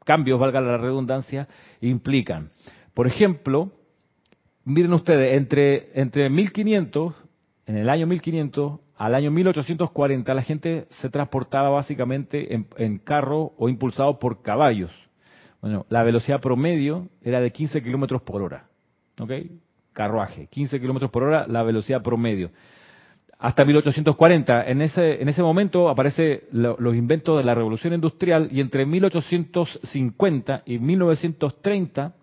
cambios, 0.03 0.39
valga 0.39 0.61
la 0.61 0.77
redundancia, 0.77 1.47
implican. 1.81 2.49
Por 2.93 3.07
ejemplo, 3.07 3.71
miren 4.63 4.93
ustedes, 4.93 5.37
entre, 5.37 5.89
entre 5.99 6.29
1500, 6.29 7.13
en 7.67 7.77
el 7.77 7.89
año 7.89 8.07
1500 8.07 8.79
al 8.97 9.13
año 9.13 9.29
1840 9.29 10.33
la 10.33 10.41
gente 10.41 10.87
se 11.01 11.09
transportaba 11.09 11.69
básicamente 11.69 12.55
en, 12.77 12.97
carro 12.97 13.53
o 13.57 13.69
impulsado 13.69 14.17
por 14.17 14.41
caballos. 14.41 14.91
Bueno, 15.61 15.85
la 15.89 16.03
velocidad 16.03 16.41
promedio 16.41 17.07
era 17.21 17.39
de 17.39 17.51
15 17.51 17.83
kilómetros 17.83 18.23
por 18.23 18.41
hora. 18.41 18.67
¿Ok? 19.19 19.31
Carruaje, 19.97 20.45
15 20.45 20.79
kilómetros 20.79 21.09
por 21.09 21.23
hora 21.23 21.47
la 21.47 21.63
velocidad 21.63 22.03
promedio. 22.03 22.51
Hasta 23.39 23.65
1840, 23.65 24.67
en 24.67 24.83
ese, 24.83 25.19
en 25.19 25.27
ese 25.27 25.41
momento 25.41 25.89
aparecen 25.89 26.41
los 26.51 26.95
inventos 26.95 27.39
de 27.39 27.43
la 27.43 27.55
revolución 27.55 27.95
industrial 27.95 28.47
y 28.51 28.61
entre 28.61 28.85
1850 28.85 30.61
y 30.67 30.77
1930 30.77 32.13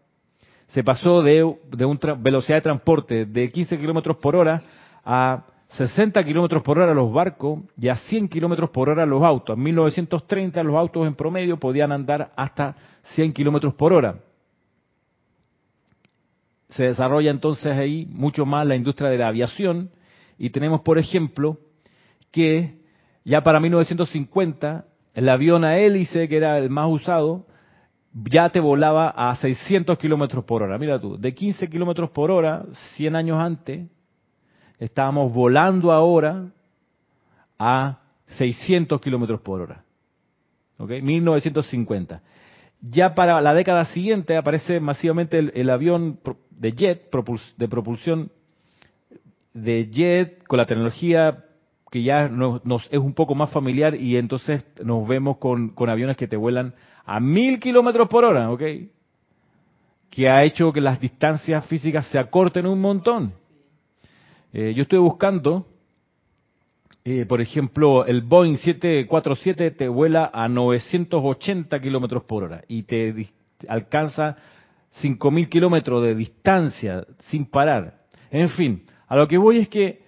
se 0.68 0.84
pasó 0.84 1.20
de, 1.22 1.52
de 1.72 1.84
una 1.84 2.14
velocidad 2.14 2.58
de 2.58 2.62
transporte 2.62 3.26
de 3.26 3.50
15 3.50 3.76
kilómetros 3.76 4.18
por 4.18 4.36
hora 4.36 4.62
a 5.04 5.42
60 5.70 6.22
kilómetros 6.22 6.62
por 6.62 6.78
hora 6.78 6.94
los 6.94 7.12
barcos 7.12 7.58
y 7.76 7.88
a 7.88 7.96
100 7.96 8.28
kilómetros 8.28 8.70
por 8.70 8.88
hora 8.88 9.04
los 9.04 9.20
autos. 9.24 9.56
En 9.56 9.64
1930 9.64 10.62
los 10.62 10.76
autos 10.76 11.08
en 11.08 11.16
promedio 11.16 11.58
podían 11.58 11.90
andar 11.90 12.30
hasta 12.36 12.76
100 13.16 13.32
kilómetros 13.32 13.74
por 13.74 13.92
hora. 13.92 14.14
Se 16.76 16.84
desarrolla 16.84 17.30
entonces 17.30 17.76
ahí 17.76 18.06
mucho 18.10 18.46
más 18.46 18.66
la 18.66 18.76
industria 18.76 19.10
de 19.10 19.18
la 19.18 19.28
aviación 19.28 19.90
y 20.38 20.50
tenemos, 20.50 20.80
por 20.80 20.98
ejemplo, 20.98 21.58
que 22.30 22.78
ya 23.24 23.42
para 23.42 23.60
1950 23.60 24.84
el 25.14 25.28
avión 25.28 25.64
a 25.64 25.78
hélice, 25.78 26.28
que 26.28 26.36
era 26.36 26.58
el 26.58 26.70
más 26.70 26.88
usado, 26.90 27.46
ya 28.12 28.50
te 28.50 28.58
volaba 28.58 29.08
a 29.08 29.34
600 29.36 29.96
kilómetros 29.98 30.44
por 30.44 30.62
hora. 30.62 30.76
Mira 30.78 31.00
tú, 31.00 31.16
de 31.16 31.34
15 31.34 31.68
kilómetros 31.68 32.10
por 32.10 32.30
hora, 32.30 32.64
100 32.96 33.16
años 33.16 33.38
antes, 33.38 33.88
estábamos 34.78 35.32
volando 35.32 35.92
ahora 35.92 36.48
a 37.58 38.00
600 38.36 39.00
kilómetros 39.00 39.40
por 39.40 39.60
hora. 39.60 39.84
¿Ok? 40.78 40.90
1950. 41.02 42.20
Ya 42.86 43.14
para 43.14 43.40
la 43.40 43.54
década 43.54 43.86
siguiente 43.86 44.36
aparece 44.36 44.78
masivamente 44.78 45.38
el, 45.38 45.70
avión 45.70 46.18
de 46.50 46.72
jet, 46.72 47.10
de 47.56 47.68
propulsión 47.68 48.30
de 49.54 49.88
jet, 49.90 50.44
con 50.46 50.58
la 50.58 50.66
tecnología 50.66 51.44
que 51.90 52.02
ya 52.02 52.28
nos, 52.28 52.60
es 52.90 52.98
un 52.98 53.14
poco 53.14 53.34
más 53.34 53.50
familiar 53.50 53.94
y 53.94 54.18
entonces 54.18 54.66
nos 54.84 55.08
vemos 55.08 55.38
con, 55.38 55.70
con 55.70 55.88
aviones 55.88 56.18
que 56.18 56.28
te 56.28 56.36
vuelan 56.36 56.74
a 57.06 57.20
mil 57.20 57.58
kilómetros 57.58 58.06
por 58.08 58.24
hora, 58.24 58.50
¿ok? 58.50 58.62
Que 60.10 60.28
ha 60.28 60.44
hecho 60.44 60.70
que 60.70 60.82
las 60.82 61.00
distancias 61.00 61.64
físicas 61.66 62.06
se 62.08 62.18
acorten 62.18 62.66
un 62.66 62.80
montón. 62.82 63.32
Eh, 64.52 64.74
yo 64.74 64.82
estoy 64.82 64.98
buscando, 64.98 65.66
eh, 67.06 67.26
por 67.26 67.42
ejemplo, 67.42 68.06
el 68.06 68.22
Boeing 68.22 68.56
747 68.56 69.72
te 69.72 69.88
vuela 69.88 70.30
a 70.32 70.48
980 70.48 71.78
kilómetros 71.78 72.24
por 72.24 72.44
hora 72.44 72.64
y 72.66 72.84
te 72.84 73.28
alcanza 73.68 74.36
5.000 75.02 75.48
kilómetros 75.50 76.02
de 76.02 76.14
distancia 76.14 77.04
sin 77.28 77.44
parar. 77.44 78.04
En 78.30 78.48
fin, 78.48 78.84
a 79.06 79.16
lo 79.16 79.28
que 79.28 79.36
voy 79.36 79.58
es 79.58 79.68
que 79.68 80.02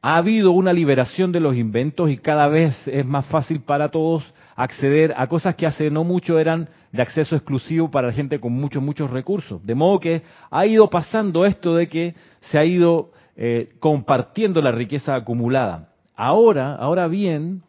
ha 0.00 0.16
habido 0.16 0.52
una 0.52 0.72
liberación 0.72 1.32
de 1.32 1.40
los 1.40 1.56
inventos 1.56 2.08
y 2.08 2.18
cada 2.18 2.46
vez 2.46 2.86
es 2.86 3.04
más 3.04 3.26
fácil 3.26 3.62
para 3.62 3.90
todos 3.90 4.22
acceder 4.54 5.14
a 5.16 5.26
cosas 5.26 5.56
que 5.56 5.66
hace 5.66 5.90
no 5.90 6.04
mucho 6.04 6.38
eran 6.38 6.68
de 6.92 7.02
acceso 7.02 7.34
exclusivo 7.34 7.90
para 7.90 8.12
gente 8.12 8.38
con 8.38 8.52
muchos, 8.52 8.80
muchos 8.80 9.10
recursos. 9.10 9.64
De 9.66 9.74
modo 9.74 9.98
que 9.98 10.22
ha 10.52 10.66
ido 10.66 10.88
pasando 10.88 11.44
esto 11.44 11.74
de 11.74 11.88
que 11.88 12.14
se 12.42 12.58
ha 12.58 12.64
ido 12.64 13.10
eh, 13.34 13.70
compartiendo 13.80 14.62
la 14.62 14.70
riqueza 14.70 15.16
acumulada. 15.16 15.88
Ahora, 16.20 16.74
ahora 16.74 17.06
bien, 17.06 17.62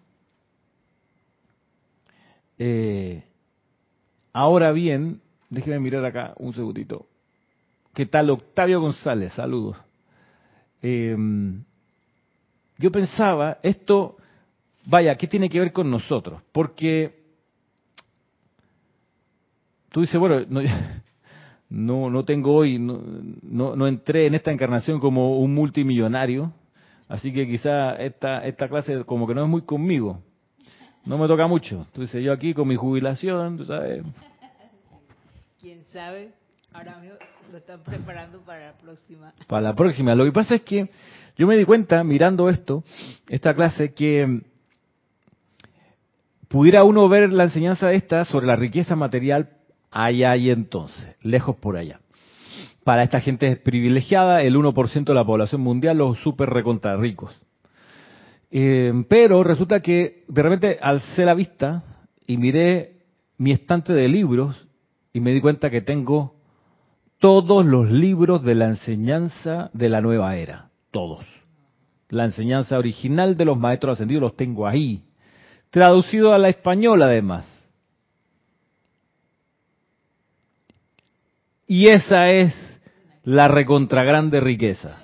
eh, 2.57 3.23
ahora 4.33 4.71
bien, 4.71 5.21
déjeme 5.51 5.79
mirar 5.79 6.03
acá 6.03 6.33
un 6.37 6.55
segundito. 6.55 7.05
¿Qué 7.93 8.07
tal 8.07 8.31
Octavio 8.31 8.81
González? 8.81 9.33
Saludos. 9.33 9.77
Em, 10.81 11.63
yo 12.79 12.91
pensaba, 12.91 13.59
esto, 13.61 14.17
vaya, 14.87 15.15
¿qué 15.15 15.27
tiene 15.27 15.47
que 15.47 15.59
ver 15.59 15.71
con 15.71 15.91
nosotros? 15.91 16.41
Porque 16.51 17.21
tú 19.91 20.01
dices, 20.01 20.19
bueno, 20.19 20.43
no, 20.49 20.61
no, 21.69 22.09
no 22.09 22.25
tengo 22.25 22.55
hoy, 22.55 22.79
no, 22.79 23.75
no, 23.75 23.85
entré 23.85 24.25
en 24.25 24.33
esta 24.33 24.51
encarnación 24.51 24.99
como 24.99 25.37
un 25.37 25.53
multimillonario, 25.53 26.51
así 27.09 27.33
que 27.33 27.45
quizá 27.45 27.95
esta, 27.95 28.45
esta 28.45 28.69
clase 28.69 29.03
como 29.03 29.27
que 29.27 29.35
no 29.35 29.43
es 29.43 29.49
muy 29.49 29.63
conmigo, 29.63 30.21
no 31.05 31.17
me 31.17 31.27
toca 31.27 31.47
mucho. 31.47 31.87
Tú 31.91 32.01
dices, 32.01 32.23
yo 32.23 32.31
aquí 32.31 32.53
con 32.53 32.67
mi 32.67 32.75
jubilación, 32.75 33.57
tú 33.57 33.65
sabes. 33.65 34.03
¿Quién 35.59 35.83
sabe? 35.91 36.29
Ahora 36.71 36.99
mismo 36.99 37.17
lo 37.51 37.57
están 37.57 37.81
preparando 37.81 38.39
para 38.41 38.67
la 38.67 38.73
próxima. 38.77 39.33
Para 39.47 39.61
la 39.61 39.73
próxima. 39.73 40.15
Lo 40.15 40.23
que 40.23 40.31
pasa 40.31 40.55
es 40.55 40.61
que 40.61 40.87
yo 41.35 41.47
me 41.47 41.57
di 41.57 41.65
cuenta, 41.65 42.03
mirando 42.03 42.47
esto, 42.49 42.83
esta 43.27 43.53
clase, 43.53 43.93
que 43.93 44.41
pudiera 46.47 46.83
uno 46.83 47.09
ver 47.09 47.31
la 47.33 47.45
enseñanza 47.45 47.87
de 47.87 47.95
esta 47.95 48.25
sobre 48.25 48.47
la 48.47 48.55
riqueza 48.55 48.95
material 48.95 49.49
allá 49.91 50.35
y 50.35 50.49
entonces, 50.51 51.15
lejos 51.21 51.55
por 51.55 51.77
allá. 51.77 51.99
Para 52.89 53.03
esta 53.03 53.21
gente 53.21 53.55
privilegiada, 53.55 54.41
el 54.41 54.55
1% 54.55 55.03
de 55.03 55.13
la 55.13 55.23
población 55.23 55.61
mundial, 55.61 55.99
los 55.99 56.17
súper 56.21 56.49
recontra 56.49 56.97
ricos. 56.97 57.31
Eh, 58.49 58.91
pero 59.07 59.43
resulta 59.43 59.79
que 59.79 60.23
de 60.27 60.41
repente 60.41 60.79
alcé 60.81 61.23
la 61.23 61.35
vista 61.35 61.83
y 62.25 62.37
miré 62.37 63.03
mi 63.37 63.51
estante 63.51 63.93
de 63.93 64.07
libros 64.07 64.67
y 65.13 65.19
me 65.19 65.33
di 65.33 65.39
cuenta 65.39 65.69
que 65.69 65.81
tengo 65.81 66.33
todos 67.19 67.63
los 67.63 67.91
libros 67.91 68.43
de 68.43 68.55
la 68.55 68.65
enseñanza 68.65 69.69
de 69.71 69.87
la 69.87 70.01
nueva 70.01 70.35
era, 70.35 70.71
todos. 70.89 71.27
La 72.09 72.25
enseñanza 72.25 72.79
original 72.79 73.37
de 73.37 73.45
los 73.45 73.59
maestros 73.59 73.93
ascendidos 73.93 74.21
los 74.21 74.35
tengo 74.35 74.65
ahí, 74.65 75.03
traducido 75.69 76.33
a 76.33 76.39
la 76.39 76.49
española 76.49 77.05
además. 77.05 77.47
Y 81.67 81.85
esa 81.89 82.31
es 82.31 82.68
la 83.29 83.47
recontra 83.47 84.03
grande 84.03 84.39
riqueza. 84.39 84.97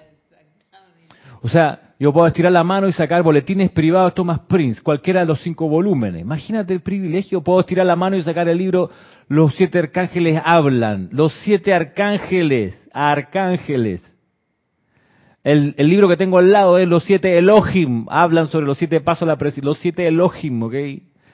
O 1.43 1.47
sea, 1.47 1.93
yo 1.99 2.11
puedo 2.11 2.25
estirar 2.25 2.51
la 2.51 2.63
mano 2.63 2.87
y 2.87 2.91
sacar 2.91 3.21
boletines 3.21 3.69
privados 3.69 4.15
Thomas 4.15 4.39
Prince, 4.47 4.81
cualquiera 4.81 5.19
de 5.19 5.27
los 5.27 5.41
cinco 5.41 5.69
volúmenes. 5.69 6.23
Imagínate 6.23 6.73
el 6.73 6.79
privilegio, 6.79 7.43
puedo 7.43 7.59
estirar 7.59 7.85
la 7.85 7.95
mano 7.95 8.15
y 8.15 8.23
sacar 8.23 8.49
el 8.49 8.57
libro 8.57 8.89
Los 9.27 9.53
siete 9.55 9.77
arcángeles 9.77 10.41
hablan. 10.43 11.09
Los 11.11 11.33
siete 11.43 11.71
arcángeles, 11.71 12.75
arcángeles. 12.91 14.01
El, 15.43 15.75
libro 15.77 16.09
que 16.09 16.17
tengo 16.17 16.39
al 16.39 16.51
lado 16.51 16.79
es 16.79 16.87
Los 16.87 17.03
siete 17.03 17.37
Elohim, 17.37 18.07
hablan 18.09 18.47
sobre 18.47 18.65
los 18.65 18.79
siete 18.79 19.01
pasos 19.01 19.27
de 19.27 19.33
la 19.33 19.37
presidencia. 19.37 19.69
Los 19.69 19.77
siete 19.77 20.07
Elohim, 20.07 20.63
¿ok? 20.63 20.73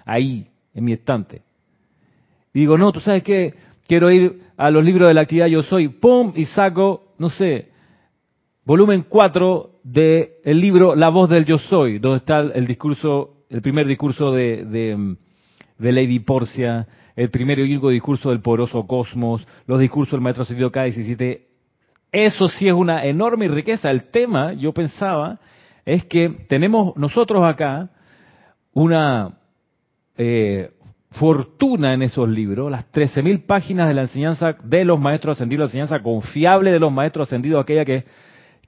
Ahí, 0.05 0.49
en 0.73 0.83
mi 0.83 0.91
estante. 0.91 1.41
Y 2.53 2.59
digo, 2.59 2.77
no, 2.77 2.91
tú 2.91 2.99
sabes 2.99 3.23
qué, 3.23 3.53
quiero 3.87 4.11
ir 4.11 4.41
a 4.61 4.69
los 4.69 4.85
libros 4.85 5.07
de 5.07 5.15
la 5.15 5.21
actividad 5.21 5.47
Yo 5.47 5.63
Soy, 5.63 5.87
¡pum! 5.87 6.33
Y 6.35 6.45
saco, 6.45 7.13
no 7.17 7.31
sé, 7.31 7.69
volumen 8.63 9.05
4 9.09 9.79
del 9.83 10.29
libro 10.45 10.95
La 10.95 11.09
voz 11.09 11.31
del 11.31 11.45
Yo 11.45 11.57
Soy, 11.57 11.97
donde 11.97 12.17
está 12.17 12.41
el 12.41 12.67
discurso, 12.67 13.37
el 13.49 13.63
primer 13.63 13.87
discurso 13.87 14.31
de, 14.31 14.63
de, 15.79 15.91
Lady 15.91 16.19
Porcia, 16.19 16.87
el 17.15 17.31
primer 17.31 17.57
y 17.57 17.63
único 17.63 17.89
discurso 17.89 18.29
del 18.29 18.41
poderoso 18.41 18.85
cosmos, 18.85 19.47
los 19.65 19.79
discursos 19.79 20.11
del 20.11 20.21
maestro 20.21 20.43
Ascendido 20.43 20.71
K17. 20.71 21.41
Eso 22.11 22.47
sí 22.47 22.67
es 22.67 22.73
una 22.73 23.03
enorme 23.03 23.47
riqueza. 23.47 23.89
El 23.89 24.11
tema, 24.11 24.53
yo 24.53 24.73
pensaba, 24.73 25.39
es 25.85 26.05
que 26.05 26.29
tenemos 26.47 26.95
nosotros 26.97 27.43
acá 27.43 27.89
una 28.73 29.39
eh, 30.17 30.69
fortuna 31.11 31.93
en 31.93 32.01
esos 32.01 32.27
libros, 32.27 32.71
las 32.71 32.91
13.000 32.91 33.45
páginas 33.45 33.87
de 33.87 33.93
la 33.93 34.01
enseñanza 34.01 34.55
de 34.63 34.85
los 34.85 34.99
maestros 34.99 35.37
ascendidos, 35.37 35.61
la 35.61 35.65
enseñanza 35.67 36.01
confiable 36.01 36.71
de 36.71 36.79
los 36.79 36.91
maestros 36.91 37.27
ascendidos, 37.27 37.61
aquella 37.61 37.85
que 37.85 38.05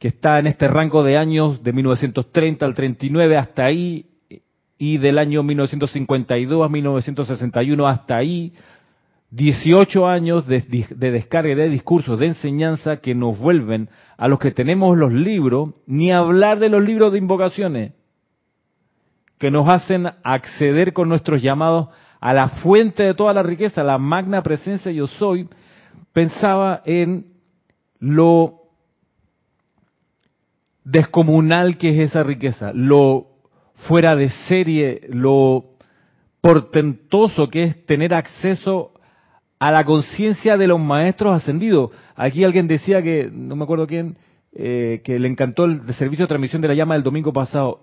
que 0.04 0.10
está 0.10 0.38
en 0.38 0.48
este 0.48 0.68
rango 0.68 1.02
de 1.02 1.18
años 1.18 1.64
de 1.64 1.72
1930 1.72 2.66
al 2.66 2.74
39 2.74 3.38
hasta 3.38 3.64
ahí 3.64 4.08
y 4.78 4.98
del 4.98 5.18
año 5.18 5.44
1952 5.44 6.66
a 6.66 6.68
1961 6.68 7.88
hasta 7.88 8.18
ahí, 8.18 8.52
18 9.32 10.06
años 10.06 10.46
de, 10.46 10.60
de, 10.60 11.12
descarga 11.12 11.56
de 11.56 11.70
discursos, 11.70 12.20
de 12.20 12.26
enseñanza 12.28 12.98
que 12.98 13.16
nos 13.16 13.40
vuelven 13.40 13.88
a 14.18 14.28
los 14.28 14.40
que 14.40 14.52
tenemos 14.52 14.98
los 14.98 15.14
libros, 15.14 15.70
ni 15.88 16.12
hablar 16.12 16.60
de 16.60 16.68
los 16.68 16.84
libros 16.84 17.14
de 17.14 17.20
invocaciones, 17.20 17.94
que 19.40 19.52
nos 19.52 19.70
hacen 19.70 20.08
acceder 20.26 20.92
con 20.92 21.08
nuestros 21.08 21.42
llamados 21.42 21.88
a 22.24 22.34
la 22.34 22.48
fuente 22.48 23.04
de 23.04 23.14
toda 23.16 23.34
la 23.34 23.44
riqueza, 23.44 23.84
la 23.84 23.98
magna 23.98 24.42
presencia 24.42 24.90
yo 24.94 25.08
soy, 25.08 25.50
pensaba 26.14 26.82
en 26.86 27.26
lo 28.00 28.62
descomunal 30.86 31.78
que 31.78 31.90
es 31.90 32.12
esa 32.12 32.24
riqueza, 32.24 32.72
lo 32.74 33.28
fuera 33.90 34.16
de 34.16 34.30
serie, 34.48 35.02
lo 35.10 35.66
portentoso 36.40 37.50
que 37.50 37.64
es 37.64 37.86
tener 37.86 38.14
acceso 38.14 38.94
a 39.60 39.70
la 39.74 39.84
conciencia 39.84 40.56
de 40.56 40.68
los 40.68 40.80
maestros 40.80 41.36
ascendidos. 41.36 41.92
Aquí 42.16 42.46
alguien 42.46 42.70
decía 42.70 43.02
que, 43.02 43.30
no 43.30 43.58
me 43.58 43.66
acuerdo 43.66 43.86
quién, 43.86 44.16
eh, 44.54 45.02
que 45.04 45.20
le 45.20 45.28
encantó 45.28 45.66
el 45.66 45.94
servicio 45.96 46.24
de 46.24 46.30
transmisión 46.30 46.62
de 46.62 46.70
la 46.70 46.74
llama 46.74 46.94
del 46.94 47.04
domingo 47.04 47.34
pasado. 47.34 47.82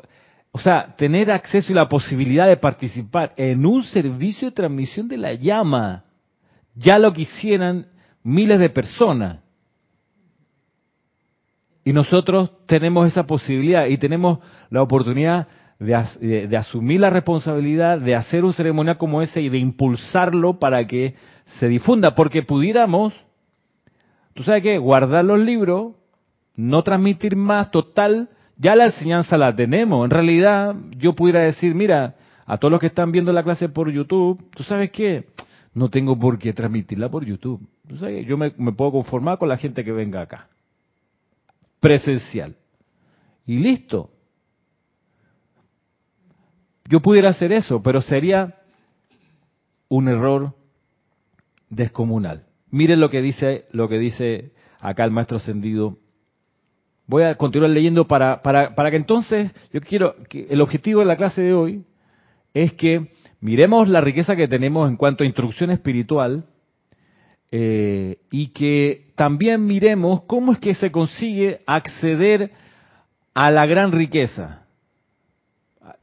O 0.53 0.59
sea, 0.59 0.95
tener 0.97 1.31
acceso 1.31 1.71
y 1.71 1.75
la 1.75 1.89
posibilidad 1.89 2.47
de 2.49 2.57
participar 2.57 3.33
en 3.37 3.65
un 3.65 3.85
servicio 3.85 4.49
de 4.49 4.55
transmisión 4.55 5.07
de 5.07 5.17
la 5.17 5.35
llama, 5.35 6.05
ya 6.75 6.99
lo 6.99 7.13
quisieran 7.13 7.87
miles 8.23 8.59
de 8.59 8.71
personas. 8.71 9.41
Y 11.85 11.93
nosotros 11.93 12.51
tenemos 12.67 13.09
esa 13.09 13.27
posibilidad 13.27 13.87
y 13.87 13.97
tenemos 13.97 14.41
la 14.71 14.83
oportunidad 14.83 15.49
de, 15.79 16.57
asumir 16.57 17.01
la 17.01 17.09
responsabilidad 17.09 17.99
de 18.01 18.15
hacer 18.15 18.45
un 18.45 18.53
ceremonial 18.53 18.99
como 18.99 19.23
ese 19.23 19.41
y 19.41 19.49
de 19.49 19.59
impulsarlo 19.59 20.59
para 20.59 20.87
que 20.87 21.15
se 21.59 21.69
difunda, 21.69 22.15
porque 22.15 22.43
pudiéramos, 22.43 23.15
tú 24.35 24.43
sabes 24.43 24.63
qué, 24.63 24.77
guardar 24.77 25.25
los 25.25 25.39
libros, 25.39 25.95
no 26.55 26.83
transmitir 26.83 27.35
más, 27.35 27.71
total, 27.71 28.29
ya 28.61 28.77
la 28.77 28.87
enseñanza 28.87 29.37
la 29.37 29.57
tenemos. 29.57 30.05
En 30.05 30.11
realidad, 30.11 30.77
yo 30.97 31.15
pudiera 31.15 31.41
decir, 31.41 31.75
mira, 31.75 32.15
a 32.47 32.59
todos 32.59 32.71
los 32.71 32.81
que 32.81 32.87
están 32.87 33.11
viendo 33.11 33.33
la 33.33 33.43
clase 33.43 33.69
por 33.69 33.91
YouTube, 33.91 34.49
tú 34.51 34.63
sabes 34.63 34.91
qué, 34.91 35.27
no 35.75 35.89
tengo 35.89 36.19
por 36.19 36.39
qué 36.39 36.53
transmitirla 36.53 37.09
por 37.09 37.25
YouTube. 37.25 37.67
¿Tú 37.89 37.97
sabes? 37.97 38.25
Yo 38.27 38.37
me 38.37 38.51
puedo 38.51 38.93
conformar 38.93 39.39
con 39.39 39.49
la 39.49 39.57
gente 39.57 39.85
que 39.85 39.93
venga 39.93 40.21
acá 40.21 40.49
presencial. 41.81 42.57
Y 43.47 43.59
listo. 43.59 44.11
Yo 46.89 47.01
pudiera 47.01 47.31
hacer 47.31 47.53
eso, 47.53 47.83
pero 47.83 48.03
sería 48.03 48.57
un 49.89 50.09
error 50.09 50.55
descomunal. 51.69 52.47
Miren 52.71 53.01
lo 53.01 53.11
que 53.11 53.23
dice, 53.23 53.65
lo 53.73 53.89
que 53.89 53.99
dice 53.99 54.53
acá 54.79 55.05
el 55.05 55.11
maestro 55.11 55.39
ascendido. 55.39 55.99
Voy 57.11 57.25
a 57.25 57.35
continuar 57.35 57.73
leyendo 57.73 58.07
para, 58.07 58.41
para, 58.41 58.73
para 58.77 58.89
que 58.93 58.97
entonces, 58.97 59.53
yo 59.73 59.81
quiero, 59.81 60.15
que 60.29 60.47
el 60.49 60.61
objetivo 60.61 61.01
de 61.01 61.07
la 61.07 61.17
clase 61.17 61.43
de 61.43 61.53
hoy 61.53 61.85
es 62.55 62.73
que 62.75 63.11
miremos 63.41 63.89
la 63.89 64.01
riqueza 64.01 64.37
que 64.37 64.47
tenemos 64.47 64.89
en 64.89 64.97
cuanto 64.97 65.25
a 65.25 65.27
instrucción 65.27 65.73
espiritual 65.73 66.45
eh, 67.51 68.19
y 68.31 68.53
que 68.53 69.09
también 69.17 69.67
miremos 69.67 70.23
cómo 70.23 70.53
es 70.53 70.59
que 70.61 70.73
se 70.73 70.93
consigue 70.93 71.63
acceder 71.67 72.53
a 73.35 73.51
la 73.51 73.67
gran 73.67 73.91
riqueza, 73.91 74.67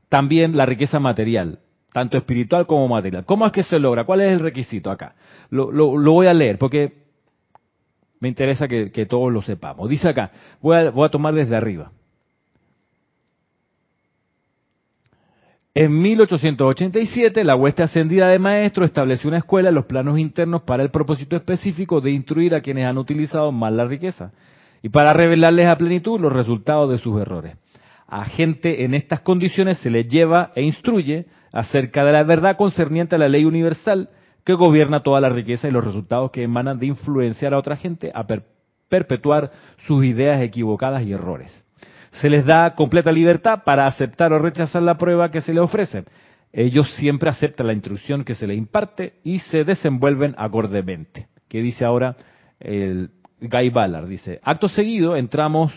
también 0.10 0.58
la 0.58 0.66
riqueza 0.66 1.00
material, 1.00 1.60
tanto 1.94 2.18
espiritual 2.18 2.68
como 2.68 2.86
material. 2.90 3.24
¿Cómo 3.24 3.46
es 3.46 3.54
que 3.54 3.64
se 3.64 3.80
logra? 3.80 4.04
¿Cuál 4.04 4.22
es 4.22 4.34
el 4.34 4.42
requisito 4.42 4.92
acá? 4.92 5.16
Lo, 5.52 5.72
voy 5.72 6.28
a 6.28 6.34
leer 6.34 6.58
porque 6.58 7.07
me 8.20 8.30
interesa 8.30 8.68
que, 8.68 9.06
todos 9.06 9.32
lo 9.32 9.42
sepamos. 9.42 9.90
Dice 9.90 10.10
acá, 10.10 10.32
voy 10.62 10.90
voy 10.90 11.06
a 11.06 11.10
tomar 11.10 11.34
desde 11.34 11.56
arriba. 11.56 11.92
En 15.80 16.02
1887, 16.02 17.44
la 17.44 17.56
hueste 17.56 17.84
ascendida 17.84 18.30
de 18.30 18.40
maestros 18.40 18.86
estableció 18.86 19.28
una 19.28 19.38
escuela 19.38 19.70
en 19.70 19.76
los 19.76 19.86
planos 19.86 20.18
internos 20.18 20.64
para 20.64 20.82
el 20.82 20.90
propósito 20.90 21.36
específico 21.36 22.02
de 22.02 22.10
instruir 22.10 22.56
a 22.56 22.62
quienes 22.62 22.88
han 22.88 22.98
utilizado 22.98 23.52
mal 23.52 23.78
la 23.78 23.86
riqueza 23.86 24.32
y 24.82 24.90
para 24.90 25.14
revelarles 25.14 25.68
a 25.68 25.78
plenitud 25.78 26.20
los 26.20 26.34
resultados 26.34 26.90
de 26.90 26.98
sus 26.98 27.22
errores. 27.22 27.58
A 28.08 28.26
gente 28.26 28.86
en 28.86 28.96
estas 28.96 29.20
condiciones 29.20 29.78
se 29.78 29.92
les 29.92 30.08
lleva 30.08 30.52
e 30.56 30.64
instruye 30.64 31.28
acerca 31.52 32.04
de 32.04 32.12
la 32.12 32.24
verdad 32.24 32.58
concerniente 32.58 33.14
a 33.14 33.20
la 33.20 33.30
ley 33.30 33.46
universal 33.46 34.10
que 34.48 34.54
gobierna 34.54 35.04
toda 35.04 35.20
la 35.20 35.28
riqueza 35.28 35.68
y 35.68 35.72
los 35.72 35.84
resultados 35.84 36.32
que 36.32 36.42
emanan 36.42 36.80
de 36.80 36.86
influenciar 36.86 37.54
a 37.54 37.58
otra 37.58 37.76
gente 37.76 38.12
a 38.16 38.26
perpetuar 38.88 39.52
sus 39.86 40.06
ideas 40.06 40.42
equivocadas 40.42 41.04
y 41.04 41.12
errores 41.12 41.68
se 42.22 42.30
les 42.30 42.46
da 42.46 42.74
completa 42.74 43.12
libertad 43.12 43.64
para 43.64 43.86
aceptar 43.86 44.34
o 44.34 44.40
rechazar 44.40 44.82
la 44.82 44.98
prueba 44.98 45.30
que 45.30 45.42
se 45.42 45.54
les 45.54 45.62
ofrece. 45.62 46.06
Ellos 46.52 46.92
siempre 46.96 47.30
aceptan 47.30 47.68
la 47.68 47.74
instrucción 47.74 48.24
que 48.24 48.36
se 48.36 48.48
les 48.48 48.58
imparte 48.58 49.16
y 49.24 49.40
se 49.40 49.64
desenvuelven 49.64 50.34
acordemente. 50.38 51.28
¿Qué 51.48 51.62
dice 51.62 51.86
ahora 51.86 52.16
el 52.60 53.12
Guy 53.42 53.70
Ballard? 53.70 54.08
Dice, 54.08 54.40
acto 54.44 54.68
seguido 54.68 55.16
entramos 55.16 55.74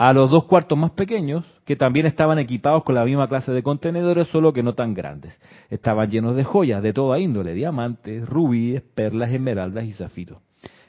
a 0.00 0.14
los 0.14 0.30
dos 0.30 0.44
cuartos 0.44 0.78
más 0.78 0.92
pequeños, 0.92 1.44
que 1.66 1.76
también 1.76 2.06
estaban 2.06 2.38
equipados 2.38 2.84
con 2.84 2.94
la 2.94 3.04
misma 3.04 3.28
clase 3.28 3.52
de 3.52 3.62
contenedores, 3.62 4.28
solo 4.28 4.50
que 4.50 4.62
no 4.62 4.72
tan 4.72 4.94
grandes. 4.94 5.38
Estaban 5.68 6.08
llenos 6.08 6.36
de 6.36 6.42
joyas 6.42 6.82
de 6.82 6.94
toda 6.94 7.18
índole, 7.18 7.52
diamantes, 7.52 8.26
rubíes, 8.26 8.80
perlas, 8.80 9.30
esmeraldas 9.30 9.84
y 9.84 9.92
zafiros, 9.92 10.38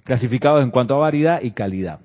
clasificados 0.05 0.64
en 0.64 0.72
cuanto 0.72 0.95
a 0.95 0.99
variedad 0.99 1.41
y 1.41 1.51
calidad. 1.51 1.99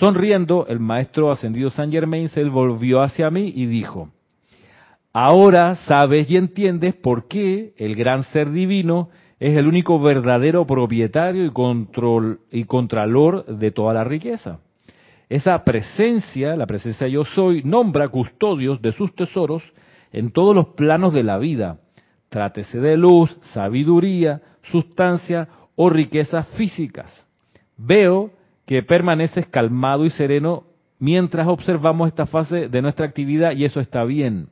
Sonriendo, 0.00 0.66
el 0.66 0.80
maestro 0.80 1.30
ascendido 1.30 1.70
San 1.70 1.92
Germain 1.92 2.28
se 2.28 2.42
volvió 2.42 3.02
hacia 3.02 3.30
mí 3.30 3.52
y 3.54 3.66
dijo, 3.66 4.10
ahora 5.12 5.76
sabes 5.76 6.28
y 6.28 6.38
entiendes 6.38 6.96
por 6.96 7.28
qué 7.28 7.72
el 7.76 7.94
gran 7.94 8.24
ser 8.24 8.50
divino 8.50 9.10
es 9.38 9.56
el 9.56 9.68
único 9.68 10.00
verdadero 10.00 10.66
propietario 10.66 11.44
y, 11.44 11.50
control, 11.50 12.40
y 12.50 12.64
contralor 12.64 13.46
de 13.46 13.70
toda 13.70 13.94
la 13.94 14.02
riqueza. 14.02 14.58
Esa 15.28 15.62
presencia, 15.62 16.56
la 16.56 16.66
presencia 16.66 17.06
yo 17.06 17.24
soy, 17.24 17.62
nombra 17.62 18.08
custodios 18.08 18.80
de 18.80 18.92
sus 18.92 19.14
tesoros 19.14 19.62
en 20.12 20.30
todos 20.30 20.54
los 20.54 20.68
planos 20.68 21.12
de 21.12 21.22
la 21.22 21.38
vida. 21.38 21.78
Trátese 22.30 22.80
de 22.80 22.96
luz, 22.96 23.36
sabiduría, 23.52 24.40
sustancia 24.62 25.48
o 25.76 25.90
riquezas 25.90 26.46
físicas. 26.56 27.12
Veo 27.76 28.30
que 28.66 28.82
permaneces 28.82 29.46
calmado 29.46 30.04
y 30.04 30.10
sereno 30.10 30.64
mientras 30.98 31.46
observamos 31.46 32.08
esta 32.08 32.26
fase 32.26 32.68
de 32.68 32.82
nuestra 32.82 33.06
actividad 33.06 33.52
y 33.52 33.64
eso 33.64 33.80
está 33.80 34.04
bien. 34.04 34.48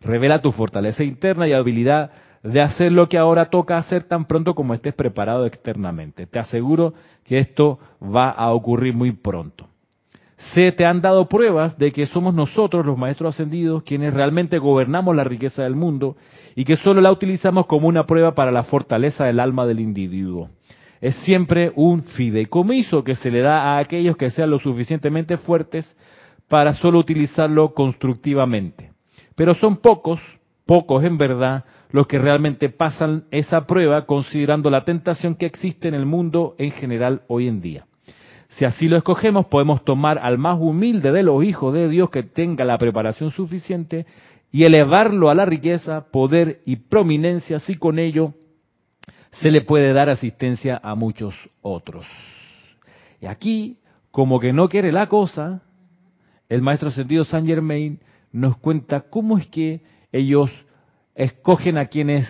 Revela 0.00 0.42
tu 0.42 0.52
fortaleza 0.52 1.04
interna 1.04 1.46
y 1.46 1.52
habilidad 1.52 2.10
de 2.42 2.60
hacer 2.60 2.92
lo 2.92 3.08
que 3.08 3.16
ahora 3.16 3.48
toca 3.48 3.78
hacer 3.78 4.04
tan 4.04 4.26
pronto 4.26 4.54
como 4.54 4.74
estés 4.74 4.94
preparado 4.94 5.46
externamente. 5.46 6.26
Te 6.26 6.38
aseguro 6.38 6.92
que 7.24 7.38
esto 7.38 7.78
va 8.02 8.30
a 8.30 8.52
ocurrir 8.52 8.94
muy 8.94 9.12
pronto. 9.12 9.68
Se 10.52 10.72
te 10.72 10.84
han 10.84 11.00
dado 11.00 11.28
pruebas 11.28 11.78
de 11.78 11.90
que 11.90 12.06
somos 12.06 12.34
nosotros, 12.34 12.84
los 12.84 12.98
maestros 12.98 13.34
ascendidos, 13.34 13.82
quienes 13.82 14.12
realmente 14.12 14.58
gobernamos 14.58 15.16
la 15.16 15.24
riqueza 15.24 15.62
del 15.62 15.74
mundo 15.74 16.16
y 16.54 16.64
que 16.64 16.76
solo 16.76 17.00
la 17.00 17.10
utilizamos 17.10 17.66
como 17.66 17.88
una 17.88 18.04
prueba 18.04 18.34
para 18.34 18.52
la 18.52 18.62
fortaleza 18.62 19.24
del 19.24 19.40
alma 19.40 19.66
del 19.66 19.80
individuo. 19.80 20.50
Es 21.00 21.16
siempre 21.16 21.72
un 21.74 22.02
fideicomiso 22.02 23.02
que 23.04 23.16
se 23.16 23.30
le 23.30 23.40
da 23.40 23.62
a 23.62 23.78
aquellos 23.78 24.16
que 24.16 24.30
sean 24.30 24.50
lo 24.50 24.58
suficientemente 24.58 25.38
fuertes 25.38 25.96
para 26.48 26.74
solo 26.74 26.98
utilizarlo 26.98 27.74
constructivamente. 27.74 28.92
Pero 29.34 29.54
son 29.54 29.78
pocos, 29.78 30.20
pocos 30.66 31.04
en 31.04 31.18
verdad, 31.18 31.64
los 31.90 32.06
que 32.06 32.18
realmente 32.18 32.68
pasan 32.68 33.24
esa 33.30 33.66
prueba 33.66 34.06
considerando 34.06 34.70
la 34.70 34.84
tentación 34.84 35.34
que 35.34 35.46
existe 35.46 35.88
en 35.88 35.94
el 35.94 36.06
mundo 36.06 36.54
en 36.58 36.70
general 36.72 37.22
hoy 37.28 37.48
en 37.48 37.60
día. 37.60 37.86
Si 38.56 38.64
así 38.64 38.88
lo 38.88 38.96
escogemos, 38.96 39.46
podemos 39.46 39.84
tomar 39.84 40.18
al 40.18 40.38
más 40.38 40.58
humilde 40.60 41.10
de 41.10 41.24
los 41.24 41.42
hijos 41.44 41.74
de 41.74 41.88
Dios 41.88 42.10
que 42.10 42.22
tenga 42.22 42.64
la 42.64 42.78
preparación 42.78 43.32
suficiente 43.32 44.06
y 44.52 44.62
elevarlo 44.62 45.28
a 45.28 45.34
la 45.34 45.44
riqueza, 45.44 46.06
poder 46.12 46.60
y 46.64 46.76
prominencia, 46.76 47.58
si 47.58 47.74
con 47.74 47.98
ello 47.98 48.32
se 49.32 49.50
le 49.50 49.62
puede 49.62 49.92
dar 49.92 50.08
asistencia 50.08 50.80
a 50.80 50.94
muchos 50.94 51.34
otros. 51.62 52.06
Y 53.20 53.26
aquí, 53.26 53.78
como 54.12 54.38
que 54.38 54.52
no 54.52 54.68
quiere 54.68 54.92
la 54.92 55.08
cosa, 55.08 55.62
el 56.48 56.62
maestro 56.62 56.92
sentido 56.92 57.24
Saint 57.24 57.48
Germain 57.48 57.98
nos 58.30 58.56
cuenta 58.58 59.00
cómo 59.00 59.38
es 59.38 59.48
que 59.48 59.82
ellos 60.12 60.52
escogen 61.16 61.76
a 61.76 61.86
quienes 61.86 62.28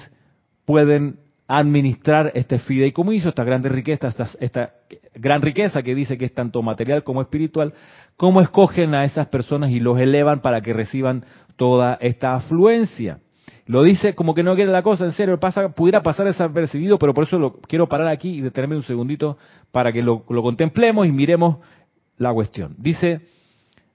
pueden 0.64 1.18
administrar 1.46 2.32
este 2.34 2.58
fideicomiso, 2.58 3.28
esta 3.28 3.44
gran 3.44 3.62
riqueza, 3.62 4.08
esta, 4.40 4.74
gran 5.14 5.42
riqueza 5.42 5.82
que 5.82 5.94
dice 5.94 6.16
que 6.16 6.24
es 6.24 6.34
tanto 6.34 6.62
material 6.62 7.04
como 7.04 7.20
espiritual, 7.20 7.74
cómo 8.16 8.40
escogen 8.40 8.94
a 8.94 9.04
esas 9.04 9.26
personas 9.26 9.70
y 9.70 9.80
los 9.80 9.98
elevan 9.98 10.40
para 10.40 10.62
que 10.62 10.72
reciban 10.72 11.24
toda 11.56 11.98
esta 12.00 12.34
afluencia. 12.34 13.18
Lo 13.66 13.82
dice 13.82 14.14
como 14.14 14.34
que 14.34 14.42
no 14.42 14.54
quiere 14.54 14.70
la 14.70 14.82
cosa, 14.82 15.04
en 15.04 15.12
serio, 15.12 15.38
pudiera 15.74 16.02
pasar 16.02 16.26
desapercibido, 16.26 16.98
pero 16.98 17.14
por 17.14 17.24
eso 17.24 17.38
lo 17.38 17.60
quiero 17.60 17.88
parar 17.88 18.08
aquí 18.08 18.30
y 18.30 18.40
detenerme 18.40 18.76
un 18.76 18.82
segundito 18.82 19.38
para 19.72 19.92
que 19.92 20.02
lo, 20.02 20.24
lo 20.28 20.42
contemplemos 20.42 21.06
y 21.06 21.12
miremos 21.12 21.58
la 22.18 22.32
cuestión. 22.32 22.74
Dice, 22.78 23.22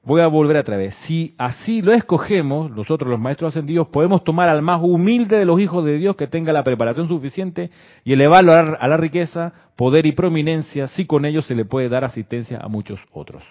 Voy 0.03 0.21
a 0.21 0.27
volver 0.27 0.57
a 0.57 0.63
través. 0.63 0.95
Si 1.05 1.35
así 1.37 1.81
lo 1.81 1.91
escogemos, 1.91 2.71
nosotros 2.71 3.09
los 3.09 3.19
maestros 3.19 3.53
ascendidos, 3.53 3.89
podemos 3.89 4.23
tomar 4.23 4.47
al 4.47 4.61
más 4.61 4.79
humilde 4.81 5.37
de 5.37 5.45
los 5.45 5.59
hijos 5.59 5.83
de 5.83 5.97
Dios 5.97 6.15
que 6.15 6.27
tenga 6.27 6.53
la 6.53 6.63
preparación 6.63 7.07
suficiente 7.07 7.69
y 8.05 8.13
elevarlo 8.13 8.53
a 8.53 8.87
la 8.87 8.97
riqueza, 8.97 9.53
poder 9.75 10.05
y 10.05 10.13
prominencia, 10.13 10.87
si 10.87 11.05
con 11.05 11.25
ello 11.25 11.41
se 11.41 11.53
le 11.53 11.65
puede 11.65 11.89
dar 11.89 12.05
asistencia 12.05 12.59
a 12.61 12.69
muchos 12.69 12.99
otros. 13.11 13.43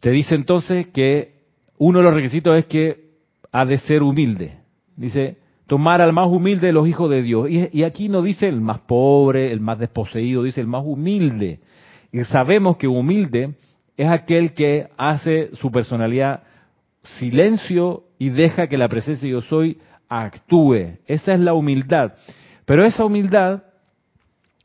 Te 0.00 0.10
dice 0.10 0.34
entonces 0.34 0.86
que 0.88 1.38
uno 1.76 1.98
de 1.98 2.04
los 2.04 2.14
requisitos 2.14 2.56
es 2.56 2.66
que 2.66 3.08
ha 3.52 3.64
de 3.64 3.78
ser 3.78 4.02
humilde. 4.02 4.58
Dice, 4.96 5.36
tomar 5.66 6.00
al 6.00 6.12
más 6.12 6.28
humilde 6.28 6.68
de 6.68 6.72
los 6.72 6.88
hijos 6.88 7.10
de 7.10 7.22
Dios. 7.22 7.50
Y, 7.50 7.68
y 7.78 7.82
aquí 7.84 8.08
no 8.08 8.22
dice 8.22 8.48
el 8.48 8.60
más 8.60 8.80
pobre, 8.80 9.52
el 9.52 9.60
más 9.60 9.78
desposeído, 9.78 10.42
dice 10.42 10.60
el 10.60 10.66
más 10.66 10.82
humilde. 10.84 11.60
Y 12.12 12.24
sabemos 12.24 12.76
que 12.76 12.88
humilde 12.88 13.54
es 13.96 14.08
aquel 14.08 14.54
que 14.54 14.88
hace 14.96 15.50
su 15.56 15.70
personalidad 15.70 16.42
silencio 17.18 18.04
y 18.18 18.30
deja 18.30 18.66
que 18.66 18.78
la 18.78 18.88
presencia 18.88 19.28
yo 19.28 19.40
soy 19.40 19.78
actúe. 20.08 20.98
Esa 21.06 21.34
es 21.34 21.40
la 21.40 21.54
humildad. 21.54 22.14
Pero 22.64 22.84
esa 22.84 23.04
humildad 23.04 23.62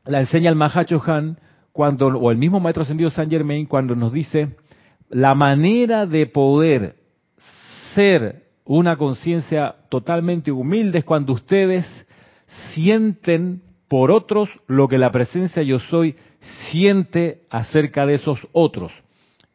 la 0.06 0.20
enseña 0.20 0.50
el 0.50 0.56
Mahacho 0.56 1.02
Han 1.06 1.38
cuando, 1.72 2.06
o 2.06 2.30
el 2.30 2.38
mismo 2.38 2.60
Maestro 2.60 2.82
Ascendido 2.82 3.10
San 3.10 3.30
Germain 3.30 3.66
cuando 3.66 3.96
nos 3.96 4.12
dice 4.12 4.56
la 5.08 5.34
manera 5.34 6.06
de 6.06 6.26
poder 6.26 6.96
ser 7.94 8.44
una 8.64 8.96
conciencia 8.96 9.74
totalmente 9.88 10.50
humilde 10.50 11.00
es 11.00 11.04
cuando 11.04 11.32
ustedes 11.32 11.86
sienten 12.72 13.62
por 13.88 14.10
otros 14.10 14.48
lo 14.66 14.88
que 14.88 14.98
la 14.98 15.10
presencia 15.10 15.62
yo 15.62 15.78
soy 15.78 16.16
siente 16.70 17.42
acerca 17.50 18.06
de 18.06 18.14
esos 18.14 18.38
otros. 18.52 18.92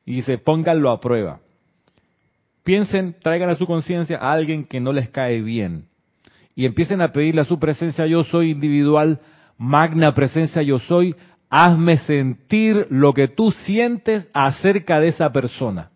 Y 0.05 0.15
dice, 0.15 0.37
pónganlo 0.37 0.89
a 0.89 0.99
prueba. 0.99 1.39
Piensen, 2.63 3.15
traigan 3.21 3.49
a 3.49 3.55
su 3.55 3.65
conciencia 3.65 4.17
a 4.17 4.31
alguien 4.31 4.65
que 4.65 4.79
no 4.79 4.93
les 4.93 5.09
cae 5.09 5.41
bien. 5.41 5.85
Y 6.55 6.65
empiecen 6.65 7.01
a 7.01 7.11
pedirle 7.11 7.41
a 7.41 7.45
su 7.45 7.59
presencia 7.59 8.05
yo 8.05 8.23
soy 8.23 8.51
individual, 8.51 9.19
magna 9.57 10.13
presencia 10.13 10.61
yo 10.61 10.79
soy, 10.79 11.15
hazme 11.49 11.97
sentir 11.97 12.87
lo 12.89 13.13
que 13.13 13.27
tú 13.27 13.51
sientes 13.51 14.29
acerca 14.33 14.99
de 14.99 15.07
esa 15.07 15.31
persona. 15.31 15.91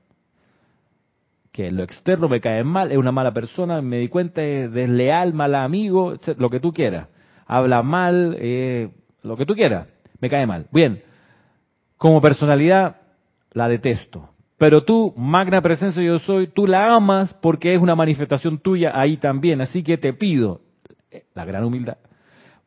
Que 1.51 1.69
lo 1.69 1.83
externo 1.83 2.29
me 2.29 2.41
cae 2.41 2.63
mal, 2.63 2.91
es 2.91 2.97
una 2.97 3.11
mala 3.11 3.33
persona, 3.33 3.81
me 3.81 3.97
di 3.97 4.07
cuenta, 4.07 4.41
es 4.41 4.71
desleal, 4.71 5.33
mal 5.33 5.53
amigo, 5.53 6.15
lo 6.37 6.49
que 6.49 6.59
tú 6.59 6.73
quieras. 6.73 7.07
Habla 7.45 7.83
mal, 7.83 8.35
eh, 8.39 8.89
lo 9.21 9.37
que 9.37 9.45
tú 9.45 9.53
quieras 9.53 9.92
me 10.23 10.29
cae 10.29 10.47
mal. 10.47 10.67
Bien, 10.71 11.03
como 11.97 12.21
personalidad 12.21 12.95
la 13.51 13.67
detesto. 13.67 14.29
Pero 14.57 14.85
tú, 14.85 15.13
magna 15.17 15.61
presencia 15.61 16.01
yo 16.01 16.17
soy, 16.19 16.47
tú 16.47 16.65
la 16.65 16.95
amas 16.95 17.33
porque 17.41 17.73
es 17.73 17.81
una 17.81 17.93
manifestación 17.93 18.57
tuya 18.59 18.93
ahí 18.97 19.17
también. 19.17 19.59
Así 19.59 19.83
que 19.83 19.97
te 19.97 20.13
pido, 20.13 20.61
eh, 21.11 21.25
la 21.33 21.43
gran 21.43 21.65
humildad, 21.65 21.97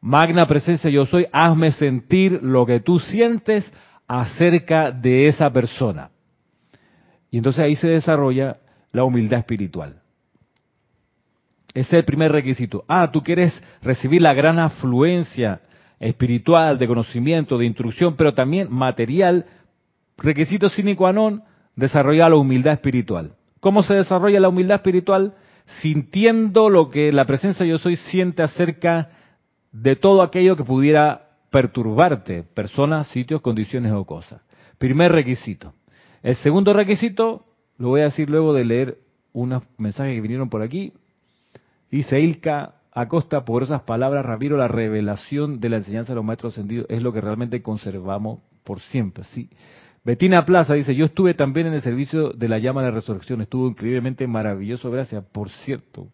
magna 0.02 0.46
presencia 0.46 0.90
yo 0.90 1.06
soy, 1.06 1.26
hazme 1.32 1.72
sentir 1.72 2.42
lo 2.42 2.66
que 2.66 2.80
tú 2.80 2.98
sientes 2.98 3.72
acerca 4.06 4.90
de 4.90 5.28
esa 5.28 5.48
persona. 5.48 6.10
Y 7.30 7.38
entonces 7.38 7.64
ahí 7.64 7.74
se 7.74 7.88
desarrolla 7.88 8.58
la 8.92 9.04
humildad 9.04 9.38
espiritual. 9.38 10.02
Ese 11.72 11.88
es 11.88 11.92
el 11.94 12.04
primer 12.04 12.32
requisito. 12.32 12.84
Ah, 12.86 13.10
tú 13.10 13.22
quieres 13.22 13.58
recibir 13.80 14.20
la 14.20 14.34
gran 14.34 14.58
afluencia 14.58 15.62
espiritual, 15.98 16.78
de 16.78 16.86
conocimiento, 16.86 17.58
de 17.58 17.66
instrucción, 17.66 18.16
pero 18.16 18.34
también 18.34 18.68
material, 18.70 19.46
requisito 20.16 20.68
sine 20.68 20.96
qua 20.96 21.12
non, 21.12 21.42
desarrollar 21.74 22.30
la 22.30 22.36
humildad 22.36 22.74
espiritual. 22.74 23.32
¿Cómo 23.60 23.82
se 23.82 23.94
desarrolla 23.94 24.40
la 24.40 24.48
humildad 24.48 24.76
espiritual? 24.76 25.34
Sintiendo 25.82 26.68
lo 26.68 26.90
que 26.90 27.12
la 27.12 27.24
presencia 27.24 27.66
yo 27.66 27.78
soy 27.78 27.96
siente 27.96 28.42
acerca 28.42 29.10
de 29.72 29.96
todo 29.96 30.22
aquello 30.22 30.56
que 30.56 30.64
pudiera 30.64 31.30
perturbarte, 31.50 32.42
personas, 32.42 33.08
sitios, 33.08 33.40
condiciones 33.40 33.92
o 33.92 34.04
cosas. 34.04 34.40
Primer 34.78 35.12
requisito. 35.12 35.74
El 36.22 36.36
segundo 36.36 36.72
requisito, 36.72 37.44
lo 37.78 37.88
voy 37.88 38.02
a 38.02 38.04
decir 38.04 38.28
luego 38.28 38.52
de 38.52 38.64
leer 38.64 38.98
unos 39.32 39.62
mensajes 39.78 40.14
que 40.14 40.20
vinieron 40.20 40.48
por 40.48 40.62
aquí. 40.62 40.92
Dice 41.90 42.20
Ilka, 42.20 42.74
Acosta, 42.98 43.44
por 43.44 43.62
esas 43.62 43.82
palabras, 43.82 44.24
Ramiro, 44.24 44.56
la 44.56 44.68
revelación 44.68 45.60
de 45.60 45.68
la 45.68 45.76
enseñanza 45.76 46.12
de 46.12 46.16
los 46.16 46.24
maestros 46.24 46.54
ascendidos 46.54 46.86
es 46.88 47.02
lo 47.02 47.12
que 47.12 47.20
realmente 47.20 47.60
conservamos 47.60 48.40
por 48.64 48.80
siempre. 48.80 49.24
Sí. 49.24 49.50
Betina 50.02 50.46
Plaza 50.46 50.72
dice, 50.72 50.94
yo 50.94 51.04
estuve 51.04 51.34
también 51.34 51.66
en 51.66 51.74
el 51.74 51.82
servicio 51.82 52.30
de 52.30 52.48
la 52.48 52.58
llama 52.58 52.80
de 52.80 52.88
la 52.88 52.94
resurrección, 52.94 53.42
estuvo 53.42 53.68
increíblemente 53.68 54.26
maravilloso, 54.26 54.90
gracias, 54.90 55.22
por 55.30 55.50
cierto. 55.50 56.08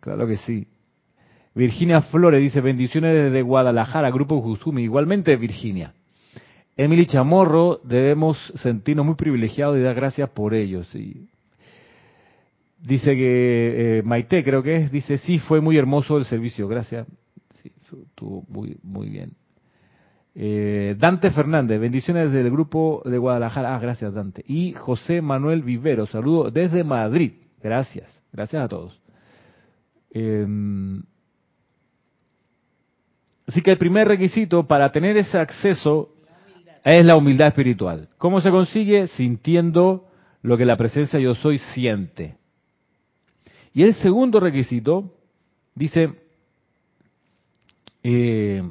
Claro 0.00 0.26
que 0.26 0.38
sí. 0.38 0.66
Virginia 1.54 2.00
Flores 2.00 2.40
dice, 2.40 2.62
bendiciones 2.62 3.14
desde 3.24 3.42
Guadalajara, 3.42 4.10
Grupo 4.10 4.40
Jusumi, 4.40 4.84
igualmente 4.84 5.36
Virginia. 5.36 5.92
Emily 6.74 7.04
Chamorro, 7.04 7.80
debemos 7.84 8.38
sentirnos 8.54 9.04
muy 9.04 9.16
privilegiados 9.16 9.76
y 9.76 9.82
dar 9.82 9.94
gracias 9.94 10.30
por 10.30 10.54
ello. 10.54 10.84
Sí. 10.84 11.28
Dice 12.82 13.14
que 13.14 13.98
eh, 13.98 14.02
Maite, 14.04 14.42
creo 14.42 14.62
que 14.62 14.76
es, 14.76 14.90
dice, 14.90 15.16
sí, 15.16 15.38
fue 15.38 15.60
muy 15.60 15.78
hermoso 15.78 16.18
el 16.18 16.24
servicio, 16.24 16.66
gracias. 16.66 17.06
Sí, 17.62 17.70
estuvo 17.78 18.44
muy, 18.48 18.76
muy 18.82 19.08
bien. 19.08 19.32
Eh, 20.34 20.96
Dante 20.98 21.30
Fernández, 21.30 21.80
bendiciones 21.80 22.32
desde 22.32 22.40
el 22.40 22.50
grupo 22.50 23.02
de 23.04 23.18
Guadalajara. 23.18 23.76
Ah, 23.76 23.78
gracias 23.78 24.12
Dante. 24.12 24.44
Y 24.48 24.72
José 24.72 25.22
Manuel 25.22 25.62
Vivero, 25.62 26.06
saludo 26.06 26.50
desde 26.50 26.82
Madrid. 26.82 27.32
Gracias, 27.62 28.10
gracias 28.32 28.64
a 28.64 28.68
todos. 28.68 29.00
Em, 30.10 31.02
Así 33.46 33.60
que 33.60 33.72
el 33.72 33.78
primer 33.78 34.08
requisito 34.08 34.66
para 34.66 34.90
tener 34.90 35.16
ese 35.16 35.38
acceso 35.38 36.10
es 36.84 37.04
la 37.04 37.16
humildad 37.16 37.48
espiritual. 37.48 38.08
¿Cómo 38.18 38.40
se 38.40 38.50
consigue? 38.50 39.08
Sintiendo 39.08 40.08
lo 40.42 40.56
que 40.56 40.64
la 40.64 40.76
presencia 40.76 41.20
yo 41.20 41.34
soy 41.34 41.58
siente. 41.58 42.36
Y 43.74 43.82
el 43.82 43.94
segundo 43.94 44.40
requisito 44.40 45.12
dice, 45.74 46.12
eh, 48.02 48.62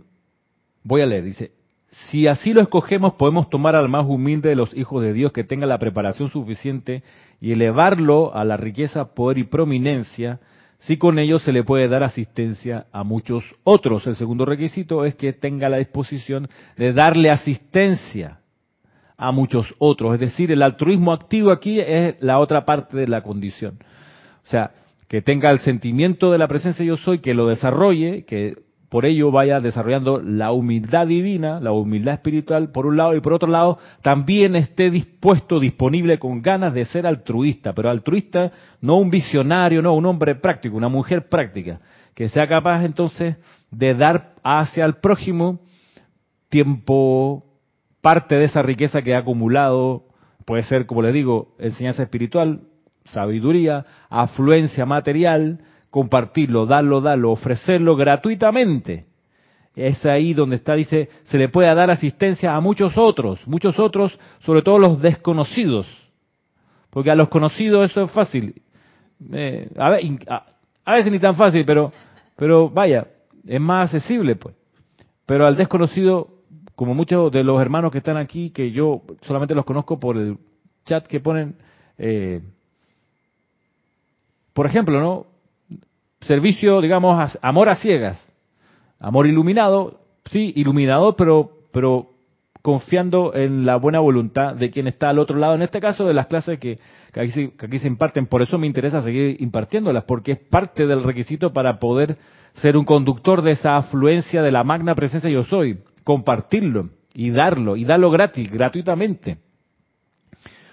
voy 0.83 1.01
a 1.01 1.05
leer, 1.05 1.23
dice, 1.23 1.51
si 2.09 2.27
así 2.27 2.53
lo 2.53 2.61
escogemos, 2.61 3.13
podemos 3.13 3.49
tomar 3.49 3.75
al 3.75 3.89
más 3.89 4.05
humilde 4.07 4.49
de 4.49 4.55
los 4.55 4.73
hijos 4.75 5.03
de 5.03 5.13
Dios 5.13 5.33
que 5.33 5.43
tenga 5.43 5.65
la 5.65 5.77
preparación 5.77 6.29
suficiente 6.29 7.03
y 7.41 7.51
elevarlo 7.51 8.33
a 8.33 8.45
la 8.45 8.57
riqueza, 8.57 9.13
poder 9.13 9.39
y 9.39 9.43
prominencia, 9.43 10.39
si 10.79 10.97
con 10.97 11.19
ello 11.19 11.37
se 11.37 11.51
le 11.51 11.63
puede 11.63 11.87
dar 11.87 12.03
asistencia 12.03 12.87
a 12.91 13.03
muchos 13.03 13.43
otros. 13.63 14.07
El 14.07 14.15
segundo 14.15 14.45
requisito 14.45 15.05
es 15.05 15.15
que 15.15 15.33
tenga 15.33 15.69
la 15.69 15.77
disposición 15.77 16.47
de 16.77 16.93
darle 16.93 17.29
asistencia 17.29 18.39
a 19.17 19.31
muchos 19.31 19.67
otros. 19.77 20.15
Es 20.15 20.19
decir, 20.19 20.51
el 20.51 20.63
altruismo 20.63 21.11
activo 21.13 21.51
aquí 21.51 21.79
es 21.79 22.15
la 22.21 22.39
otra 22.39 22.65
parte 22.65 22.97
de 22.97 23.07
la 23.07 23.21
condición. 23.21 23.77
O 24.43 24.49
sea, 24.49 24.71
que 25.11 25.21
tenga 25.21 25.51
el 25.51 25.59
sentimiento 25.59 26.31
de 26.31 26.37
la 26.37 26.47
presencia 26.47 26.85
yo 26.85 26.95
soy, 26.95 27.19
que 27.19 27.33
lo 27.33 27.47
desarrolle, 27.47 28.23
que 28.23 28.53
por 28.87 29.05
ello 29.05 29.29
vaya 29.29 29.59
desarrollando 29.59 30.21
la 30.21 30.53
humildad 30.53 31.05
divina, 31.05 31.59
la 31.59 31.73
humildad 31.73 32.13
espiritual, 32.13 32.71
por 32.71 32.85
un 32.85 32.95
lado, 32.95 33.13
y 33.13 33.19
por 33.19 33.33
otro 33.33 33.49
lado, 33.49 33.77
también 34.01 34.55
esté 34.55 34.89
dispuesto, 34.89 35.59
disponible, 35.59 36.17
con 36.17 36.41
ganas 36.41 36.73
de 36.73 36.85
ser 36.85 37.05
altruista, 37.05 37.73
pero 37.73 37.89
altruista 37.89 38.53
no 38.79 38.99
un 38.99 39.09
visionario, 39.09 39.81
no, 39.81 39.93
un 39.95 40.05
hombre 40.05 40.35
práctico, 40.35 40.77
una 40.77 40.87
mujer 40.87 41.27
práctica, 41.27 41.81
que 42.15 42.29
sea 42.29 42.47
capaz 42.47 42.85
entonces 42.85 43.35
de 43.69 43.93
dar 43.93 44.35
hacia 44.45 44.85
el 44.85 44.93
prójimo 44.93 45.59
tiempo, 46.47 47.43
parte 47.99 48.35
de 48.35 48.45
esa 48.45 48.61
riqueza 48.61 49.01
que 49.01 49.13
ha 49.13 49.19
acumulado, 49.19 50.05
puede 50.45 50.63
ser, 50.63 50.85
como 50.85 51.01
le 51.01 51.11
digo, 51.11 51.53
enseñanza 51.59 52.01
espiritual, 52.01 52.61
sabiduría, 53.13 53.85
afluencia 54.09 54.85
material, 54.85 55.59
compartirlo, 55.89 56.65
darlo, 56.65 57.01
darlo, 57.01 57.31
ofrecerlo 57.31 57.95
gratuitamente. 57.95 59.05
Es 59.75 60.05
ahí 60.05 60.33
donde 60.33 60.57
está, 60.57 60.73
dice, 60.73 61.09
se 61.23 61.37
le 61.37 61.47
puede 61.49 61.73
dar 61.73 61.91
asistencia 61.91 62.55
a 62.55 62.59
muchos 62.59 62.97
otros, 62.97 63.39
muchos 63.47 63.79
otros, 63.79 64.17
sobre 64.39 64.61
todo 64.61 64.79
los 64.79 65.01
desconocidos. 65.01 65.87
Porque 66.89 67.11
a 67.11 67.15
los 67.15 67.29
conocidos 67.29 67.89
eso 67.89 68.03
es 68.03 68.11
fácil. 68.11 68.61
Eh, 69.33 69.69
a, 69.77 70.45
a, 70.85 70.93
veces 70.93 71.11
ni 71.11 71.19
tan 71.19 71.35
fácil, 71.35 71.63
pero, 71.65 71.93
pero 72.35 72.69
vaya, 72.69 73.07
es 73.47 73.61
más 73.61 73.93
accesible, 73.93 74.35
pues. 74.35 74.55
Pero 75.25 75.45
al 75.45 75.55
desconocido, 75.55 76.27
como 76.75 76.93
muchos 76.93 77.31
de 77.31 77.43
los 77.43 77.61
hermanos 77.61 77.91
que 77.91 77.99
están 77.99 78.17
aquí, 78.17 78.49
que 78.49 78.71
yo 78.71 79.03
solamente 79.21 79.55
los 79.55 79.63
conozco 79.63 79.99
por 79.99 80.17
el 80.17 80.37
chat 80.85 81.07
que 81.07 81.21
ponen, 81.21 81.55
eh, 81.97 82.41
por 84.53 84.65
ejemplo, 84.65 84.99
¿no? 84.99 85.31
servicio, 86.21 86.81
digamos, 86.81 87.37
amor 87.41 87.69
a 87.69 87.75
ciegas, 87.75 88.21
amor 88.99 89.27
iluminado, 89.27 90.01
sí, 90.31 90.53
iluminado, 90.55 91.15
pero, 91.15 91.51
pero 91.71 92.11
confiando 92.61 93.33
en 93.33 93.65
la 93.65 93.77
buena 93.77 93.99
voluntad 93.99 94.55
de 94.55 94.69
quien 94.69 94.87
está 94.87 95.09
al 95.09 95.19
otro 95.19 95.37
lado, 95.37 95.55
en 95.55 95.63
este 95.63 95.79
caso 95.79 96.05
de 96.05 96.13
las 96.13 96.27
clases 96.27 96.59
que, 96.59 96.79
aquí, 97.13 97.31
se, 97.31 97.51
que 97.51 97.65
aquí 97.65 97.79
se 97.79 97.87
imparten. 97.87 98.27
Por 98.27 98.41
eso 98.41 98.57
me 98.57 98.67
interesa 98.67 99.01
seguir 99.01 99.41
impartiéndolas, 99.41 100.03
porque 100.03 100.33
es 100.33 100.39
parte 100.39 100.85
del 100.85 101.03
requisito 101.03 101.53
para 101.53 101.79
poder 101.79 102.17
ser 102.53 102.77
un 102.77 102.85
conductor 102.85 103.41
de 103.41 103.51
esa 103.51 103.77
afluencia 103.77 104.41
de 104.41 104.51
la 104.51 104.63
magna 104.63 104.93
presencia 104.93 105.29
yo 105.29 105.43
soy, 105.43 105.79
compartirlo 106.03 106.89
y 107.13 107.31
darlo, 107.31 107.75
y 107.75 107.85
darlo 107.85 108.11
gratis, 108.11 108.51
gratuitamente. 108.51 109.37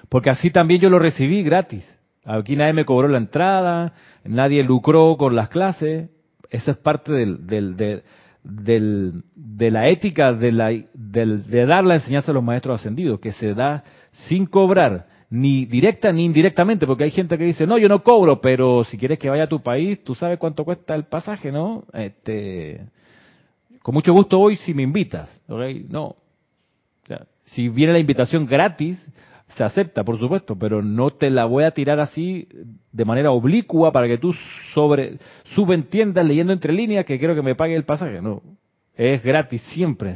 Porque 0.09 0.31
así 0.31 0.51
también 0.51 0.81
yo 0.81 0.91
lo 0.91 0.99
recibí 0.99 1.43
gratis. 1.43 1.98
Aquí 2.31 2.57
nadie 2.57 2.75
me 2.75 2.85
cobró 2.85 3.09
la 3.09 3.17
entrada, 3.17 3.95
nadie 4.25 4.63
lucró 4.63 5.17
con 5.17 5.35
las 5.35 5.49
clases. 5.49 6.11
Esa 6.51 6.73
es 6.73 6.77
parte 6.77 7.11
del, 7.11 7.47
del, 7.47 8.03
del, 8.45 9.23
de 9.35 9.71
la 9.71 9.89
ética 9.89 10.35
de, 10.35 10.53
la, 10.53 10.69
de 10.93 11.67
dar 11.67 11.85
la 11.85 11.95
enseñanza 11.95 12.31
a 12.31 12.35
los 12.35 12.45
maestros 12.45 12.81
ascendidos, 12.81 13.19
que 13.19 13.33
se 13.33 13.55
da 13.55 13.83
sin 14.29 14.45
cobrar, 14.45 15.07
ni 15.31 15.65
directa 15.65 16.13
ni 16.13 16.27
indirectamente, 16.27 16.87
porque 16.87 17.05
hay 17.05 17.11
gente 17.11 17.39
que 17.39 17.45
dice, 17.45 17.67
no, 17.67 17.79
yo 17.79 17.89
no 17.89 18.03
cobro, 18.03 18.43
pero 18.43 18.85
si 18.85 18.99
quieres 18.99 19.19
que 19.19 19.31
vaya 19.31 19.45
a 19.45 19.49
tu 19.49 19.63
país, 19.63 20.05
tú 20.05 20.15
sabes 20.15 20.39
cuánto 20.39 20.65
cuesta 20.65 20.95
el 20.95 21.05
pasaje, 21.05 21.51
¿no? 21.51 21.85
Este, 21.95 22.81
con 23.83 23.95
mucho 23.95 24.13
gusto 24.13 24.39
voy 24.39 24.57
si 24.57 24.75
me 24.75 24.83
invitas, 24.83 25.31
No. 25.49 26.17
si 27.47 27.71
viene 27.71 27.95
la 27.95 27.99
invitación 27.99 28.45
gratis, 28.45 28.99
se 29.59 29.65
acepta, 29.65 30.05
por 30.05 30.21
supuesto, 30.21 30.57
pero 30.57 30.83
no 30.83 31.11
te 31.11 31.31
la 31.31 31.45
voy 31.45 31.65
a 31.65 31.73
tirar 31.73 31.99
así 31.99 32.47
de 32.93 33.05
manera 33.05 33.33
oblicua 33.33 33.91
para 33.91 34.07
que 34.07 34.17
tú 34.17 34.33
sobre 34.73 35.19
subentiendas 35.57 36.25
leyendo 36.25 36.53
entre 36.53 36.73
líneas 36.73 37.05
que 37.05 37.19
quiero 37.19 37.35
que 37.35 37.43
me 37.43 37.57
pague 37.57 37.75
el 37.75 37.85
pasaje. 37.85 38.23
No, 38.23 38.41
es 38.95 39.21
gratis 39.25 39.61
siempre, 39.73 40.15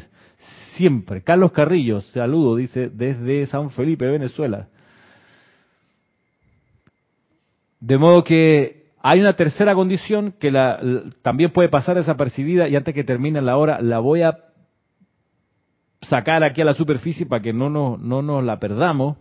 siempre. 0.77 1.23
Carlos 1.23 1.51
Carrillo, 1.51 2.01
saludo, 2.01 2.55
dice 2.55 2.89
desde 2.89 3.47
San 3.47 3.71
Felipe, 3.71 4.07
Venezuela. 4.07 4.69
De 7.81 7.99
modo 7.99 8.23
que 8.23 8.93
hay 9.03 9.19
una 9.19 9.35
tercera 9.35 9.75
condición 9.75 10.37
que 10.39 10.53
la, 10.53 10.81
también 11.23 11.51
puede 11.51 11.69
pasar 11.69 11.97
desapercibida 11.97 12.69
y 12.69 12.77
antes 12.77 12.95
que 12.95 13.03
termine 13.03 13.43
la 13.43 13.57
hora 13.57 13.83
la 13.83 13.99
voy 13.99 14.23
a 14.23 14.39
sacar 16.03 16.45
aquí 16.45 16.63
a 16.63 16.65
la 16.65 16.75
superficie 16.75 17.27
para 17.27 17.43
que 17.43 17.53
no 17.53 17.69
nos, 17.69 17.99
no 17.99 18.23
nos 18.23 18.45
la 18.45 18.61
perdamos. 18.61 19.17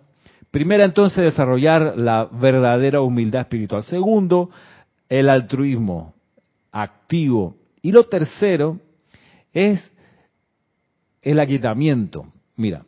Primera, 0.52 0.84
entonces, 0.84 1.24
desarrollar 1.24 1.98
la 1.98 2.26
verdadera 2.26 3.02
humildad 3.02 3.42
espiritual. 3.42 3.84
Segundo, 3.84 4.50
el 5.08 5.30
altruismo 5.30 6.14
activo. 6.72 7.56
Y 7.82 7.94
lo 7.94 8.04
tercero 8.08 8.78
es 9.54 9.92
el 11.22 11.40
aquietamiento. 11.40 12.26
Mira, 12.58 12.84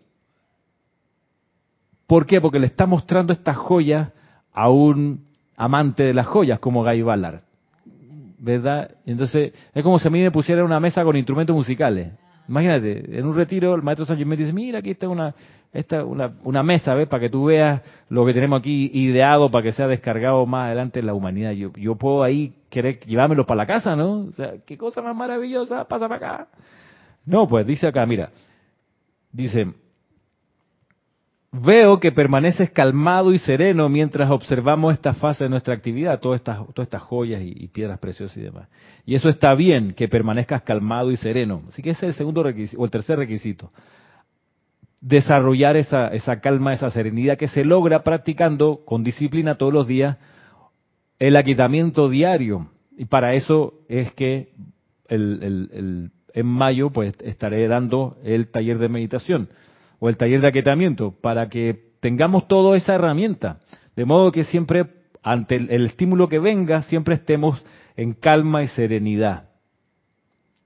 ¿por 2.06 2.26
qué? 2.26 2.42
Porque 2.42 2.60
le 2.60 2.68
está 2.68 2.86
mostrando 2.86 3.32
esta 3.32 3.54
joya 3.54 4.12
a 4.52 4.70
un 4.70 5.26
amante 5.56 6.04
de 6.04 6.14
las 6.14 6.28
joyas 6.28 6.60
como 6.60 6.84
Guy 6.84 7.02
Ballard. 7.02 7.42
¿Verdad? 8.40 8.92
Entonces, 9.06 9.54
es 9.74 9.84
como 9.84 10.00
si 10.00 10.08
a 10.10 10.12
mí 10.12 10.22
me 10.22 10.32
pusiera 10.32 10.66
una 10.66 10.82
mesa 10.82 11.02
con 11.06 11.16
instrumentos 11.16 11.56
musicales. 11.56 12.12
Imagínate, 12.48 13.18
en 13.18 13.26
un 13.26 13.36
retiro 13.36 13.74
el 13.76 13.82
maestro 13.82 14.06
Sánchez 14.06 14.28
me 14.28 14.36
dice, 14.36 14.52
mira, 14.52 14.80
aquí 14.80 14.92
está 14.92 15.08
una, 15.08 15.34
esta, 15.72 16.04
una, 16.04 16.34
una 16.44 16.62
mesa, 16.62 16.94
¿ves? 16.94 17.08
Para 17.08 17.22
que 17.22 17.30
tú 17.30 17.46
veas 17.46 17.82
lo 18.10 18.26
que 18.26 18.34
tenemos 18.34 18.60
aquí 18.60 18.92
ideado 18.94 19.50
para 19.50 19.64
que 19.64 19.72
sea 19.72 19.88
descargado 19.88 20.46
más 20.46 20.68
adelante 20.68 21.00
en 21.00 21.06
la 21.06 21.14
humanidad. 21.14 21.52
Yo, 21.52 21.72
yo 21.74 21.96
puedo 21.96 22.24
ahí 22.24 22.54
querer 22.70 23.00
llevármelo 23.00 23.46
para 23.46 23.60
la 23.60 23.66
casa, 23.66 23.96
¿no? 23.96 24.26
O 24.26 24.34
sea, 24.34 24.56
qué 24.66 24.78
cosa 24.78 25.02
más 25.02 25.16
maravillosa, 25.16 25.88
pasa 25.88 26.10
para 26.10 26.16
acá. 26.16 26.48
No, 27.26 27.48
pues 27.48 27.66
dice 27.66 27.88
acá, 27.88 28.06
mira, 28.06 28.30
dice, 29.32 29.74
Veo 31.56 32.00
que 32.00 32.12
permaneces 32.12 32.72
calmado 32.72 33.32
y 33.32 33.38
sereno 33.38 33.88
mientras 33.88 34.32
observamos 34.32 34.94
esta 34.94 35.14
fase 35.14 35.44
de 35.44 35.52
nuestra 35.52 35.76
actividad, 35.76 36.20
todas 36.20 36.40
estas, 36.40 36.58
todas 36.74 36.88
estas 36.88 37.04
joyas 37.04 37.44
y, 37.44 37.68
piedras 37.68 38.00
preciosas 38.00 38.36
y 38.38 38.42
demás. 38.42 38.68
Y 39.06 39.14
eso 39.14 39.30
está 39.30 39.54
bien, 39.54 39.94
que 39.94 40.08
permanezcas 40.08 40.64
calmado 40.64 41.12
y 41.12 41.18
sereno. 41.18 41.62
Así 41.70 41.84
que 41.84 41.92
ese 41.92 42.08
es 42.08 42.14
el 42.14 42.18
segundo 42.18 42.42
requisito, 42.42 42.82
o 42.82 42.86
el 42.86 42.90
tercer 42.90 43.20
requisito. 43.20 43.72
Desarrollar 45.00 45.78
esa, 45.78 46.08
esa 46.08 46.40
calma, 46.40 46.74
esa 46.74 46.90
serenidad 46.90 47.38
que 47.38 47.48
se 47.48 47.64
logra 47.64 48.04
practicando 48.04 48.82
con 48.84 49.04
disciplina 49.04 49.56
todos 49.56 49.74
los 49.74 49.86
días 49.86 50.18
el 51.20 51.36
aquitamiento 51.36 52.10
diario. 52.10 52.72
Y 52.98 53.06
para 53.06 53.36
eso 53.36 53.76
es 53.88 54.12
que 54.14 54.54
el, 55.08 56.10
en 56.34 56.46
mayo 56.48 56.90
pues 56.90 57.14
estaré 57.24 57.68
dando 57.68 58.18
el 58.24 58.48
taller 58.48 58.80
de 58.80 58.90
meditación 58.90 59.50
o 60.04 60.10
el 60.10 60.18
taller 60.18 60.42
de 60.42 60.50
aquietamiento, 60.50 61.16
para 61.22 61.48
que 61.48 61.80
tengamos 62.02 62.50
toda 62.50 62.76
esa 62.76 62.96
herramienta, 62.96 63.60
de 63.96 64.04
modo 64.04 64.34
que 64.34 64.44
siempre, 64.44 64.86
ante 65.24 65.56
el, 65.56 65.86
estímulo 65.86 66.28
que 66.28 66.40
venga, 66.40 66.82
siempre 66.82 67.16
estemos 67.16 67.64
en 67.96 68.12
calma 68.12 68.64
y 68.64 68.68
serenidad. 68.68 69.46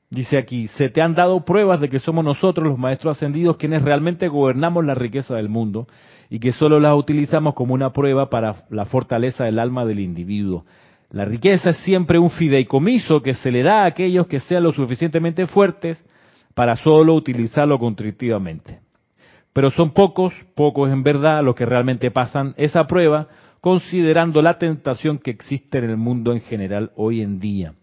Dice 0.10 0.40
aquí, 0.40 0.68
se 0.70 0.90
te 0.90 1.04
han 1.04 1.14
dado 1.14 1.46
pruebas 1.46 1.80
de 1.80 1.88
que 1.88 2.00
somos 2.00 2.26
nosotros 2.26 2.68
los 2.68 2.80
maestros 2.80 3.16
ascendidos 3.16 3.58
quienes 3.58 3.84
realmente 3.84 4.28
gobernamos 4.28 4.84
la 4.84 4.96
riqueza 4.96 5.36
del 5.36 5.50
mundo 5.50 5.86
y 6.32 6.40
que 6.40 6.52
solo 6.52 6.80
las 6.80 6.96
utilizamos 6.98 7.54
como 7.54 7.76
una 7.76 7.94
prueba 7.94 8.32
para 8.32 8.66
la 8.72 8.86
fortaleza 8.86 9.44
del 9.44 9.60
alma 9.60 9.86
del 9.86 10.00
individuo. 10.00 10.66
La 11.12 11.26
riqueza 11.26 11.70
es 11.70 11.78
siempre 11.84 12.18
un 12.18 12.32
fideicomiso 12.32 13.22
que 13.22 13.36
se 13.36 13.52
le 13.52 13.62
da 13.62 13.84
a 13.84 13.86
aquellos 13.86 14.26
que 14.26 14.40
sean 14.40 14.64
lo 14.64 14.72
suficientemente 14.72 15.46
fuertes 15.46 16.04
para 16.56 16.76
solo 16.76 17.14
utilizarlo 17.14 17.78
contritivamente. 17.78 18.87
Pero 19.58 19.72
son 19.72 19.90
pocos, 19.90 20.36
pocos 20.54 20.92
en 20.92 21.02
verdad, 21.02 21.44
los 21.44 21.56
que 21.56 21.66
realmente 21.66 22.12
pasan 22.12 22.54
esa 22.58 22.86
prueba, 22.86 23.28
considerando 23.60 24.40
la 24.44 24.60
tentación 24.60 25.18
que 25.18 25.32
existe 25.32 25.80
en 25.80 25.86
el 25.86 25.98
mundo 25.98 26.32
en 26.32 26.42
general 26.42 26.92
hoy 26.96 27.24
en 27.24 27.40
día. 27.40 27.74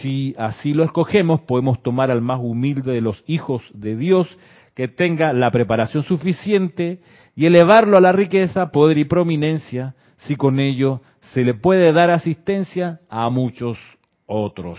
Si 0.00 0.34
así 0.38 0.72
lo 0.72 0.84
escogemos, 0.84 1.42
podemos 1.42 1.82
tomar 1.82 2.10
al 2.10 2.22
más 2.22 2.40
humilde 2.40 2.92
de 2.92 3.02
los 3.02 3.22
hijos 3.26 3.62
de 3.74 3.94
Dios 3.94 4.38
que 4.74 4.88
tenga 4.88 5.34
la 5.34 5.50
preparación 5.50 6.02
suficiente 6.02 7.00
y 7.34 7.44
elevarlo 7.44 7.98
a 7.98 8.00
la 8.00 8.12
riqueza, 8.12 8.70
poder 8.70 8.96
y 8.96 9.04
prominencia, 9.04 9.96
si 10.16 10.34
con 10.34 10.60
ello 10.60 11.02
se 11.34 11.44
le 11.44 11.52
puede 11.52 11.92
dar 11.92 12.10
asistencia 12.10 13.00
a 13.10 13.28
muchos 13.28 13.76
otros. 14.24 14.78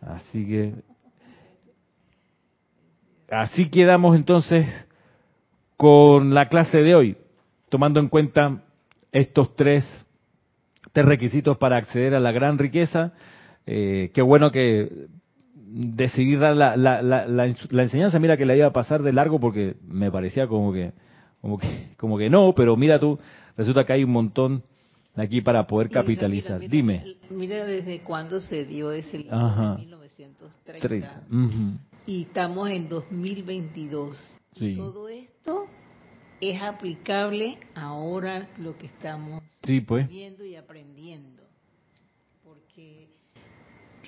Así 0.00 0.44
que, 0.44 0.74
así 3.30 3.70
quedamos 3.70 4.16
entonces 4.16 4.66
con 5.76 6.34
la 6.34 6.48
clase 6.48 6.78
de 6.78 6.94
hoy, 6.94 7.16
tomando 7.68 8.00
en 8.00 8.08
cuenta 8.08 8.62
estos 9.12 9.54
tres, 9.56 9.84
tres 10.92 11.06
requisitos 11.06 11.56
para 11.58 11.76
acceder 11.76 12.14
a 12.14 12.20
la 12.20 12.32
gran 12.32 12.58
riqueza. 12.58 13.12
Eh, 13.66 14.10
qué 14.14 14.22
bueno 14.22 14.50
que 14.50 15.08
decidí 15.54 16.36
dar 16.36 16.56
la, 16.56 16.76
la, 16.76 17.02
la, 17.02 17.82
enseñanza, 17.82 18.18
mira 18.18 18.36
que 18.36 18.46
la 18.46 18.56
iba 18.56 18.66
a 18.66 18.72
pasar 18.72 19.02
de 19.02 19.12
largo 19.12 19.40
porque 19.40 19.74
me 19.86 20.10
parecía 20.10 20.46
como 20.46 20.72
que, 20.72 20.92
como 21.40 21.58
que, 21.58 21.88
como 21.96 22.16
que 22.16 22.30
no, 22.30 22.54
pero 22.54 22.76
mira 22.76 22.98
tú, 22.98 23.18
resulta 23.56 23.84
que 23.84 23.92
hay 23.92 24.04
un 24.04 24.12
montón 24.12 24.62
aquí 25.16 25.40
para 25.40 25.66
poder 25.66 25.90
capitalizar. 25.90 26.60
Dime. 26.60 27.16
Mira 27.30 27.64
desde 27.64 28.00
cuándo 28.00 28.40
se 28.40 28.64
dio 28.64 28.92
ese 28.92 29.18
libro, 29.18 29.76
1930. 29.76 31.22
Y 32.06 32.22
estamos 32.22 32.70
en 32.70 32.88
2022. 32.88 34.38
Y 34.54 34.76
todo 34.76 35.08
esto 35.08 35.66
es 36.40 36.62
aplicable 36.62 37.58
ahora 37.74 38.48
lo 38.58 38.76
que 38.76 38.86
estamos 38.86 39.42
pues. 39.86 40.08
viendo 40.08 40.44
y 40.44 40.56
aprendiendo. 40.56 41.42
Porque 42.44 43.08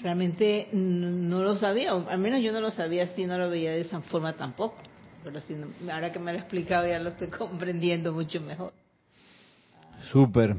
realmente 0.01 0.69
no 0.73 1.43
lo 1.43 1.57
sabía, 1.57 1.93
al 1.93 2.19
menos 2.19 2.41
yo 2.41 2.53
no 2.53 2.61
lo 2.61 2.71
sabía 2.71 3.05
así, 3.05 3.27
no 3.27 3.37
lo 3.37 3.51
veía 3.51 3.73
de 3.73 3.81
esa 3.81 4.01
forma 4.03 4.33
tampoco. 4.35 4.77
Pero 5.25 5.41
si 5.41 5.57
ahora 5.91 6.13
que 6.13 6.19
me 6.19 6.33
lo 6.33 6.39
he 6.39 6.41
explicado 6.41 6.87
ya 6.87 6.99
lo 6.99 7.11
estoy 7.11 7.29
comprendiendo 7.39 8.13
mucho 8.13 8.41
mejor. 8.41 8.73
Súper. 10.13 10.57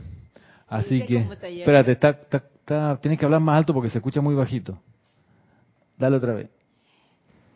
Así 0.68 1.04
que, 1.06 1.18
espérate, 1.18 1.94
está, 1.94 2.10
está, 2.10 3.00
tienes 3.02 3.18
que 3.18 3.26
hablar 3.26 3.42
más 3.42 3.58
alto 3.58 3.74
porque 3.74 3.90
se 3.90 3.98
escucha 3.98 4.22
muy 4.22 4.36
bajito. 4.36 4.80
Dale 5.98 6.18
otra 6.18 6.34
vez. 6.34 6.59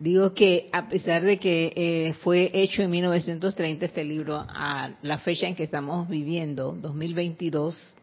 Digo 0.04 0.34
que 0.34 0.68
a 0.74 0.90
pesar 0.90 1.24
de 1.24 1.40
que 1.40 1.72
eh, 1.78 2.14
fue 2.24 2.52
hecho 2.54 2.82
en 2.82 2.92
1930 2.92 3.86
este 3.86 4.04
libro, 4.04 4.36
a 4.36 4.92
la 5.02 5.20
fecha 5.20 5.48
en 5.48 5.56
que 5.56 5.64
estamos 5.64 6.10
viviendo, 6.10 6.74
2022, 6.74 7.96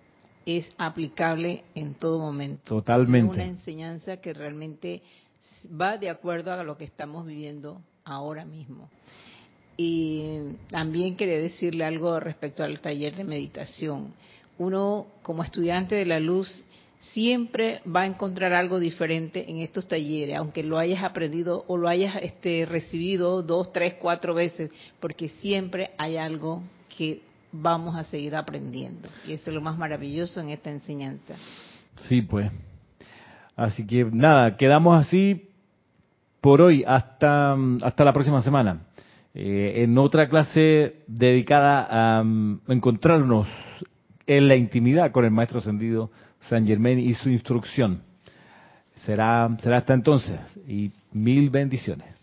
es 0.46 0.66
aplicable 0.78 1.62
en 1.74 1.92
todo 1.92 2.18
momento. 2.18 2.62
Totalmente. 2.64 3.32
Es 3.32 3.34
una 3.34 3.44
enseñanza 3.44 4.16
que 4.16 4.32
realmente 4.32 5.02
va 5.78 5.98
de 5.98 6.08
acuerdo 6.08 6.54
a 6.54 6.64
lo 6.64 6.78
que 6.78 6.84
estamos 6.84 7.26
viviendo 7.26 7.82
ahora 8.06 8.46
mismo. 8.46 8.88
Y 9.76 10.54
también 10.70 11.18
quería 11.18 11.36
decirle 11.36 11.84
algo 11.84 12.18
respecto 12.18 12.64
al 12.64 12.80
taller 12.80 13.14
de 13.14 13.24
meditación. 13.24 14.14
Uno, 14.56 15.06
como 15.22 15.44
estudiante 15.44 15.96
de 15.96 16.06
la 16.06 16.18
luz, 16.18 16.66
siempre 17.00 17.80
va 17.84 18.02
a 18.02 18.06
encontrar 18.06 18.52
algo 18.52 18.78
diferente 18.78 19.50
en 19.50 19.58
estos 19.58 19.88
talleres, 19.88 20.36
aunque 20.36 20.62
lo 20.62 20.78
hayas 20.78 21.02
aprendido 21.02 21.64
o 21.66 21.76
lo 21.76 21.88
hayas 21.88 22.16
este, 22.22 22.66
recibido 22.66 23.42
dos, 23.42 23.72
tres, 23.72 23.94
cuatro 23.94 24.34
veces, 24.34 24.70
porque 25.00 25.28
siempre 25.28 25.90
hay 25.98 26.16
algo 26.16 26.62
que 26.96 27.22
vamos 27.52 27.96
a 27.96 28.04
seguir 28.04 28.36
aprendiendo. 28.36 29.08
Y 29.26 29.32
eso 29.32 29.50
es 29.50 29.54
lo 29.54 29.60
más 29.60 29.76
maravilloso 29.76 30.40
en 30.40 30.50
esta 30.50 30.70
enseñanza. 30.70 31.34
Sí, 32.08 32.22
pues. 32.22 32.50
Así 33.56 33.86
que 33.86 34.04
nada, 34.04 34.56
quedamos 34.56 34.98
así 35.00 35.48
por 36.40 36.62
hoy 36.62 36.84
hasta, 36.86 37.56
hasta 37.82 38.04
la 38.04 38.12
próxima 38.12 38.40
semana. 38.42 38.82
Eh, 39.34 39.84
en 39.84 39.96
otra 39.96 40.28
clase 40.28 41.02
dedicada 41.06 41.86
a 42.18 42.22
um, 42.22 42.58
encontrarnos 42.68 43.46
en 44.26 44.48
la 44.48 44.56
intimidad 44.56 45.12
con 45.12 45.24
el 45.24 45.30
Maestro 45.30 45.60
Ascendido 45.60 46.10
San 46.48 46.66
Germain 46.66 46.98
y 46.98 47.14
su 47.14 47.30
instrucción. 47.30 48.02
Será, 49.04 49.48
será 49.62 49.78
hasta 49.78 49.94
entonces 49.94 50.38
y 50.66 50.92
mil 51.12 51.50
bendiciones. 51.50 52.19